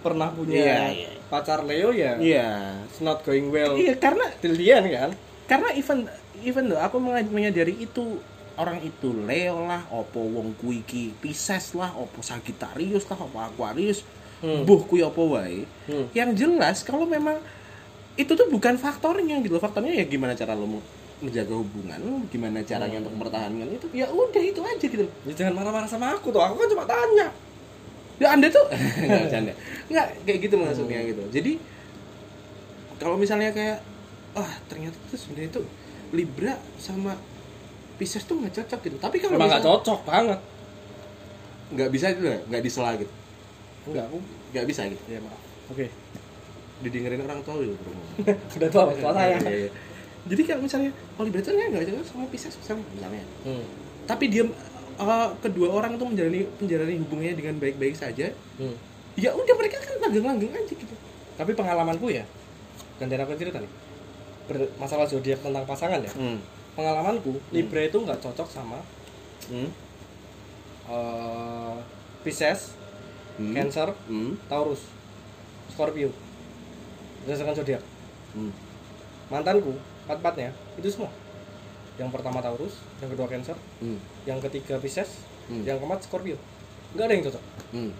pernah 0.00 0.28
punya 0.28 0.52
Iya, 0.54 0.80
iya. 0.90 1.10
pacar 1.26 1.60
Leo 1.60 1.88
ya. 1.90 2.16
iya 2.16 2.76
It's 2.84 3.00
not 3.00 3.20
going 3.20 3.48
well. 3.48 3.72
iya 3.74 3.96
karena 3.96 4.28
Till 4.36 4.52
the 4.52 4.66
end 4.70 4.88
kan? 4.88 5.10
karena 5.44 5.68
even 5.72 6.08
even 6.40 6.68
though 6.68 6.76
aku 6.78 6.96
menyadari 7.26 7.76
itu 7.78 8.20
orang 8.54 8.80
itu 8.80 9.10
Leo 9.18 9.60
lah, 9.62 9.88
opo 9.88 10.20
wong 10.20 10.52
kuwi 10.54 10.80
iki 10.80 11.10
Pisces 11.14 11.72
lah, 11.72 11.90
opo 11.90 12.20
Sagittarius 12.20 13.04
lah, 13.06 13.18
opo 13.18 13.36
Aquarius, 13.36 14.04
Hmm. 14.38 14.62
buh 14.62 14.84
kuwi 14.84 15.00
opo 15.00 15.32
wae. 15.32 15.64
Hmm. 15.86 16.06
Yang 16.12 16.30
jelas 16.38 16.80
kalau 16.80 17.02
memang 17.02 17.40
itu 18.14 18.32
tuh 18.34 18.46
bukan 18.50 18.78
faktornya 18.78 19.42
gitu. 19.42 19.58
Faktornya 19.58 19.92
ya 19.94 20.04
gimana 20.06 20.38
cara 20.38 20.54
lo 20.54 20.66
mau 20.66 20.82
menjaga 21.22 21.54
hubungan, 21.56 22.00
gimana 22.28 22.60
caranya 22.66 23.00
untuk 23.00 23.12
mempertahankan 23.16 23.68
itu. 23.70 23.86
Ya 23.94 24.06
udah 24.10 24.42
itu 24.42 24.60
aja 24.60 24.86
gitu. 24.86 25.06
Ya 25.26 25.32
jangan 25.32 25.54
marah-marah 25.56 25.88
sama 25.88 26.14
aku 26.14 26.30
tuh. 26.30 26.42
Aku 26.42 26.54
kan 26.58 26.68
cuma 26.70 26.84
tanya. 26.86 27.32
Ya 28.22 28.28
Anda 28.34 28.46
tuh 28.50 28.66
nggak 29.02 29.20
bercanda. 29.26 29.52
Nggak 29.90 30.06
kayak 30.26 30.38
gitu 30.46 30.54
maksudnya 30.60 31.00
gitu. 31.02 31.22
Jadi 31.34 31.52
kalau 33.02 33.18
misalnya 33.18 33.50
kayak 33.50 33.82
ah 34.34 34.52
ternyata 34.70 34.94
tuh 35.10 35.18
sebenarnya 35.18 35.50
itu 35.58 35.62
Libra 36.14 36.54
sama 36.78 37.18
Pisces 37.98 38.26
tuh 38.26 38.38
nggak 38.38 38.54
cocok 38.62 38.80
gitu. 38.86 38.96
Tapi 39.02 39.16
kalau 39.18 39.38
nggak 39.38 39.62
cocok 39.62 40.00
banget. 40.06 40.40
nggak 41.64 41.90
bisa 41.90 42.12
itu 42.12 42.22
ya, 42.22 42.38
nggak 42.46 42.62
disela 42.62 42.94
gitu. 42.94 43.10
Enggak 43.90 44.04
aku. 44.06 44.18
Nggak 44.54 44.66
bisa 44.68 44.80
gitu. 44.86 45.02
Ya 45.10 45.18
maaf. 45.24 45.40
Oke. 45.72 45.86
Didengerin 46.80 47.22
orang 47.22 47.40
tua 47.42 47.62
gitu 47.62 47.76
bro. 47.76 47.94
Udah 48.56 48.68
tua 48.68 48.84
tua 48.90 49.12
saya. 49.12 49.36
Iya, 49.38 49.68
iya. 49.68 49.70
Jadi 50.24 50.42
kalau 50.42 50.62
misalnya 50.64 50.90
kalau 51.14 51.28
Libra 51.28 51.40
tuh 51.40 51.52
nggak 51.52 51.84
cocok 51.84 52.06
sama 52.08 52.24
Pisces 52.28 52.54
sama 52.58 52.80
misalnya. 52.90 53.24
Hmm. 53.44 53.64
Tapi 54.04 54.24
dia 54.26 54.44
eh, 54.94 55.28
kedua 55.38 55.68
orang 55.70 55.94
tuh 55.94 56.08
menjalani 56.08 56.48
menjalani 56.56 56.94
hubungannya 56.98 57.34
dengan 57.36 57.54
baik-baik 57.58 57.94
saja. 57.94 58.32
Hmm. 58.56 58.74
Ya 59.14 59.30
udah 59.30 59.54
mereka 59.54 59.78
kan 59.78 60.00
langgeng-langgeng 60.00 60.50
aja 60.50 60.72
gitu. 60.72 60.94
Tapi 61.34 61.50
pengalamanku 61.52 62.10
ya, 62.10 62.26
gantian 62.96 63.22
aku 63.22 63.34
cerita 63.34 63.58
nih. 63.58 63.70
Ber- 64.44 64.70
masalah 64.76 65.06
zodiak 65.06 65.38
tentang 65.38 65.62
pasangan 65.64 66.02
ya. 66.02 66.10
Hmm. 66.10 66.38
Pengalamanku, 66.74 67.38
Libra 67.50 67.80
itu 67.80 67.94
nggak 67.96 68.18
cocok 68.18 68.48
sama 68.50 68.82
Hmm. 69.46 69.68
eh, 70.84 71.76
Pisces, 72.24 72.72
Hmm. 73.36 73.52
Cancer, 73.52 73.92
Hmm. 74.06 74.38
Taurus, 74.46 74.88
Scorpio. 75.68 76.08
Berdasarkan 77.24 77.54
zodiak. 77.54 77.82
Hmm. 78.32 78.52
Mantanku, 79.26 79.72
empat-empatnya 80.04 80.50
itu 80.76 80.88
semua. 80.90 81.10
Yang 81.94 82.10
pertama 82.10 82.38
Taurus, 82.38 82.82
yang 82.98 83.08
kedua 83.08 83.26
Cancer, 83.26 83.56
Hmm. 83.78 83.98
yang 84.24 84.38
ketiga 84.40 84.76
Pisces, 84.76 85.22
Hmm. 85.46 85.62
yang 85.62 85.78
keempat 85.78 86.02
Scorpio. 86.02 86.36
Nggak 86.92 87.04
ada 87.04 87.14
yang 87.14 87.24
cocok. 87.24 87.42
Hmm. 87.72 87.92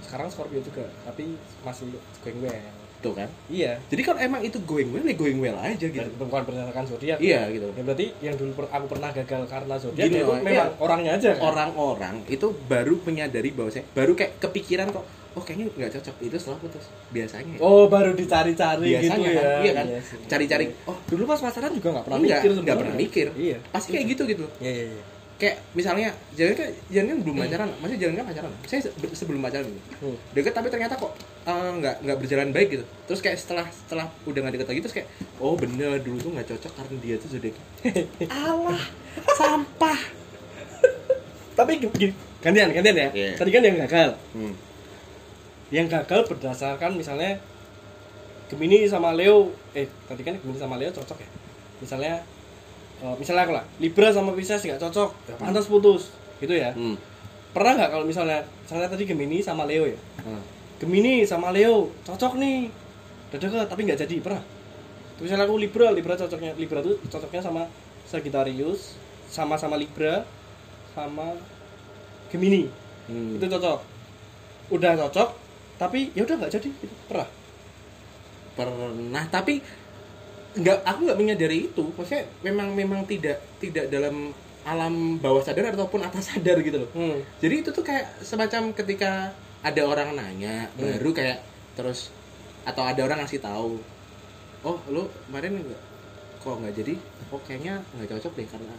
Sekarang 0.00 0.28
Scorpio 0.28 0.60
juga, 0.60 0.84
tapi 1.02 1.34
masih 1.60 1.92
going 2.20 2.40
well. 2.40 2.72
Tuh 3.00 3.12
kan. 3.12 3.28
Iya. 3.52 3.76
Jadi 3.92 4.00
kalau 4.00 4.16
emang 4.16 4.40
itu 4.40 4.56
going 4.64 4.88
well, 4.88 5.04
ya 5.04 5.12
going 5.12 5.36
well 5.36 5.58
aja 5.60 5.76
gitu. 5.76 6.00
Dan 6.00 6.24
bukan 6.24 6.40
berdasarkan 6.40 6.84
zodiak. 6.88 7.20
Iya 7.20 7.52
gitu. 7.52 7.68
Ya 7.68 7.82
berarti 7.84 8.06
yang 8.22 8.34
dulu 8.34 8.50
per- 8.56 8.72
aku 8.72 8.86
pernah 8.88 9.12
gagal 9.12 9.42
karena 9.44 9.74
zodiak 9.76 10.06
Gini 10.08 10.16
itu 10.16 10.24
loh, 10.24 10.40
memang 10.40 10.70
iya. 10.72 10.80
orangnya 10.80 11.10
aja 11.12 11.28
kan. 11.36 11.42
Orang-orang 11.44 12.14
itu 12.24 12.46
baru 12.64 12.96
menyadari 13.04 13.52
bahwa 13.52 13.68
saya 13.68 13.84
baru 13.92 14.16
kayak 14.16 14.40
kepikiran 14.40 14.88
kok, 14.88 15.04
oh 15.34 15.42
kayaknya 15.42 15.66
nggak 15.68 15.90
cocok 15.92 16.14
itu 16.20 16.36
setelah 16.38 16.58
putus. 16.58 16.84
Biasanya. 17.10 17.56
Oh, 17.58 17.86
baru 17.86 18.10
dicari-cari 18.12 18.86
biasanya 18.88 19.18
gitu 19.18 19.30
ya. 19.30 19.42
kan, 19.42 19.60
iya 19.60 19.72
kan. 19.72 19.86
Iya. 19.86 20.00
Cari-cari, 20.24 20.64
oh 20.84 20.96
Dulu 21.04 21.22
pas 21.24 21.38
pacaran 21.38 21.70
juga 21.70 21.88
nggak 21.90 22.04
pernah 22.04 22.18
enggak, 22.18 22.30
mikir 22.34 22.48
enggak 22.48 22.56
sebenarnya. 22.56 22.80
pernah 22.80 22.96
mikir. 22.96 23.26
Iya. 23.34 23.56
Pasti 23.68 23.88
kayak 23.90 24.06
gitu 24.08 24.22
gitu. 24.24 24.44
Iya, 24.58 24.72
iya, 24.72 24.86
iya. 24.88 25.04
Kayak 25.34 25.56
misalnya 25.74 26.08
jangan 26.32 26.54
kan 26.54 26.68
jangan 26.88 27.06
kan 27.10 27.18
belum 27.20 27.36
pacaran, 27.36 27.68
masih 27.82 27.96
jangan 27.98 28.14
kan 28.14 28.24
pacaran. 28.30 28.52
Saya 28.64 28.80
se- 28.80 28.94
sebelum 29.12 29.40
pacaran 29.42 29.66
gitu. 29.66 29.82
Hmm. 29.98 30.16
deket 30.30 30.52
tapi 30.54 30.68
ternyata 30.70 30.94
kok 30.94 31.10
eh, 31.44 31.70
nggak 31.74 31.96
nggak 32.00 32.16
berjalan 32.16 32.48
baik 32.54 32.68
gitu 32.70 32.84
terus 33.04 33.18
kayak 33.18 33.36
setelah 33.36 33.66
setelah 33.68 34.06
udah 34.24 34.40
nggak 34.40 34.54
deket 34.54 34.68
lagi 34.70 34.80
terus 34.80 34.94
kayak 34.94 35.08
oh 35.36 35.58
bener 35.58 35.98
dulu 36.00 36.16
tuh 36.20 36.30
nggak 36.32 36.46
cocok 36.48 36.72
karena 36.72 36.94
dia 37.02 37.14
tuh 37.18 37.28
zodiak 37.28 37.56
alah 38.46 38.82
sampah 39.34 39.98
Tapi 41.54 41.78
gini, 41.78 42.10
gantian, 42.40 42.70
gantian 42.70 42.96
ya. 42.96 43.08
Iya. 43.10 43.30
Tadi 43.38 43.50
kan 43.50 43.62
yang 43.62 43.76
gagal. 43.78 44.10
hmm. 44.34 44.54
Yang 45.74 45.86
gagal 45.90 46.30
berdasarkan 46.30 46.94
misalnya 46.94 47.42
Gemini 48.46 48.86
sama 48.86 49.10
Leo, 49.10 49.50
eh 49.74 49.90
tadi 50.06 50.22
kan 50.22 50.38
Gemini 50.38 50.58
sama 50.62 50.78
Leo 50.78 50.94
cocok 50.94 51.18
ya. 51.18 51.28
Misalnya 51.82 52.22
eh, 53.02 53.14
misalnya 53.18 53.42
aku 53.42 53.52
lah, 53.58 53.64
Libra 53.82 54.14
sama 54.14 54.30
Pisces 54.38 54.62
nggak 54.62 54.78
cocok, 54.78 55.10
ya 55.26 55.34
pantas 55.34 55.66
putus, 55.66 56.14
gitu 56.38 56.54
ya. 56.54 56.70
Hmm. 56.78 56.94
Pernah 57.50 57.74
nggak 57.74 57.90
kalau 57.90 58.06
misalnya, 58.06 58.46
misalnya 58.62 58.86
tadi 58.86 59.02
Gemini 59.02 59.42
sama 59.42 59.66
Leo 59.66 59.90
ya, 59.90 59.98
Hmm. 60.22 60.38
Gemini 60.78 61.26
sama 61.26 61.50
Leo 61.50 61.90
cocok 62.06 62.38
nih 62.38 62.70
deket 63.34 63.66
tapi 63.66 63.80
nggak 63.82 63.98
jadi 64.06 64.22
pernah 64.22 64.42
Terus 65.18 65.30
misalnya 65.30 65.46
aku 65.46 65.58
Libra 65.58 65.90
Libra 65.90 66.14
cocoknya 66.18 66.54
Libra 66.58 66.82
tuh 66.82 66.98
cocoknya 67.06 67.42
sama 67.42 67.62
Sagittarius 68.06 68.98
sama 69.30 69.54
sama 69.58 69.78
Libra 69.78 70.22
sama 70.94 71.34
Gemini 72.30 72.70
Hmm. 73.04 73.36
itu 73.36 73.44
cocok 73.44 73.84
udah 74.72 74.96
cocok 74.96 75.43
tapi 75.80 76.14
ya 76.14 76.22
udah 76.22 76.36
nggak 76.38 76.52
jadi 76.54 76.68
gitu. 76.70 76.94
pernah 77.10 77.28
pernah 78.54 79.24
tapi 79.28 79.58
nggak 80.54 80.78
aku 80.86 81.00
nggak 81.10 81.18
menyadari 81.18 81.58
itu 81.66 81.84
maksudnya 81.98 82.30
memang 82.46 82.70
memang 82.78 83.02
tidak 83.10 83.42
tidak 83.58 83.90
dalam 83.90 84.30
alam 84.64 85.18
bawah 85.18 85.42
sadar 85.42 85.74
ataupun 85.74 86.00
atas 86.06 86.30
sadar 86.30 86.62
gitu 86.62 86.86
loh 86.86 86.90
hmm. 86.94 87.42
jadi 87.42 87.54
itu 87.66 87.70
tuh 87.74 87.82
kayak 87.82 88.22
semacam 88.22 88.70
ketika 88.72 89.34
ada 89.64 89.82
orang 89.82 90.14
nanya 90.14 90.70
Hmm. 90.78 90.94
baru 90.94 91.10
kayak 91.10 91.38
terus 91.74 92.14
atau 92.62 92.86
ada 92.86 93.00
orang 93.02 93.20
ngasih 93.26 93.42
tahu 93.42 93.82
oh 94.64 94.78
lu 94.88 95.10
kemarin 95.28 95.60
nggak 95.60 95.82
kok 96.40 96.56
nggak 96.62 96.74
jadi 96.76 96.94
oh 97.34 97.40
kayaknya 97.42 97.74
nggak 97.98 98.08
cocok 98.14 98.32
deh 98.38 98.46
karena 98.48 98.74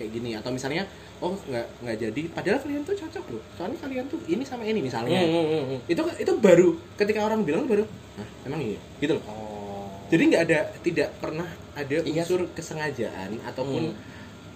kayak 0.00 0.10
gini 0.10 0.30
atau 0.34 0.50
misalnya 0.50 0.88
oh 1.22 1.38
nggak 1.40 1.66
nggak 1.80 1.96
jadi 2.00 2.22
padahal 2.28 2.58
kalian 2.58 2.82
tuh 2.82 2.98
cocok 2.98 3.24
loh 3.30 3.42
soalnya 3.54 3.78
kalian 3.78 4.04
tuh 4.06 4.18
ini 4.26 4.42
sama 4.42 4.62
ini 4.62 4.82
misalnya 4.82 5.16
hmm, 5.16 5.46
hmm. 5.70 5.78
itu 5.86 6.02
itu 6.18 6.32
baru 6.36 6.74
ketika 6.94 7.22
orang 7.22 7.46
bilang 7.46 7.64
baru 7.64 7.86
nah 8.12 8.26
emang 8.44 8.60
iya 8.60 8.80
gitu 8.98 9.14
loh 9.14 9.24
Oh. 9.24 9.86
jadi 10.10 10.22
nggak 10.28 10.42
ada 10.44 10.58
tidak 10.82 11.08
pernah 11.16 11.46
ada 11.72 11.96
Iya 11.98 12.20
unsur 12.20 12.44
kesengajaan 12.52 13.38
ataupun 13.42 13.94
Hmm. 13.94 14.10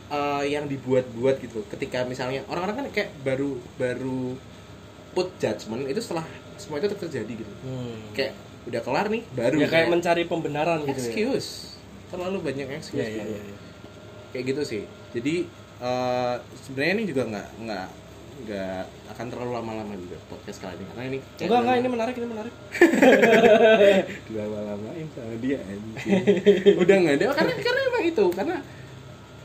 eh, 0.08 0.44
yang 0.50 0.66
dibuat-buat 0.66 1.38
gitu 1.38 1.62
ketika 1.66 2.02
misalnya 2.04 2.42
orang-orang 2.46 2.76
kan 2.76 2.86
kayak 2.92 3.10
baru 3.22 3.56
baru 3.74 4.34
put 5.10 5.32
judgment 5.36 5.86
itu 5.86 5.98
setelah 5.98 6.26
semua 6.56 6.78
itu 6.78 6.90
terjadi 6.90 7.32
gitu 7.36 7.52
Hmm. 7.62 8.10
kayak 8.12 8.34
udah 8.66 8.80
kelar 8.82 9.06
nih 9.06 9.22
baru 9.32 9.56
ya 9.56 9.68
kayak 9.68 9.88
mencari 9.88 10.22
pembenaran 10.24 10.82
gitu 10.82 10.92
ya. 10.92 10.98
excuse 11.06 11.78
terlalu 12.06 12.42
banyak 12.42 12.66
excuse 12.72 12.98
Iya, 12.98 13.06
iya, 13.08 13.16
gitu. 13.16 13.30
iya, 13.30 13.40
iya. 13.40 13.56
kayak 14.30 14.44
gitu 14.50 14.62
sih 14.62 14.82
jadi 15.12 15.34
eh, 15.82 16.34
sebenarnya 16.64 16.92
ini 16.96 17.04
juga 17.08 17.22
nggak 17.28 17.48
nggak 17.66 17.86
nggak 18.36 18.84
akan 19.16 19.26
terlalu 19.32 19.52
lama-lama 19.56 19.96
juga 19.96 20.20
podcast 20.28 20.60
kali 20.60 20.76
ini 20.76 20.84
karena 20.92 21.02
ini 21.08 21.18
Enggak, 21.40 21.60
enggak, 21.64 21.76
ini 21.80 21.88
menarik, 21.88 22.14
ini 22.20 22.28
menarik. 22.28 22.54
dilama-lamain 24.28 25.06
sama 25.16 25.34
dia 25.40 25.58
anjing. 25.64 25.96
udah 26.76 26.96
nggak 27.00 27.14
ada 27.16 27.24
karena 27.32 27.52
karena 27.56 27.80
emang 27.88 28.04
itu 28.04 28.24
karena 28.36 28.56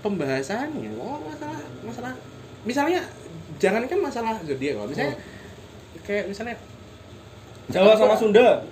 pembahasannya 0.04 0.92
oh 1.00 1.24
masalah 1.24 1.60
masalah 1.88 2.14
misalnya 2.68 3.00
jangan 3.64 3.88
kan 3.88 4.00
masalah 4.04 4.36
zodiak 4.44 4.76
kalau 4.76 4.90
misalnya 4.92 5.16
kayak 6.04 6.26
misalnya 6.28 6.56
Jawa 7.72 7.96
sama 7.96 8.16
Sunda. 8.20 8.66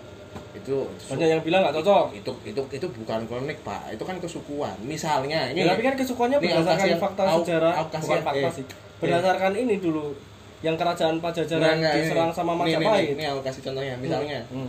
Itu 0.52 0.76
Banyak 1.06 1.28
yang 1.30 1.41
bilang 1.41 1.62
nggak 1.62 1.76
cocok. 1.78 2.06
itu 2.16 2.32
itu 2.43 2.62
itu 2.72 2.88
bukan 2.95 3.22
klinik 3.24 3.62
pak 3.62 3.93
itu 3.93 4.02
kan 4.02 4.18
kesukuan 4.18 4.74
misalnya 4.82 5.47
ini 5.47 5.62
Ya, 5.62 5.72
tapi 5.72 5.82
kan 5.84 5.93
kesukuannya 5.93 6.38
berdasarkan 6.38 6.97
fakta 6.97 7.22
aku- 7.24 7.43
sejarah, 7.43 7.74
kasih 7.86 8.02
bukan 8.02 8.16
ya, 8.16 8.26
fakta 8.26 8.39
eh. 8.41 8.54
sih. 8.54 8.66
Berdasarkan 9.00 9.52
ini 9.56 9.76
dulu 9.78 10.12
yang 10.60 10.76
kerajaan 10.76 11.18
Pajajaran 11.18 11.80
nggak, 11.80 11.93
diserang 11.95 12.30
ini. 12.30 12.36
sama 12.36 12.52
nih, 12.58 12.76
Majapahit. 12.76 13.06
nih, 13.08 13.16
nih, 13.16 13.26
aku 13.30 13.41
kasih 13.41 13.62
contohnya 13.64 13.93
misalnya 13.95 14.39
Hmm. 14.45 14.68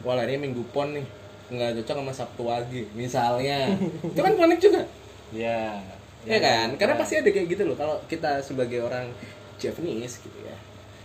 wah 0.00 0.18
ini 0.18 0.36
minggu 0.38 0.64
pon 0.68 0.90
nih 0.90 1.06
nggak 1.46 1.70
cocok 1.78 1.96
sama 1.98 2.12
sabtu 2.12 2.42
wage 2.42 2.82
misalnya 2.94 3.58
itu 4.10 4.18
kan 4.18 4.32
klinik 4.32 4.58
juga 4.58 4.82
Ya. 5.30 5.76
ya 6.24 6.38
kan 6.38 6.72
karena 6.74 6.94
ya. 6.94 6.98
pasti 6.98 7.14
ada 7.16 7.28
kayak 7.28 7.46
gitu 7.48 7.62
loh 7.64 7.74
kalau 7.74 8.00
kita 8.06 8.40
sebagai 8.40 8.80
orang 8.80 9.12
Japanese 9.54 10.18
gitu 10.18 10.38
ya 10.40 10.56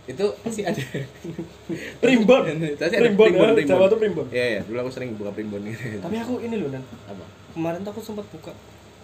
itu 0.09 0.25
pasti 0.41 0.61
ada 0.63 0.81
Primbon. 2.01 2.41
pasti 2.75 2.95
ada 2.95 3.03
Primbon, 3.03 3.27
primbon, 3.27 3.45
ya, 3.45 3.53
primbon. 3.55 3.69
Jawa 3.71 3.85
tuh 3.85 3.97
primbon. 3.97 4.27
Iya, 4.29 4.45
iya, 4.49 4.59
dulu 4.63 4.77
aku 4.79 4.91
sering 4.91 5.13
buka 5.13 5.29
primbon 5.29 5.61
gitu. 5.63 5.99
Tapi 5.99 6.15
aku 6.17 6.33
ini 6.39 6.55
loh, 6.57 6.69
Nan. 6.69 6.81
Apa? 7.05 7.25
Kemarin 7.51 7.79
tuh 7.81 7.91
aku 7.91 8.01
sempat 8.01 8.25
buka 8.27 8.51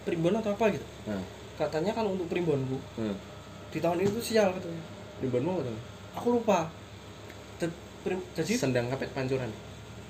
primbon 0.04 0.34
atau 0.34 0.52
apa 0.52 0.66
gitu. 0.70 0.86
Nah, 1.06 1.22
Katanya 1.56 1.92
kalau 1.92 2.12
untuk 2.12 2.28
primbonku 2.28 2.76
hmm. 2.96 3.16
di 3.70 3.80
tahun 3.80 4.02
itu 4.02 4.20
sial 4.20 4.52
katanya. 4.52 4.82
primbonmu 5.16 5.50
apa 5.54 5.62
tuh? 5.64 5.78
Aku 6.16 6.28
lupa. 6.34 6.68
Te- 7.56 7.72
prim- 8.02 8.28
Jadi 8.34 8.52
Sendang 8.54 8.90
kapet 8.90 9.08
pancuran. 9.10 9.48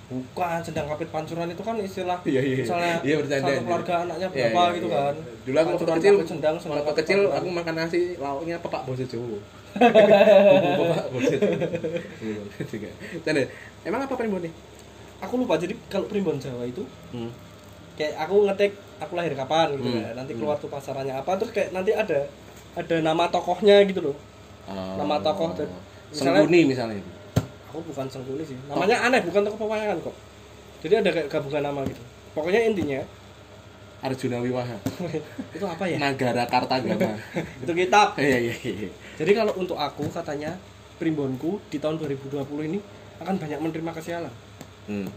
bukan 0.05 0.61
sedang 0.61 0.85
kapit 0.87 1.09
pancuran 1.09 1.49
itu 1.49 1.59
kan 1.59 1.73
istilah 1.75 2.21
Iya, 2.23 2.37
iya. 2.39 2.55
misalnya 2.59 2.93
Iya, 3.01 3.15
bercanda. 3.17 3.45
satu 3.47 3.61
keluarga 3.63 3.93
anaknya 3.99 4.27
Iya, 4.27 4.33
berapa 4.47 4.61
iya, 4.61 4.75
gitu 4.75 4.85
iya. 4.85 4.97
kan 4.99 5.15
Dulu 5.41 5.57
aku 5.57 5.69
waktu 5.71 5.85
kecil, 5.87 6.13
kapit 6.13 6.27
sendang 6.27 6.55
sendang 6.55 6.77
waktu 6.79 6.93
kecil 6.95 7.19
pancuran. 7.23 7.37
aku 7.41 7.47
makan 7.51 7.73
nasi 7.75 7.99
lauknya 8.15 8.55
pepak 8.59 8.81
boso 8.85 9.01
Jawa. 9.03 9.37
Tanda, 13.21 13.41
emang 13.83 13.99
apa 14.01 14.13
primbon 14.15 14.41
nih? 14.41 14.53
aku 15.17 15.33
lupa 15.37 15.55
jadi 15.55 15.73
kalau 15.87 16.05
primbon 16.05 16.37
Jawa 16.37 16.63
itu 16.63 16.83
Hmm. 17.09 17.31
kayak 17.95 18.19
aku 18.19 18.45
ngetik 18.45 18.71
aku 18.97 19.15
lahir 19.15 19.31
kapan 19.33 19.73
gitu 19.73 19.87
Hmm. 19.89 20.03
kan 20.03 20.13
nanti 20.13 20.31
Hmm. 20.31 20.39
keluar 20.39 20.55
tuh 20.55 20.67
pasarannya 20.67 21.11
apa 21.13 21.31
terus 21.35 21.49
kayak 21.49 21.71
nanti 21.71 21.91
ada 21.91 22.27
ada 22.73 22.95
nama 22.99 23.25
tokohnya 23.25 23.79
gitu 23.83 24.03
loh 24.03 24.17
Nama 24.67 25.15
tokoh 25.21 25.55
dan- 25.55 25.71
misalnya- 26.09 26.43
Sengguni 26.43 26.61
misalnya. 26.65 26.99
aku 27.65 27.79
bukan 27.85 28.05
sengkuli 28.05 28.43
sih 28.43 28.55
namanya 28.65 28.97
aneh 29.01 29.23
bukan 29.23 29.41
tokoh 29.43 29.59
pewayangan 29.61 29.97
kok 30.01 30.15
jadi 30.79 30.93
ada 30.99 31.09
kayak 31.09 31.27
gabungan 31.27 31.63
nama 31.63 31.81
gitu 31.83 32.01
pokoknya 32.31 32.61
intinya 32.65 33.01
Arjuna 33.99 34.37
Wiwaha. 34.37 34.77
itu 35.55 35.65
apa 35.65 35.83
ya 35.87 35.97
Nagara 35.97 36.45
Kartagama. 36.45 37.17
itu 37.63 37.71
kitab 37.73 38.13
Iya, 38.15 38.37
iya, 38.43 38.53
iya. 38.61 38.89
Jadi 39.15 39.31
kalau 39.33 39.53
untuk 39.55 39.75
aku 39.75 40.07
katanya 40.09 40.55
primbonku 40.95 41.59
di 41.67 41.77
tahun 41.77 41.99
2020 41.99 42.39
ini 42.65 42.79
akan 43.17 43.35
banyak 43.35 43.59
menerima 43.59 43.91
kesialan. 43.93 44.33
Hmm. 44.85 45.09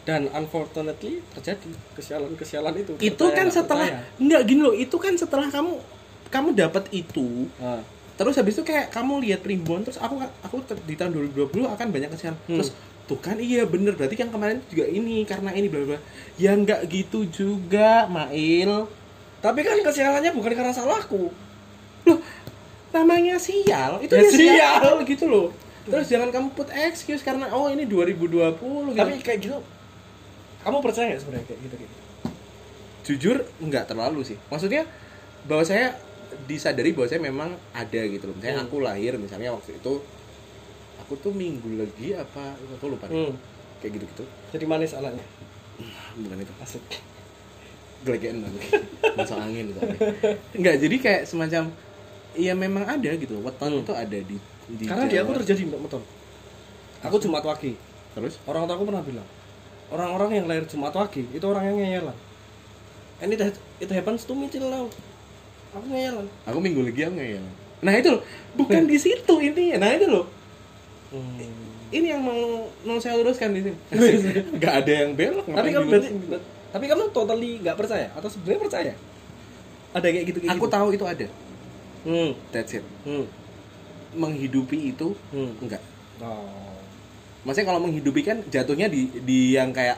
dan 0.00 0.26
unfortunately 0.32 1.20
terjadi 1.30 1.70
kesialan-kesialan 1.92 2.72
itu. 2.74 2.92
Itu 2.98 3.30
kan 3.30 3.46
setelah 3.48 3.86
enggak 4.16 4.42
gini 4.44 4.60
loh 4.60 4.72
itu 4.72 4.96
kan 4.96 5.12
setelah 5.14 5.46
kamu 5.46 5.76
kamu 6.32 6.48
dapat 6.56 6.88
itu 6.90 7.46
Ah. 7.60 7.84
terus 8.16 8.36
habis 8.36 8.56
itu 8.56 8.64
kayak 8.64 8.88
kamu 8.88 9.20
lihat 9.20 9.40
primbon 9.40 9.80
terus 9.80 9.96
aku 9.96 10.16
aku 10.40 10.56
ter- 10.64 10.82
di 10.84 10.96
tahun 10.96 11.14
2020 11.32 11.68
akan 11.68 11.86
banyak 11.92 12.10
kesialan. 12.10 12.38
Hmm. 12.44 12.58
terus 12.58 12.70
tuh 13.04 13.18
kan 13.18 13.36
iya 13.36 13.66
bener 13.66 13.92
berarti 13.92 14.16
yang 14.16 14.32
kemarin 14.32 14.64
juga 14.68 14.88
ini 14.88 15.20
karena 15.24 15.52
ini 15.52 15.68
bla 15.68 15.84
bla 15.84 15.98
ya 16.36 16.56
enggak 16.56 16.80
gitu 16.86 17.28
juga 17.28 18.08
Mail. 18.08 18.88
Tapi 19.40 19.60
kan 19.60 19.80
kesialannya 19.80 20.32
bukan 20.32 20.52
karena 20.54 20.72
salahku 20.72 21.28
namanya 22.90 23.36
sial 23.36 23.98
itu 23.98 24.10
Ya, 24.10 24.22
ya, 24.22 24.30
sial. 24.30 24.80
sial. 24.82 24.94
gitu 25.04 25.24
loh 25.26 25.48
terus 25.82 26.06
jangan 26.06 26.28
kamu 26.28 26.48
put 26.52 26.68
excuse 26.70 27.20
karena 27.20 27.48
oh 27.50 27.66
ini 27.66 27.84
2020 27.84 28.58
gitu. 28.60 28.94
tapi 28.94 29.12
kayak 29.18 29.38
gitu 29.40 29.58
kamu 30.60 30.76
percaya 30.80 31.06
nggak 31.08 31.20
sebenarnya 31.20 31.46
kayak 31.46 31.60
gitu 31.62 31.74
gitu 31.78 31.94
jujur 33.00 33.36
nggak 33.58 33.84
terlalu 33.86 34.22
sih 34.22 34.36
maksudnya 34.46 34.84
bahwa 35.42 35.64
saya 35.64 35.96
disadari 36.46 36.92
bahwa 36.92 37.08
saya 37.08 37.18
memang 37.18 37.50
ada 37.72 38.00
gitu 38.06 38.28
loh 38.28 38.36
misalnya 38.36 38.60
Hmm. 38.60 38.66
aku 38.68 38.76
lahir 38.78 39.12
misalnya 39.16 39.50
waktu 39.50 39.74
itu 39.74 39.92
aku 41.00 41.12
tuh 41.16 41.32
minggu 41.32 41.66
lagi 41.74 42.14
apa 42.14 42.54
aku 42.76 42.86
lupa 42.86 43.08
hmm. 43.08 43.34
kayak 43.80 43.92
gitu 43.98 44.04
gitu 44.06 44.24
jadi 44.52 44.64
manis 44.68 44.94
anaknya 44.94 45.24
bukan 46.12 46.38
itu 46.38 46.54
asik 46.60 46.84
gelegean 48.00 48.44
banget 48.44 48.84
masuk 49.16 49.36
angin 49.36 49.64
gitu 49.72 49.80
nggak 50.54 50.76
jadi 50.78 50.96
kayak 51.00 51.22
semacam 51.24 51.72
iya 52.34 52.52
memang 52.54 52.84
ada 52.84 53.10
gitu. 53.14 53.38
Weton 53.40 53.70
Hmm. 53.70 53.82
itu 53.82 53.92
ada 53.92 54.18
di, 54.20 54.36
di 54.70 54.84
karena 54.86 55.06
di 55.06 55.16
aku 55.18 55.30
Jawa. 55.30 55.38
terjadi 55.42 55.62
mbak 55.66 55.80
betul 55.86 56.02
aku 57.00 57.16
Jumat 57.18 57.42
Wage. 57.42 57.72
Terus? 58.10 58.34
Orang 58.44 58.66
tua 58.66 58.74
aku 58.74 58.84
pernah 58.86 59.02
bilang 59.02 59.28
orang-orang 59.90 60.30
yang 60.38 60.46
lahir 60.46 60.64
Jumat 60.66 60.94
Wage 60.94 61.26
itu 61.26 61.44
orang 61.44 61.64
yang 61.66 61.76
ngeyelan 61.78 62.16
and 63.20 63.30
it, 63.34 63.40
it 63.80 63.90
happens 63.90 64.22
to 64.24 64.32
me 64.32 64.46
till 64.46 64.66
now. 64.66 64.86
Aku 65.74 65.86
ngeyelan 65.86 66.26
aku 66.46 66.58
minggu 66.58 66.80
lagi 66.82 67.06
aku 67.06 67.18
ya 67.18 67.42
nah 67.80 67.96
itu 67.96 68.12
loh. 68.12 68.22
Bukan 68.60 68.84
di 68.84 69.00
situ 69.00 69.34
ini. 69.40 69.72
Nah 69.80 69.88
itu 69.96 70.04
loh. 70.04 70.28
Hmm. 71.08 71.40
ini 71.90 72.06
yang 72.12 72.22
mau 72.22 72.68
mau 72.86 73.00
saya 73.00 73.16
luruskan 73.18 73.50
di 73.50 73.66
sini. 73.66 73.78
Nggak 74.60 74.74
ada 74.84 74.92
yang 74.92 75.10
belok. 75.16 75.46
Tapi 75.48 75.68
kamu 75.72 75.86
berarti 75.88 76.08
tapi 76.70 76.84
kamu 76.86 77.02
totally 77.10 77.58
nggak 77.58 77.74
percaya? 77.74 78.06
Atau 78.14 78.30
sebenarnya 78.30 78.60
percaya? 78.62 78.92
Ada 79.90 80.06
kayak 80.06 80.24
gitu 80.28 80.38
kayak 80.38 80.54
aku 80.54 80.66
gitu? 80.68 80.74
tahu 80.76 80.88
itu 80.94 81.04
ada 81.08 81.26
hmm. 82.02 82.30
that's 82.50 82.72
it 82.72 82.84
Hmm. 83.02 83.26
menghidupi 84.12 84.90
itu 84.90 85.14
Hmm. 85.30 85.52
enggak 85.58 85.82
Oh. 86.20 86.76
maksudnya 87.42 87.68
kalau 87.68 87.80
menghidupi 87.80 88.20
kan 88.20 88.44
jatuhnya 88.46 88.86
di 88.86 89.08
di 89.20 89.54
yang 89.54 89.70
kayak 89.70 89.96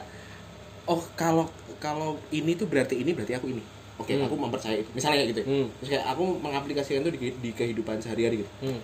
oh 0.85 1.03
kalau 1.13 1.47
kalau 1.77 2.15
ini 2.29 2.53
tuh 2.53 2.65
berarti 2.65 2.95
ini 2.95 3.11
berarti 3.11 3.35
aku 3.35 3.49
ini 3.49 3.63
oke 3.95 4.07
Hmm. 4.07 4.23
aku 4.23 4.35
mempercayai 4.37 4.79
itu 4.81 4.91
misalnya 4.91 5.17
kayak 5.19 5.29
gitu 5.31 5.41
ya. 5.41 5.47
Hmm. 5.47 5.67
terus 5.77 5.89
kayak 5.91 6.05
aku 6.07 6.23
mengaplikasikan 6.37 7.01
itu 7.01 7.11
di, 7.11 7.19
di 7.35 7.49
kehidupan 7.51 7.99
sehari-hari 7.99 8.41
gitu 8.41 8.51
Hmm. 8.61 8.79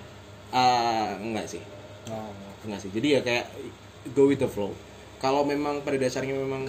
Ah, 0.50 1.16
enggak 1.16 1.46
sih 1.48 1.62
Oh. 2.10 2.34
enggak 2.64 2.82
sih 2.82 2.90
jadi 2.90 3.08
ya 3.08 3.22
kayak 3.22 3.46
go 4.12 4.26
with 4.26 4.38
the 4.38 4.48
flow 4.48 4.74
kalau 5.20 5.44
memang 5.44 5.80
pada 5.80 5.96
dasarnya 5.96 6.34
memang 6.34 6.68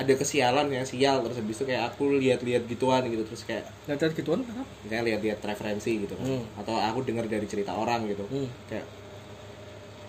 ada 0.00 0.12
kesialan 0.16 0.66
ya 0.72 0.80
sial 0.80 1.20
terus 1.20 1.36
habis 1.36 1.60
itu 1.60 1.64
kayak 1.68 1.92
aku 1.92 2.16
lihat-lihat 2.16 2.64
gituan 2.64 3.04
gitu 3.12 3.20
terus 3.28 3.44
kayak 3.44 3.68
Lihat 3.84 4.12
gituan 4.16 4.40
kenapa? 4.40 4.64
misalnya 4.80 5.04
lihat-lihat 5.12 5.38
referensi 5.44 5.92
gitu 6.00 6.16
kan 6.16 6.24
Hmm. 6.24 6.44
atau 6.56 6.74
aku 6.80 7.04
dengar 7.04 7.28
dari 7.28 7.44
cerita 7.44 7.76
orang 7.76 8.08
gitu 8.08 8.24
Hmm. 8.32 8.48
kayak 8.64 8.86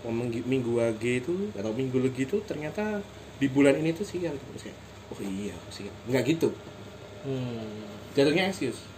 oh, 0.07 0.13
minggu, 0.15 0.39
minggu 0.47 0.71
wage 0.79 1.21
itu 1.21 1.35
atau 1.53 1.71
minggu 1.75 1.99
lagi 1.99 2.23
itu 2.23 2.39
ternyata 2.47 3.03
di 3.37 3.47
bulan 3.51 3.75
ini 3.75 3.91
tuh 3.91 4.07
sial 4.07 4.31
gitu. 4.31 4.45
terus 4.55 4.63
kayak 4.71 4.79
oh 5.11 5.19
iya 5.19 5.55
sial 5.67 5.93
nggak 6.07 6.23
gitu 6.25 6.49
Hmm. 7.21 7.85
jatuhnya 8.15 8.49
excuse 8.49 8.89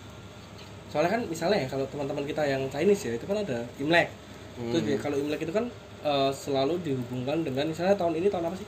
Soalnya 0.94 1.10
kan 1.18 1.22
misalnya 1.26 1.66
ya 1.66 1.68
kalau 1.68 1.90
teman-teman 1.90 2.22
kita 2.22 2.46
yang 2.46 2.62
Chinese 2.70 3.10
ya 3.10 3.18
itu 3.18 3.26
kan 3.26 3.42
ada 3.42 3.66
Imlek. 3.82 4.14
Hmm. 4.62 4.70
Terus 4.70 4.86
ya, 4.86 4.98
kalau 5.02 5.18
Imlek 5.18 5.42
itu 5.42 5.50
kan 5.50 5.66
eh, 6.06 6.30
selalu 6.30 6.78
dihubungkan 6.86 7.42
dengan 7.42 7.66
misalnya 7.66 7.98
tahun 7.98 8.22
ini 8.22 8.30
tahun 8.30 8.46
apa 8.46 8.62
sih? 8.62 8.68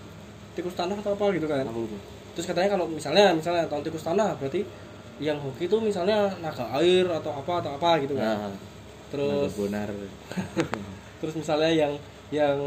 Tikus 0.57 0.73
tanah 0.73 0.97
atau 0.97 1.13
apa 1.13 1.29
gitu 1.37 1.45
kan. 1.45 1.69
aku 1.69 1.85
lupa 1.85 1.97
Terus 2.35 2.45
katanya 2.45 2.69
kalau 2.75 2.85
misalnya 2.85 3.31
misalnya 3.31 3.63
tahun 3.65 3.83
tikus 3.87 4.03
tanah 4.03 4.35
berarti 4.35 4.61
yang 5.17 5.39
hoki 5.39 5.71
itu 5.71 5.77
misalnya 5.79 6.27
naga 6.43 6.67
air 6.75 7.07
atau 7.07 7.31
apa 7.31 7.63
atau 7.63 7.71
apa 7.79 8.03
gitu 8.03 8.19
kan. 8.19 8.35
nah, 8.35 8.51
Terus 9.07 9.51
bonar 9.55 9.87
terus 11.23 11.33
misalnya 11.39 11.71
yang 11.71 11.93
yang 12.33 12.57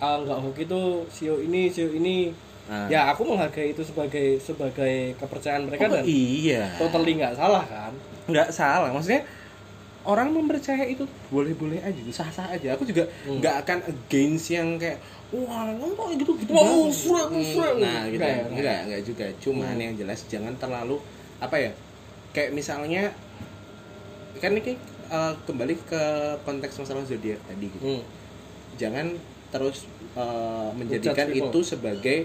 ah, 0.00 0.16
nggak 0.16 0.40
hoki 0.40 0.64
itu 0.64 0.80
sio 1.12 1.36
ini 1.36 1.68
sio 1.68 1.92
ini. 1.92 2.32
Nah. 2.68 2.84
Ya 2.88 3.08
aku 3.08 3.24
menghargai 3.24 3.72
itu 3.72 3.80
sebagai 3.80 4.36
sebagai 4.40 5.16
kepercayaan 5.16 5.64
mereka 5.68 5.88
Oh, 5.88 5.92
dan 5.96 6.04
iya 6.04 6.68
totally 6.76 7.16
nggak 7.16 7.32
salah 7.32 7.64
kan. 7.64 7.92
nggak 8.28 8.48
salah 8.52 8.92
maksudnya 8.92 9.24
orang 10.08 10.32
mempercaya 10.32 10.84
itu 10.84 11.04
boleh-boleh 11.28 11.78
aja 11.78 12.00
sah-sah 12.10 12.48
aja 12.50 12.72
aku 12.72 12.82
juga 12.82 13.04
Hmm. 13.22 13.38
nggak 13.38 13.54
akan 13.62 13.78
against 13.86 14.48
yang 14.48 14.74
kayak 14.74 14.96
wah 15.28 15.68
ngomong 15.70 16.16
gitu 16.16 16.32
gitu 16.34 16.50
Wah, 16.50 16.64
banget." 16.64 16.80
musrek, 16.82 17.28
musrek. 17.30 17.72
Hmm, 17.74 17.84
nah 17.84 18.02
gitu 18.06 18.16
Nggak 18.16 18.16
enggak 18.16 18.32
ya, 18.32 18.40
nggak. 18.40 18.56
enggak, 18.56 18.78
enggak 18.82 19.02
juga 19.04 19.26
cuman 19.38 19.68
Hmm. 19.70 19.82
yang 19.82 19.94
jelas 19.94 20.20
jangan 20.26 20.52
terlalu 20.56 20.96
apa 21.38 21.56
ya 21.58 21.70
kayak 22.30 22.50
misalnya 22.50 23.02
kan 24.36 24.52
ini 24.52 24.72
eh, 25.08 25.32
kembali 25.42 25.74
ke 25.84 26.02
konteks 26.42 26.74
masalah 26.78 27.02
zodiak 27.02 27.40
tadi 27.42 27.66
gitu 27.68 27.84
Hmm. 27.86 28.02
jangan 28.74 29.06
terus 29.48 29.84
eh, 30.14 30.68
menjadikan 30.74 31.28
itu 31.30 31.58
sebagai 31.62 32.18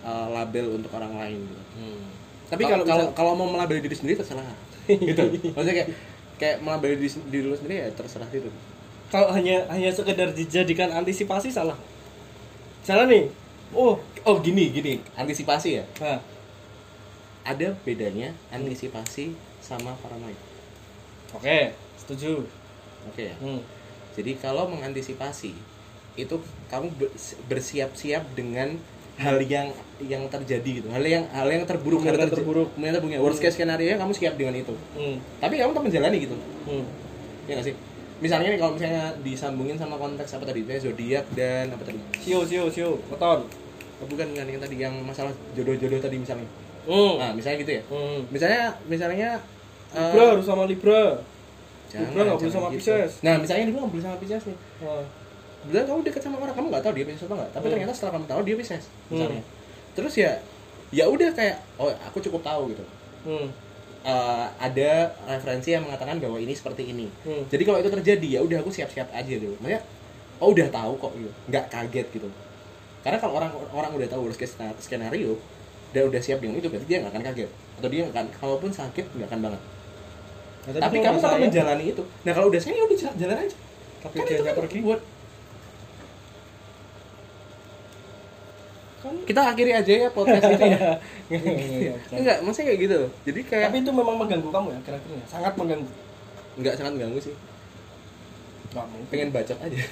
eh, 0.00 0.26
label 0.28 0.76
untuk 0.76 0.90
orang 0.92 1.10
lain 1.16 1.38
gitu. 1.40 1.62
Hmm. 1.76 2.02
Tapi 2.48 2.62
Kalau- 2.62 2.80
kalau 2.80 2.84
kalau 2.84 3.04
misal- 3.04 3.14
kalau 3.14 3.32
mau 3.34 3.48
melabeli 3.48 3.80
diri 3.80 3.94
sendiri 3.94 4.16
terserah. 4.16 4.46
gitu. 4.88 5.22
Maksudnya 5.52 5.74
kayak 5.76 5.90
kayak 6.38 6.62
melabeli 6.62 6.96
diri, 6.96 7.10
diri 7.28 7.44
lu 7.44 7.54
sendiri 7.54 7.82
ya 7.84 7.88
terserah 7.92 8.30
itu. 8.30 8.48
kalau 9.08 9.28
hanya 9.32 9.64
hanya 9.68 9.90
sekedar 9.90 10.30
dijadikan 10.32 10.88
antisipasi 10.90 11.50
salah 11.50 11.76
salah 12.80 13.04
nih 13.04 13.28
oh 13.72 13.98
Oh 14.24 14.36
gini 14.38 14.68
gini, 14.68 15.00
antisipasi 15.16 15.80
ya. 15.80 15.84
nah, 16.00 16.20
Ada 17.42 17.72
bedanya 17.80 18.32
antisipasi 18.48 19.32
sama 19.60 19.96
paranoid. 19.98 20.36
oke 21.32 21.72
setuju 21.96 22.44
Oke 23.08 23.32
ya. 23.32 23.36
hmm. 23.40 23.60
Jadi 24.12 24.36
kalau 24.36 24.68
mengantisipasi 24.68 25.54
itu 26.14 26.36
kamu 26.68 26.90
ber- 26.98 27.14
bersiap-siap 27.46 28.20
dengan 28.34 28.74
hal 29.18 29.36
yang 29.42 29.68
yang 29.98 30.22
terjadi 30.30 30.70
gitu. 30.82 30.88
Hal 30.88 31.02
yang 31.02 31.26
hal 31.28 31.48
yang 31.50 31.66
terburuk 31.66 32.00
hal 32.00 32.14
terja- 32.14 32.30
terburuk. 32.30 32.70
terburuk. 32.72 33.18
Worst 33.18 33.42
case 33.42 33.58
scenario 33.58 33.98
kamu 33.98 34.14
siap 34.14 34.34
dengan 34.38 34.54
itu. 34.54 34.74
Hmm. 34.94 35.18
Tapi 35.42 35.58
kamu 35.58 35.74
tetap 35.74 35.84
menjalani 35.84 36.16
gitu. 36.22 36.36
Hmm. 36.64 36.84
Ya 37.50 37.58
nggak 37.58 37.66
sih? 37.66 37.74
Misalnya 38.18 38.50
nih 38.50 38.58
kalau 38.58 38.72
misalnya 38.74 39.14
disambungin 39.22 39.76
sama 39.78 39.94
konteks 39.94 40.30
apa 40.34 40.44
tadi? 40.46 40.62
Misalnya 40.62 40.82
zodiak 40.86 41.24
dan 41.34 41.70
apa 41.70 41.82
tadi? 41.82 41.98
sio 42.18 42.42
sio 42.42 42.66
sio 42.66 42.98
beton 43.06 43.42
Oh, 43.98 44.06
bukan 44.06 44.30
kan 44.30 44.46
yang 44.46 44.62
tadi 44.62 44.78
yang 44.78 44.94
masalah 45.02 45.34
jodoh-jodoh 45.58 45.98
tadi 45.98 46.22
misalnya. 46.22 46.46
hmm. 46.86 47.18
Nah, 47.18 47.30
misalnya 47.34 47.58
gitu 47.58 47.72
ya. 47.74 47.82
Hmm. 47.90 48.22
Misalnya 48.30 48.62
misalnya 48.86 49.30
eh, 49.90 50.10
Libra 50.14 50.38
harus 50.38 50.46
sama 50.46 50.62
Libra 50.70 51.18
jangan, 51.90 52.14
Libra 52.14 52.22
nggak 52.22 52.38
boleh 52.38 52.54
sama 52.54 52.68
gitu. 52.70 52.78
Pisces. 52.78 53.12
Nah, 53.26 53.34
misalnya 53.42 53.64
Libra 53.66 53.78
nggak 53.82 53.92
boleh 53.98 54.04
sama 54.06 54.16
Pisces 54.22 54.42
nih. 54.46 54.58
Wah. 54.86 55.02
Kebetulan 55.68 55.84
kamu 55.84 56.00
dekat 56.08 56.22
sama 56.24 56.36
orang, 56.40 56.56
kamu 56.56 56.66
nggak 56.72 56.84
tahu 56.88 56.92
dia 56.96 57.04
Pisces 57.04 57.24
apa 57.28 57.34
nggak, 57.36 57.50
tapi 57.52 57.64
Hmm. 57.68 57.72
ternyata 57.76 57.92
setelah 57.92 58.12
kamu 58.16 58.26
tahu 58.26 58.40
dia 58.48 58.56
Pisces, 58.56 58.84
misalnya. 59.12 59.42
Hmm. 59.44 59.52
Terus 59.92 60.14
ya, 60.16 60.32
ya 60.88 61.04
udah 61.04 61.28
kayak, 61.36 61.56
oh 61.76 61.92
aku 61.92 62.18
cukup 62.24 62.40
tahu 62.40 62.72
gitu. 62.72 62.84
Hmm. 63.28 63.52
Eh, 64.00 64.46
ada 64.56 64.90
referensi 65.28 65.76
yang 65.76 65.84
mengatakan 65.84 66.16
bahwa 66.16 66.40
ini 66.40 66.56
seperti 66.56 66.88
ini. 66.88 67.12
Hmm. 67.28 67.44
Jadi 67.52 67.62
kalau 67.68 67.78
itu 67.84 67.92
terjadi 67.92 68.28
ya 68.38 68.40
udah 68.40 68.64
aku 68.64 68.72
siap-siap 68.72 69.12
aja 69.12 69.28
gitu. 69.28 69.52
Maksudnya, 69.60 69.84
oh 70.40 70.48
udah 70.56 70.68
tahu 70.72 70.92
kok 70.96 71.12
gitu, 71.20 71.30
nggak 71.52 71.64
kaget 71.68 72.06
gitu. 72.16 72.28
Karena 73.04 73.18
kalau 73.20 73.36
orang 73.36 73.52
orang 73.76 73.90
udah 73.92 74.08
tahu 74.08 74.24
worst 74.24 74.40
case 74.40 74.56
skenario 74.80 75.36
dan 75.92 76.08
udah 76.08 76.20
siap 76.20 76.40
dengan 76.40 76.56
itu 76.56 76.68
berarti 76.72 76.86
dia 76.88 76.98
nggak 77.04 77.12
akan 77.12 77.24
kaget 77.32 77.50
atau 77.80 77.88
dia 77.88 78.00
nggak 78.06 78.14
akan 78.16 78.26
kalaupun 78.40 78.70
sakit 78.72 79.04
nggak 79.18 79.28
akan 79.28 79.40
banget. 79.44 79.62
Nah, 80.68 80.72
Tapi 80.84 80.96
kalau 81.00 81.16
kamu 81.16 81.18
tetap 81.24 81.40
menjalani 81.40 81.84
itu. 81.96 82.02
Nah 82.24 82.32
kalau 82.36 82.46
udah 82.52 82.60
saya 82.60 82.74
ya 82.76 82.82
udah 82.84 82.98
jalan, 83.16 83.36
aja. 83.40 83.56
tapi 83.98 84.14
Kan 84.20 84.26
dia 84.28 84.38
nggak 84.44 84.56
pergi 84.56 84.78
buat 84.84 85.00
kita 88.98 89.40
akhiri 89.54 89.72
aja 89.78 89.92
ya 90.06 90.08
podcast 90.10 90.44
itu 90.50 90.64
ya. 90.66 90.80
Iya, 91.30 91.94
Enggak, 92.10 92.36
maksudnya 92.42 92.66
kayak 92.74 92.80
gitu. 92.82 92.98
Jadi 93.30 93.40
kayak 93.46 93.64
tapi 93.70 93.78
itu 93.84 93.90
memang 93.94 94.16
mengganggu 94.18 94.50
kamu 94.50 94.68
ya 94.74 94.80
kira-kira 94.82 95.14
ya? 95.14 95.24
sangat 95.30 95.52
mengganggu 95.54 95.90
nggak 96.58 96.74
sangat 96.74 96.94
ganggu 96.98 97.20
sih. 97.22 97.34
mungkin 98.74 99.06
Pengen 99.10 99.28
bacot 99.32 99.58
aja. 99.58 99.78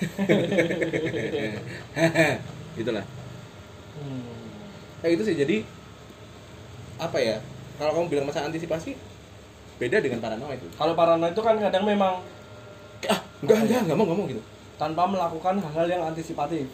Itulah. 2.81 3.05
hmm. 3.97 4.23
Kayak 5.01 5.13
gitu 5.17 5.23
sih. 5.27 5.37
Jadi 5.39 5.57
apa 6.99 7.19
ya? 7.21 7.37
Kalau 7.77 7.93
kamu 7.93 8.07
bilang 8.09 8.27
masalah 8.27 8.49
antisipasi 8.49 8.97
beda 9.77 10.01
dengan 10.01 10.25
paranoid 10.25 10.57
itu. 10.57 10.69
kalau 10.73 10.97
paranoid 10.97 11.37
itu 11.37 11.43
kan 11.45 11.57
kadang 11.61 11.85
memang 11.85 12.17
Ah, 13.13 13.21
enggak, 13.45 13.59
enggak, 13.69 13.81
enggak 13.85 13.97
mau, 14.01 14.05
enggak 14.09 14.19
mau 14.19 14.27
gitu. 14.27 14.43
tanpa 14.81 15.03
melakukan 15.05 15.55
hal-hal 15.61 15.85
yang 15.87 16.03
antisipatif 16.09 16.65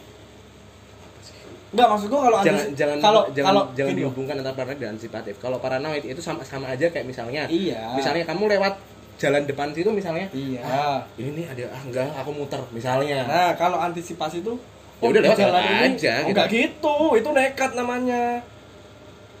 Enggak 1.73 1.87
maksudku 1.89 2.15
kalau 2.15 2.37
Jangan 2.39 2.53
antis- 2.61 2.77
jangan 2.77 2.97
kalau 2.99 3.21
jangan 3.27 3.49
kalau 3.49 3.63
jangan 3.73 3.93
dihubungkan 3.95 4.35
antara 4.37 4.55
paranoid 4.55 4.77
dan 4.77 4.89
antisipatif. 4.93 5.35
Kalau 5.37 5.57
paranoid 5.57 6.03
itu 6.03 6.21
sama 6.21 6.41
sama 6.43 6.69
aja 6.69 6.85
kayak 6.85 7.03
misalnya 7.03 7.43
Iya. 7.45 7.97
misalnya 7.97 8.23
kamu 8.23 8.45
lewat 8.47 8.73
jalan 9.15 9.41
depan 9.43 9.67
situ 9.71 9.89
misalnya 9.89 10.29
Iya. 10.29 10.61
ah, 10.61 10.99
ini 11.15 11.29
nih 11.35 11.45
ada 11.47 11.63
ah 11.71 11.81
enggak 11.81 12.07
aku 12.13 12.29
muter 12.31 12.61
misalnya 12.69 13.25
Nah, 13.25 13.51
kalau 13.53 13.77
antisipasi 13.79 14.39
itu 14.39 14.53
Ya 14.95 15.09
udah 15.09 15.19
di 15.19 15.25
lewat 15.27 15.37
jalan 15.37 15.53
aja, 15.59 15.73
ini 15.83 15.91
gitu. 15.91 16.07
oh, 16.15 16.29
enggak 16.29 16.47
gitu, 16.47 16.95
itu 17.17 17.29
nekat 17.33 17.71
namanya. 17.73 18.21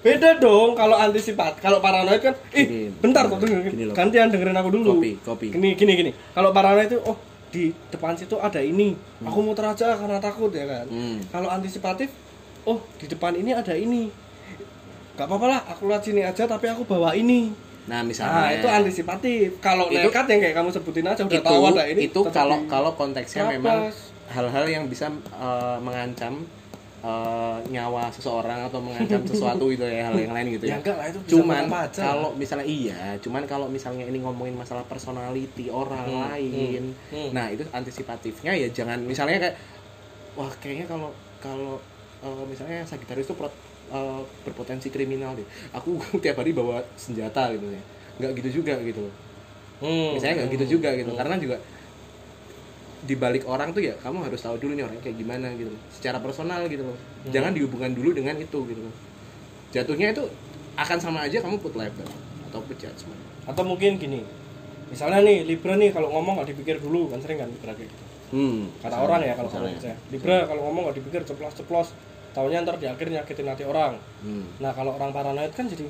Beda 0.01 0.35
dong 0.35 0.75
kalau 0.75 0.99
antisipat. 0.99 1.55
Kalau 1.57 1.79
paranoid 1.79 2.19
kan, 2.19 2.35
ih, 2.51 2.67
Gini, 2.67 2.81
bentar 2.93 3.23
kok 3.23 3.39
dengerin. 3.39 3.95
Gantian 3.95 4.27
dengerin 4.27 4.51
aku 4.53 4.69
dulu. 4.69 4.99
Kopi, 4.99 5.11
kopi. 5.23 5.47
Gini 5.49 5.69
gini 5.73 5.93
gini. 5.95 6.11
Kalau 6.33 6.51
paranoid 6.51 6.91
itu 6.91 6.99
oh 6.99 7.15
di 7.53 7.69
depan 7.93 8.17
situ 8.17 8.33
ada 8.41 8.57
ini. 8.57 8.97
Aku 9.21 9.45
muter 9.45 9.69
aja 9.69 9.93
karena 9.93 10.17
takut 10.17 10.49
ya 10.49 10.65
kan. 10.65 10.89
Hmm. 10.89 11.21
Kalau 11.29 11.53
antisipatif, 11.53 12.09
oh 12.65 12.81
di 12.97 13.05
depan 13.05 13.37
ini 13.37 13.53
ada 13.53 13.77
ini. 13.77 14.09
Gak 15.13 15.29
apa-apa 15.29 15.45
lah, 15.45 15.61
aku 15.69 15.85
lewat 15.85 16.09
sini 16.09 16.25
aja 16.25 16.49
tapi 16.49 16.65
aku 16.65 16.89
bawa 16.89 17.13
ini. 17.13 17.53
nah 17.83 17.99
misalnya 17.99 18.47
Nah, 18.47 18.49
itu 18.55 18.67
antisipatif. 18.71 19.59
Kalau 19.59 19.91
nekat 19.91 20.25
yang 20.31 20.39
kayak 20.39 20.55
kamu 20.55 20.69
sebutin 20.71 21.03
aja 21.03 21.21
udah 21.27 21.35
itu 21.35 21.45
tahu 21.45 21.63
ada 21.67 21.83
ini. 21.85 21.99
itu 22.07 22.21
kalau 22.31 22.57
kalau 22.71 22.91
konteksnya 22.95 23.43
memang 23.51 23.91
hal-hal 24.31 24.65
yang 24.71 24.87
bisa 24.87 25.11
eh, 25.35 25.77
mengancam 25.83 26.47
eh, 27.03 27.57
nyawa 27.67 28.07
seseorang 28.09 28.59
atau 28.67 28.79
mengancam 28.79 29.21
sesuatu 29.31 29.67
itu 29.67 29.83
ya 29.83 30.07
hal 30.07 30.15
yang 30.15 30.31
lain 30.31 30.55
gitu 30.55 30.65
ya. 30.65 30.71
Ya 30.71 30.75
enggak 30.79 30.95
lah, 30.95 31.05
itu 31.11 31.19
cuman 31.27 31.63
kalau 31.91 32.29
misalnya 32.33 32.63
iya, 32.65 33.01
cuman 33.19 33.43
kalau 33.43 33.67
misalnya 33.67 34.07
ini 34.07 34.23
ngomongin 34.23 34.55
masalah 34.55 34.87
personality 34.87 35.67
orang 35.67 36.07
Hmm, 36.07 36.23
lain, 36.31 36.81
hmm, 37.11 37.11
hmm. 37.11 37.29
nah 37.35 37.51
itu 37.51 37.63
antisipatifnya 37.69 38.55
ya 38.55 38.67
jangan 38.71 39.03
misalnya 39.03 39.37
kayak 39.43 39.55
wah 40.33 40.51
kayaknya 40.63 40.87
kalau 40.87 41.11
kalau 41.43 41.75
eh, 42.23 42.43
misalnya 42.47 42.87
Sagittarius 42.87 43.27
itu 43.27 43.35
pro- 43.35 43.59
eh, 43.91 44.21
berpotensi 44.47 44.87
kriminal 44.87 45.35
deh. 45.35 45.45
Aku 45.75 45.99
tiap 46.23 46.39
hari 46.39 46.55
bawa 46.55 46.79
senjata 46.95 47.51
gitu 47.51 47.67
ya. 47.67 47.81
Nggak 48.23 48.31
gitu 48.39 48.63
juga 48.63 48.79
gitu 48.79 49.03
Hmm. 49.83 50.15
misalnya 50.15 50.35
nggak 50.39 50.51
gitu 50.55 50.65
Hmm. 50.65 50.73
juga 50.79 50.89
gitu 50.95 51.11
karena 51.11 51.35
juga 51.35 51.57
di 53.03 53.15
balik 53.15 53.43
orang 53.43 53.69
tuh 53.69 53.81
ya 53.81 53.93
kamu 53.97 54.23
harus 54.23 54.39
tahu 54.39 54.55
dulu 54.57 54.73
nih 54.73 54.83
orangnya 54.83 55.03
kayak 55.03 55.17
gimana 55.17 55.47
gitu 55.53 55.71
secara 55.89 56.17
personal 56.17 56.63
gitu 56.65 56.83
loh 56.83 56.95
Hmm. 57.23 57.31
jangan 57.31 57.51
dihubungkan 57.51 57.91
dulu 57.91 58.11
dengan 58.11 58.35
itu 58.35 58.59
gitu 58.63 58.81
loh 58.81 58.95
jatuhnya 59.69 60.11
itu 60.11 60.23
akan 60.75 60.97
sama 60.97 61.19
aja 61.21 61.39
kamu 61.39 61.55
put 61.57 61.73
label 61.73 62.03
atau 62.45 62.59
put 62.61 62.75
judgment 62.75 63.19
atau 63.43 63.63
mungkin 63.63 63.95
gini 63.95 64.23
misalnya 64.85 65.19
nih 65.21 65.43
Libra 65.43 65.73
nih 65.73 65.89
kalau 65.89 66.11
ngomong 66.11 66.37
nggak 66.37 66.49
dipikir 66.49 66.77
dulu 66.77 67.07
kan 67.07 67.19
sering 67.19 67.37
kan 67.37 67.47
Libra 67.47 67.71
gitu 67.73 67.95
hmm, 68.31 68.59
kata 68.77 68.91
misalnya, 68.91 68.99
orang 69.01 69.21
ya 69.21 69.33
kalau 69.33 69.49
misalnya. 69.49 69.79
saya 69.79 69.95
Libra 70.09 70.35
kalau 70.45 70.61
ngomong 70.63 70.81
nggak 70.85 70.97
dipikir 70.99 71.21
ceplos 71.23 71.53
ceplos 71.53 71.87
taunya 72.31 72.59
ntar 72.59 72.75
di 72.75 72.85
akhir 72.85 73.07
nyakitin 73.07 73.47
hati 73.47 73.63
orang 73.63 73.93
hmm. 74.19 74.59
nah 74.59 74.71
kalau 74.71 74.91
orang 74.93 75.09
paranoid 75.09 75.51
kan 75.51 75.65
jadi 75.65 75.85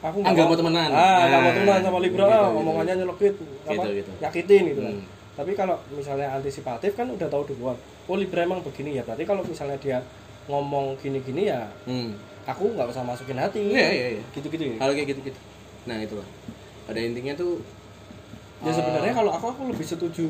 aku 0.00 0.16
Ah, 0.18 0.32
nggak 0.32 0.46
mau 0.46 0.56
temenan. 0.56 0.88
ah 0.88 1.22
nggak 1.22 1.38
mau 1.38 1.44
Nah, 1.44 1.54
temenan 1.54 1.80
sama 1.82 1.98
Libra 2.00 2.24
gitu, 2.24 2.32
ah, 2.32 2.40
gitu. 2.42 2.58
omongannya 2.58 2.94
nyelekit 2.96 3.34
apa 3.36 3.72
Gitu, 3.76 3.88
gitu. 3.98 4.10
nyakitin 4.18 4.62
gitu 4.66 4.80
kan 4.80 4.94
Hmm. 4.94 5.06
Tapi 5.40 5.56
kalau 5.56 5.80
misalnya 5.88 6.36
antisipatif 6.36 6.92
kan 6.92 7.08
udah 7.08 7.24
tahu 7.32 7.48
duluan. 7.48 7.72
Oh 8.04 8.20
Libra 8.20 8.44
emang 8.44 8.60
begini 8.60 9.00
ya. 9.00 9.02
Berarti 9.08 9.24
kalau 9.24 9.40
misalnya 9.40 9.80
dia 9.80 10.04
ngomong 10.52 11.00
gini-gini 11.00 11.48
ya 11.48 11.64
Hmm. 11.88 12.12
aku 12.44 12.76
nggak 12.76 12.92
usah 12.92 13.00
masukin 13.00 13.40
hati. 13.40 13.72
Iya, 13.72 13.88
iya, 13.88 14.06
iya. 14.20 14.22
gitu-gitu 14.36 14.76
ya. 14.76 14.84
Hal 14.84 14.92
kayak 14.92 15.16
gitu 15.16 15.32
gitu 15.32 15.40
nah 15.88 15.96
itulah. 15.96 16.28
Pada 16.84 17.00
intinya 17.00 17.32
tuh 17.32 17.56
Ya 18.60 18.68
eh, 18.68 18.74
sebenarnya 18.76 19.16
kalau 19.16 19.32
aku 19.32 19.46
aku 19.56 19.62
lebih 19.72 19.86
setuju 19.88 20.28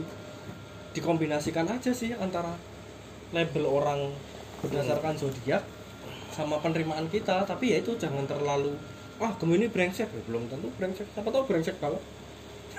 dikombinasikan 0.94 1.66
aja 1.66 1.90
sih 1.90 2.14
antara 2.14 2.54
label 3.34 3.66
orang 3.66 4.14
berdasarkan 4.62 5.18
zodiak 5.18 5.66
sama 6.30 6.62
penerimaan 6.62 7.10
kita, 7.10 7.42
tapi 7.42 7.74
ya 7.74 7.82
itu 7.82 7.98
jangan 7.98 8.22
terlalu 8.30 8.78
ah 9.18 9.34
Gemini 9.42 9.66
brengsek. 9.66 10.06
Ya 10.06 10.22
belum 10.30 10.46
tentu 10.46 10.70
brengsek. 10.78 11.10
Siapa 11.10 11.26
tahu 11.34 11.42
brengsek 11.50 11.74
banget 11.82 11.98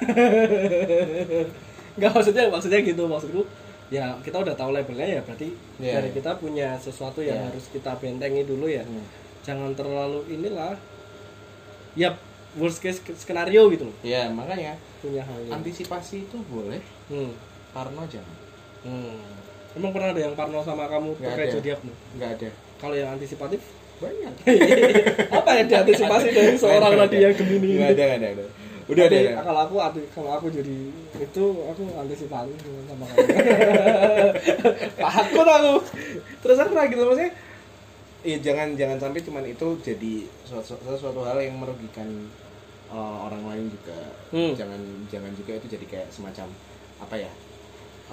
nggak 1.94 2.12
maksudnya 2.12 2.44
maksudnya 2.48 2.80
gitu 2.82 3.04
maksudku 3.04 3.42
ya 3.88 4.16
kita 4.20 4.38
udah 4.38 4.54
tahu 4.54 4.72
labelnya 4.72 5.08
ya 5.10 5.22
berarti 5.22 5.52
Iya. 5.78 6.00
dari 6.00 6.10
kita 6.12 6.32
punya 6.36 6.76
sesuatu 6.78 7.20
yang 7.20 7.36
Iya. 7.38 7.48
harus 7.48 7.66
kita 7.68 7.92
bentengi 7.96 8.44
dulu 8.44 8.66
ya 8.66 8.82
Hmm. 8.82 9.04
jangan 9.42 9.72
terlalu 9.74 10.24
inilah 10.30 10.80
ya 11.94 12.16
worst 12.54 12.80
case 12.80 13.00
skenario 13.16 13.68
gitu 13.68 13.88
loh 13.88 13.96
ya 14.02 14.28
makanya 14.28 14.76
punya 14.98 15.20
hal 15.22 15.38
yang 15.42 15.60
antisipasi 15.60 16.24
itu 16.24 16.38
boleh 16.46 16.80
hmm. 17.08 17.32
parno 17.72 18.04
jangan 18.06 18.38
Hmm. 18.82 19.22
Emang 19.72 19.94
pernah 19.94 20.10
ada 20.10 20.20
yang 20.20 20.34
parno 20.34 20.60
sama 20.60 20.84
kamu 20.86 21.16
terkait 21.16 21.48
ada. 21.48 21.54
zodiakmu? 21.54 21.92
nggak 22.18 22.30
ada 22.34 22.50
Kalau 22.76 22.92
yang 22.92 23.14
antisipatif, 23.14 23.62
banyak 23.98 24.34
apa 25.38 25.50
yang 25.54 25.68
diantisipasi 25.70 26.28
dari 26.28 26.58
seorang 26.58 26.98
tadi 26.98 27.18
yang 27.20 27.32
Gemini? 27.32 27.78
nggak 27.78 27.90
ada 27.90 28.04
nggak 28.04 28.18
ada, 28.18 28.28
nggak 28.28 28.42
ada. 28.42 28.46
Udah, 28.90 29.04
udah. 29.06 29.22
kalau 29.44 29.62
aku 29.66 29.76
kalau 30.16 30.32
aku 30.40 30.48
jadi 30.50 30.78
itu 31.20 31.44
aku 31.70 31.84
antisipasi 32.00 32.54
sama 32.90 33.06
kamu 33.06 33.26
takut 35.06 35.48
aku 35.48 35.74
terus 36.42 36.58
aku 36.62 36.74
gitu 36.90 37.04
maksudnya 37.06 37.32
Iya 38.22 38.38
jangan 38.38 38.78
jangan 38.78 39.02
sampai 39.02 39.26
cuman 39.26 39.42
itu 39.50 39.66
jadi 39.82 40.30
suatu, 40.46 40.78
suatu 40.78 41.26
hal 41.26 41.42
yang 41.42 41.58
merugikan 41.58 42.30
uh, 42.94 43.26
orang 43.26 43.50
lain 43.50 43.66
juga. 43.74 43.98
Hmm. 44.30 44.54
Jangan 44.54 44.78
jangan 45.10 45.34
juga 45.34 45.58
itu 45.58 45.66
jadi 45.66 45.86
kayak 45.90 46.08
semacam 46.14 46.54
apa 47.02 47.16
ya 47.18 47.32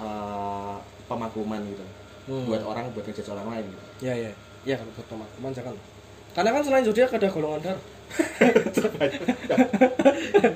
uh, 0.01 0.81
pemakluman 1.05 1.61
gitu 1.69 1.85
Hmm. 2.29 2.45
buat 2.45 2.61
orang 2.61 2.93
buat 2.93 3.09
ngejudge 3.09 3.25
orang 3.33 3.47
lain. 3.49 3.65
Gitu. 3.73 4.05
ya 4.05 4.13
ya 4.13 4.31
ya 4.61 4.75
kalau 4.77 4.93
buat 4.93 5.07
teman 5.09 5.49
jangan 5.49 5.73
karena 6.37 6.49
kan 6.53 6.61
selain 6.61 6.85
zodiak 6.85 7.09
ada 7.09 7.25
golongan 7.25 7.61
darah 7.65 7.83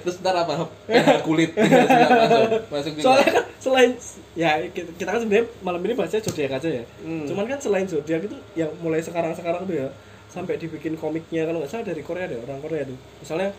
Terus 0.03 0.15
ntar 0.19 0.35
apa? 0.35 0.67
PH 0.85 1.07
kulit 1.21 1.51
masuk 1.53 2.67
masuk 2.69 2.91
juga. 2.93 3.03
soalnya 3.05 3.29
kan 3.29 3.43
selain 3.57 3.91
ya 4.33 4.49
kita, 4.67 4.89
kan 5.01 5.17
sebenarnya 5.17 5.45
malam 5.61 5.81
ini 5.81 5.93
bahasnya 5.93 6.19
zodiak 6.21 6.51
aja 6.53 6.69
ya 6.73 6.83
Hmm. 6.99 7.23
cuman 7.23 7.45
kan 7.45 7.59
selain 7.59 7.85
zodiak 7.85 8.21
itu 8.21 8.35
yang 8.53 8.71
mulai 8.79 8.99
sekarang 8.99 9.31
sekarang 9.31 9.63
tuh 9.63 9.75
ya 9.77 9.87
sampai 10.27 10.57
dibikin 10.57 10.93
komiknya 10.93 11.45
kalau 11.45 11.61
nggak 11.61 11.71
salah 11.71 11.85
dari 11.85 12.01
Korea 12.01 12.25
deh 12.25 12.39
orang 12.39 12.59
Korea 12.59 12.83
tuh 12.83 12.97
misalnya 13.19 13.49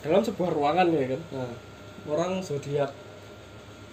dalam 0.00 0.22
sebuah 0.22 0.50
ruangan 0.50 0.86
ya 0.90 1.06
kan 1.08 1.20
Nah, 1.32 1.52
orang 2.08 2.32
zodiak 2.40 2.90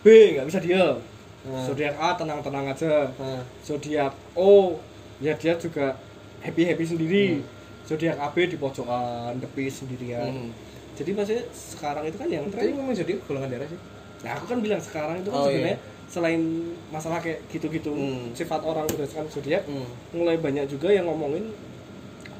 B 0.01 0.05
nggak 0.33 0.47
bisa 0.47 0.59
diam 0.59 0.97
Hmm. 1.45 1.61
zodiak 1.61 1.93
A 1.95 2.17
tenang-tenang 2.17 2.65
aja 2.67 3.13
nah. 3.13 3.45
zodiak 3.61 4.17
O 4.33 4.81
ya 5.19 5.37
dia 5.37 5.53
juga 5.55 5.93
happy 6.41 6.65
happy 6.65 6.83
sendiri 6.83 7.25
Hmm. 7.35 7.45
Zodiak 7.85 8.17
AB 8.17 8.35
di 8.47 8.57
pojokan 8.57 9.37
tepi 9.37 9.65
sendirian 9.67 10.25
Hmm. 10.25 10.49
jadi 10.93 11.09
maksudnya 11.11 11.43
sekarang 11.51 12.03
itu 12.03 12.17
kan 12.17 12.27
yang 12.27 12.45
tren 12.49 12.71
ngomong 12.71 12.93
jadi 12.93 13.13
golongan 13.21 13.49
darah 13.49 13.67
sih. 13.67 13.79
nah 14.21 14.31
aku 14.33 14.45
kan 14.47 14.59
bilang 14.59 14.79
sekarang 14.79 15.15
itu 15.19 15.29
kan 15.29 15.37
Oh, 15.37 15.47
sebenarnya 15.47 15.77
selain 16.05 16.41
masalah 16.89 17.19
kayak 17.19 17.45
gitu-gitu 17.47 17.91
Hmm. 17.91 18.29
sifat 18.31 18.61
orang 18.61 18.85
berdasarkan 18.85 19.27
zodiak 19.27 19.63
Hmm. 19.63 19.85
mulai 20.11 20.35
banyak 20.35 20.65
juga 20.67 20.89
yang 20.89 21.05
ngomongin 21.05 21.49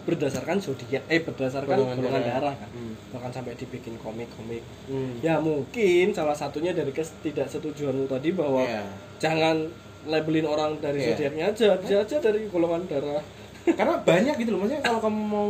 berdasarkan 0.04 0.58
zodiak 0.60 1.02
eh 1.08 1.18
berdasarkan 1.20 1.74
Golongan 1.76 1.98
golongan, 1.98 2.22
darah. 2.22 2.38
darah, 2.40 2.56
kan 2.56 2.70
Hmm. 2.72 2.94
bahkan 3.10 3.32
sampai 3.32 3.54
dibikin 3.56 3.98
komik-komik 3.98 4.62
Hmm. 4.86 5.18
ya 5.20 5.38
mungkin 5.40 6.14
salah 6.14 6.34
satunya 6.34 6.72
dari 6.72 6.90
ketidaksetujuanmu 6.92 8.06
tadi 8.06 8.30
bahwa 8.32 8.62
Iya. 8.64 8.86
jangan 9.18 9.66
labelin 10.06 10.46
orang 10.46 10.78
dari 10.78 11.02
Iya. 11.02 11.08
zodiaknya 11.12 11.44
aja 11.50 11.68
bisa 11.76 11.96
aja 12.00 12.18
dari 12.20 12.46
golongan 12.46 12.86
darah 12.86 13.22
karena 13.68 13.98
banyak 13.98 14.36
gitu 14.38 14.50
loh 14.52 14.60
maksudnya 14.62 14.84
kalau 14.84 15.00
kamu 15.00 15.22
mau 15.22 15.50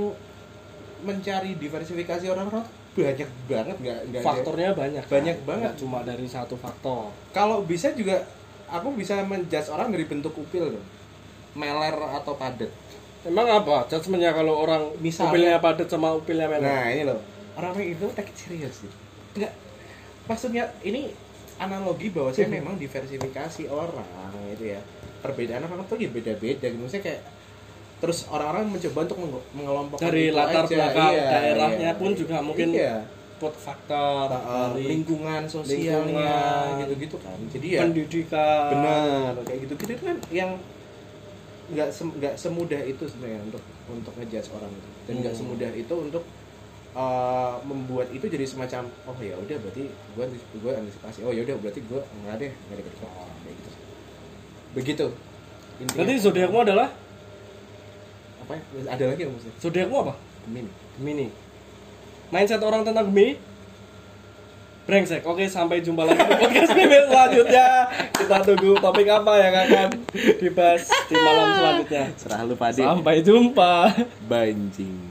mencari 1.02 1.52
diversifikasi 1.56 2.26
orang-orang 2.26 2.64
banyak 2.94 3.28
banget 3.46 3.76
nggak 3.78 4.00
nggak 4.08 4.22
ada- 4.22 4.30
faktornya 4.32 4.70
banyak 4.72 5.04
Banyak 5.06 5.36
kan? 5.36 5.46
banget. 5.46 5.64
Nggak 5.68 5.76
cuma 5.78 6.00
dari 6.02 6.24
satu 6.26 6.56
faktor. 6.56 7.12
Kalau 7.30 7.60
bisa 7.62 7.92
juga 7.92 8.24
aku 8.66 8.96
bisa 8.96 9.20
menjudge 9.22 9.68
orang 9.68 9.92
dari 9.92 10.06
bentuk 10.06 10.32
upil 10.34 10.72
dong 10.72 10.88
meler 11.54 11.92
atau 11.94 12.36
padat 12.36 12.68
emang 13.22 13.48
apa 13.48 13.88
judgementnya 13.88 14.32
kalau 14.32 14.60
orang 14.60 14.92
Misalnya- 14.98 15.32
upilnya 15.32 15.60
padat 15.60 15.88
sama 15.88 16.14
upilnya 16.14 16.48
merah 16.48 16.64
nah 16.64 16.88
ini 16.88 17.04
loh. 17.04 17.20
Orang-orang 17.54 17.92
itu 17.92 18.06
take 18.12 18.30
it 18.30 18.38
serius 18.38 18.76
gitu 18.80 18.96
nggak. 19.36 19.54
Maksudnya 20.26 20.64
ini 20.82 21.12
analogi 21.58 22.10
bahwa 22.10 22.32
saya 22.32 22.48
memang 22.48 22.76
diversifikasi 22.76 23.68
orang 23.68 24.08
gitu 24.52 24.72
ya. 24.72 24.80
Perbedaan 25.20 25.64
orang 25.64 25.84
tuh 25.84 25.98
ya 25.98 26.08
beda-beda 26.08 26.64
gitu. 26.64 26.76
Maksudnya 26.78 27.04
kayak 27.06 27.22
terus 28.06 28.30
orang-orang 28.30 28.70
mencoba 28.70 29.00
untuk 29.04 29.18
meng- 29.18 29.46
mengelompokkan 29.56 30.06
dari 30.06 30.30
latar 30.30 30.64
aja. 30.64 30.70
belakang 30.70 31.12
Iya, 31.12 31.26
daerahnya 31.28 31.90
iya. 31.90 31.98
pun 31.98 32.10
juga 32.14 32.38
mungkin 32.40 32.70
iya. 32.72 32.96
put 33.36 33.52
faktor 33.52 34.30
Uh, 34.30 34.72
dari 34.72 34.86
lingkungan 34.88 35.42
sosialnya 35.44 36.38
gitu-gitu 36.80 37.18
kan 37.18 37.36
jadi 37.50 37.68
ya 37.68 37.82
pendidikan 37.82 38.70
benar 38.72 39.34
kayak 39.42 39.60
gitu-gitu 39.66 39.92
itu 39.92 40.04
kan 40.06 40.18
yang 40.32 40.52
nggak 41.66 41.90
sem- 41.90 42.14
nggak 42.14 42.36
semudah 42.36 42.78
itu 42.80 43.04
sebenarnya 43.04 43.42
untuk 43.44 43.60
untuk 43.88 44.14
ngejudge 44.16 44.50
orang 44.52 44.70
itu 44.72 44.90
dan 45.04 45.14
nggak 45.20 45.34
Hmm. 45.34 45.42
semudah 45.42 45.72
itu 45.74 45.94
untuk 45.98 46.24
uh, 46.94 47.58
membuat 47.64 48.08
itu 48.10 48.24
jadi 48.24 48.46
semacam 48.46 48.86
oh 49.04 49.18
ya 49.20 49.34
udah 49.36 49.58
berarti 49.60 49.84
gue 49.90 50.26
gue 50.56 50.72
antisipasi 50.72 51.20
oh 51.22 51.34
ya 51.34 51.42
udah 51.42 51.56
berarti 51.58 51.82
gue 51.82 52.00
nggak 52.22 52.36
deh 52.38 52.52
nggak 52.54 52.78
deket 52.80 52.94
orang 53.04 53.38
kayak 53.42 53.56
gitu 53.58 53.70
begitu 54.72 55.06
Intinya- 55.76 56.00
nanti 56.00 56.14
zodiakmu 56.18 56.60
adalah 56.62 56.88
apa 58.46 58.54
ya? 58.58 58.62
ada 58.94 59.04
lagi 59.10 59.20
nggak 59.26 59.34
maksudnya? 59.34 59.56
Zodiakmu 59.58 59.96
apa? 60.06 60.14
Gemini 60.46 60.72
Gemini 61.02 61.28
mindset 62.30 62.62
orang 62.62 62.82
tentang 62.86 63.10
Gemini 63.10 63.42
brengsek. 64.86 65.26
Oke 65.26 65.50
sampai 65.50 65.82
jumpa 65.82 66.06
lagi 66.06 66.22
di 66.22 66.36
podcast 66.38 66.72
BB 66.78 66.94
selanjutnya. 67.10 67.68
Kita 68.14 68.38
tunggu 68.46 68.78
topik 68.78 69.10
apa 69.10 69.34
yang 69.42 69.54
akan 69.54 69.90
dibahas 70.38 70.86
di 71.10 71.16
malam 71.18 71.48
selanjutnya. 71.58 72.04
Serah 72.14 72.46
lu 72.46 72.54
pade 72.54 72.86
sampai 72.86 73.26
jumpa. 73.26 73.98
Banjing 74.30 75.05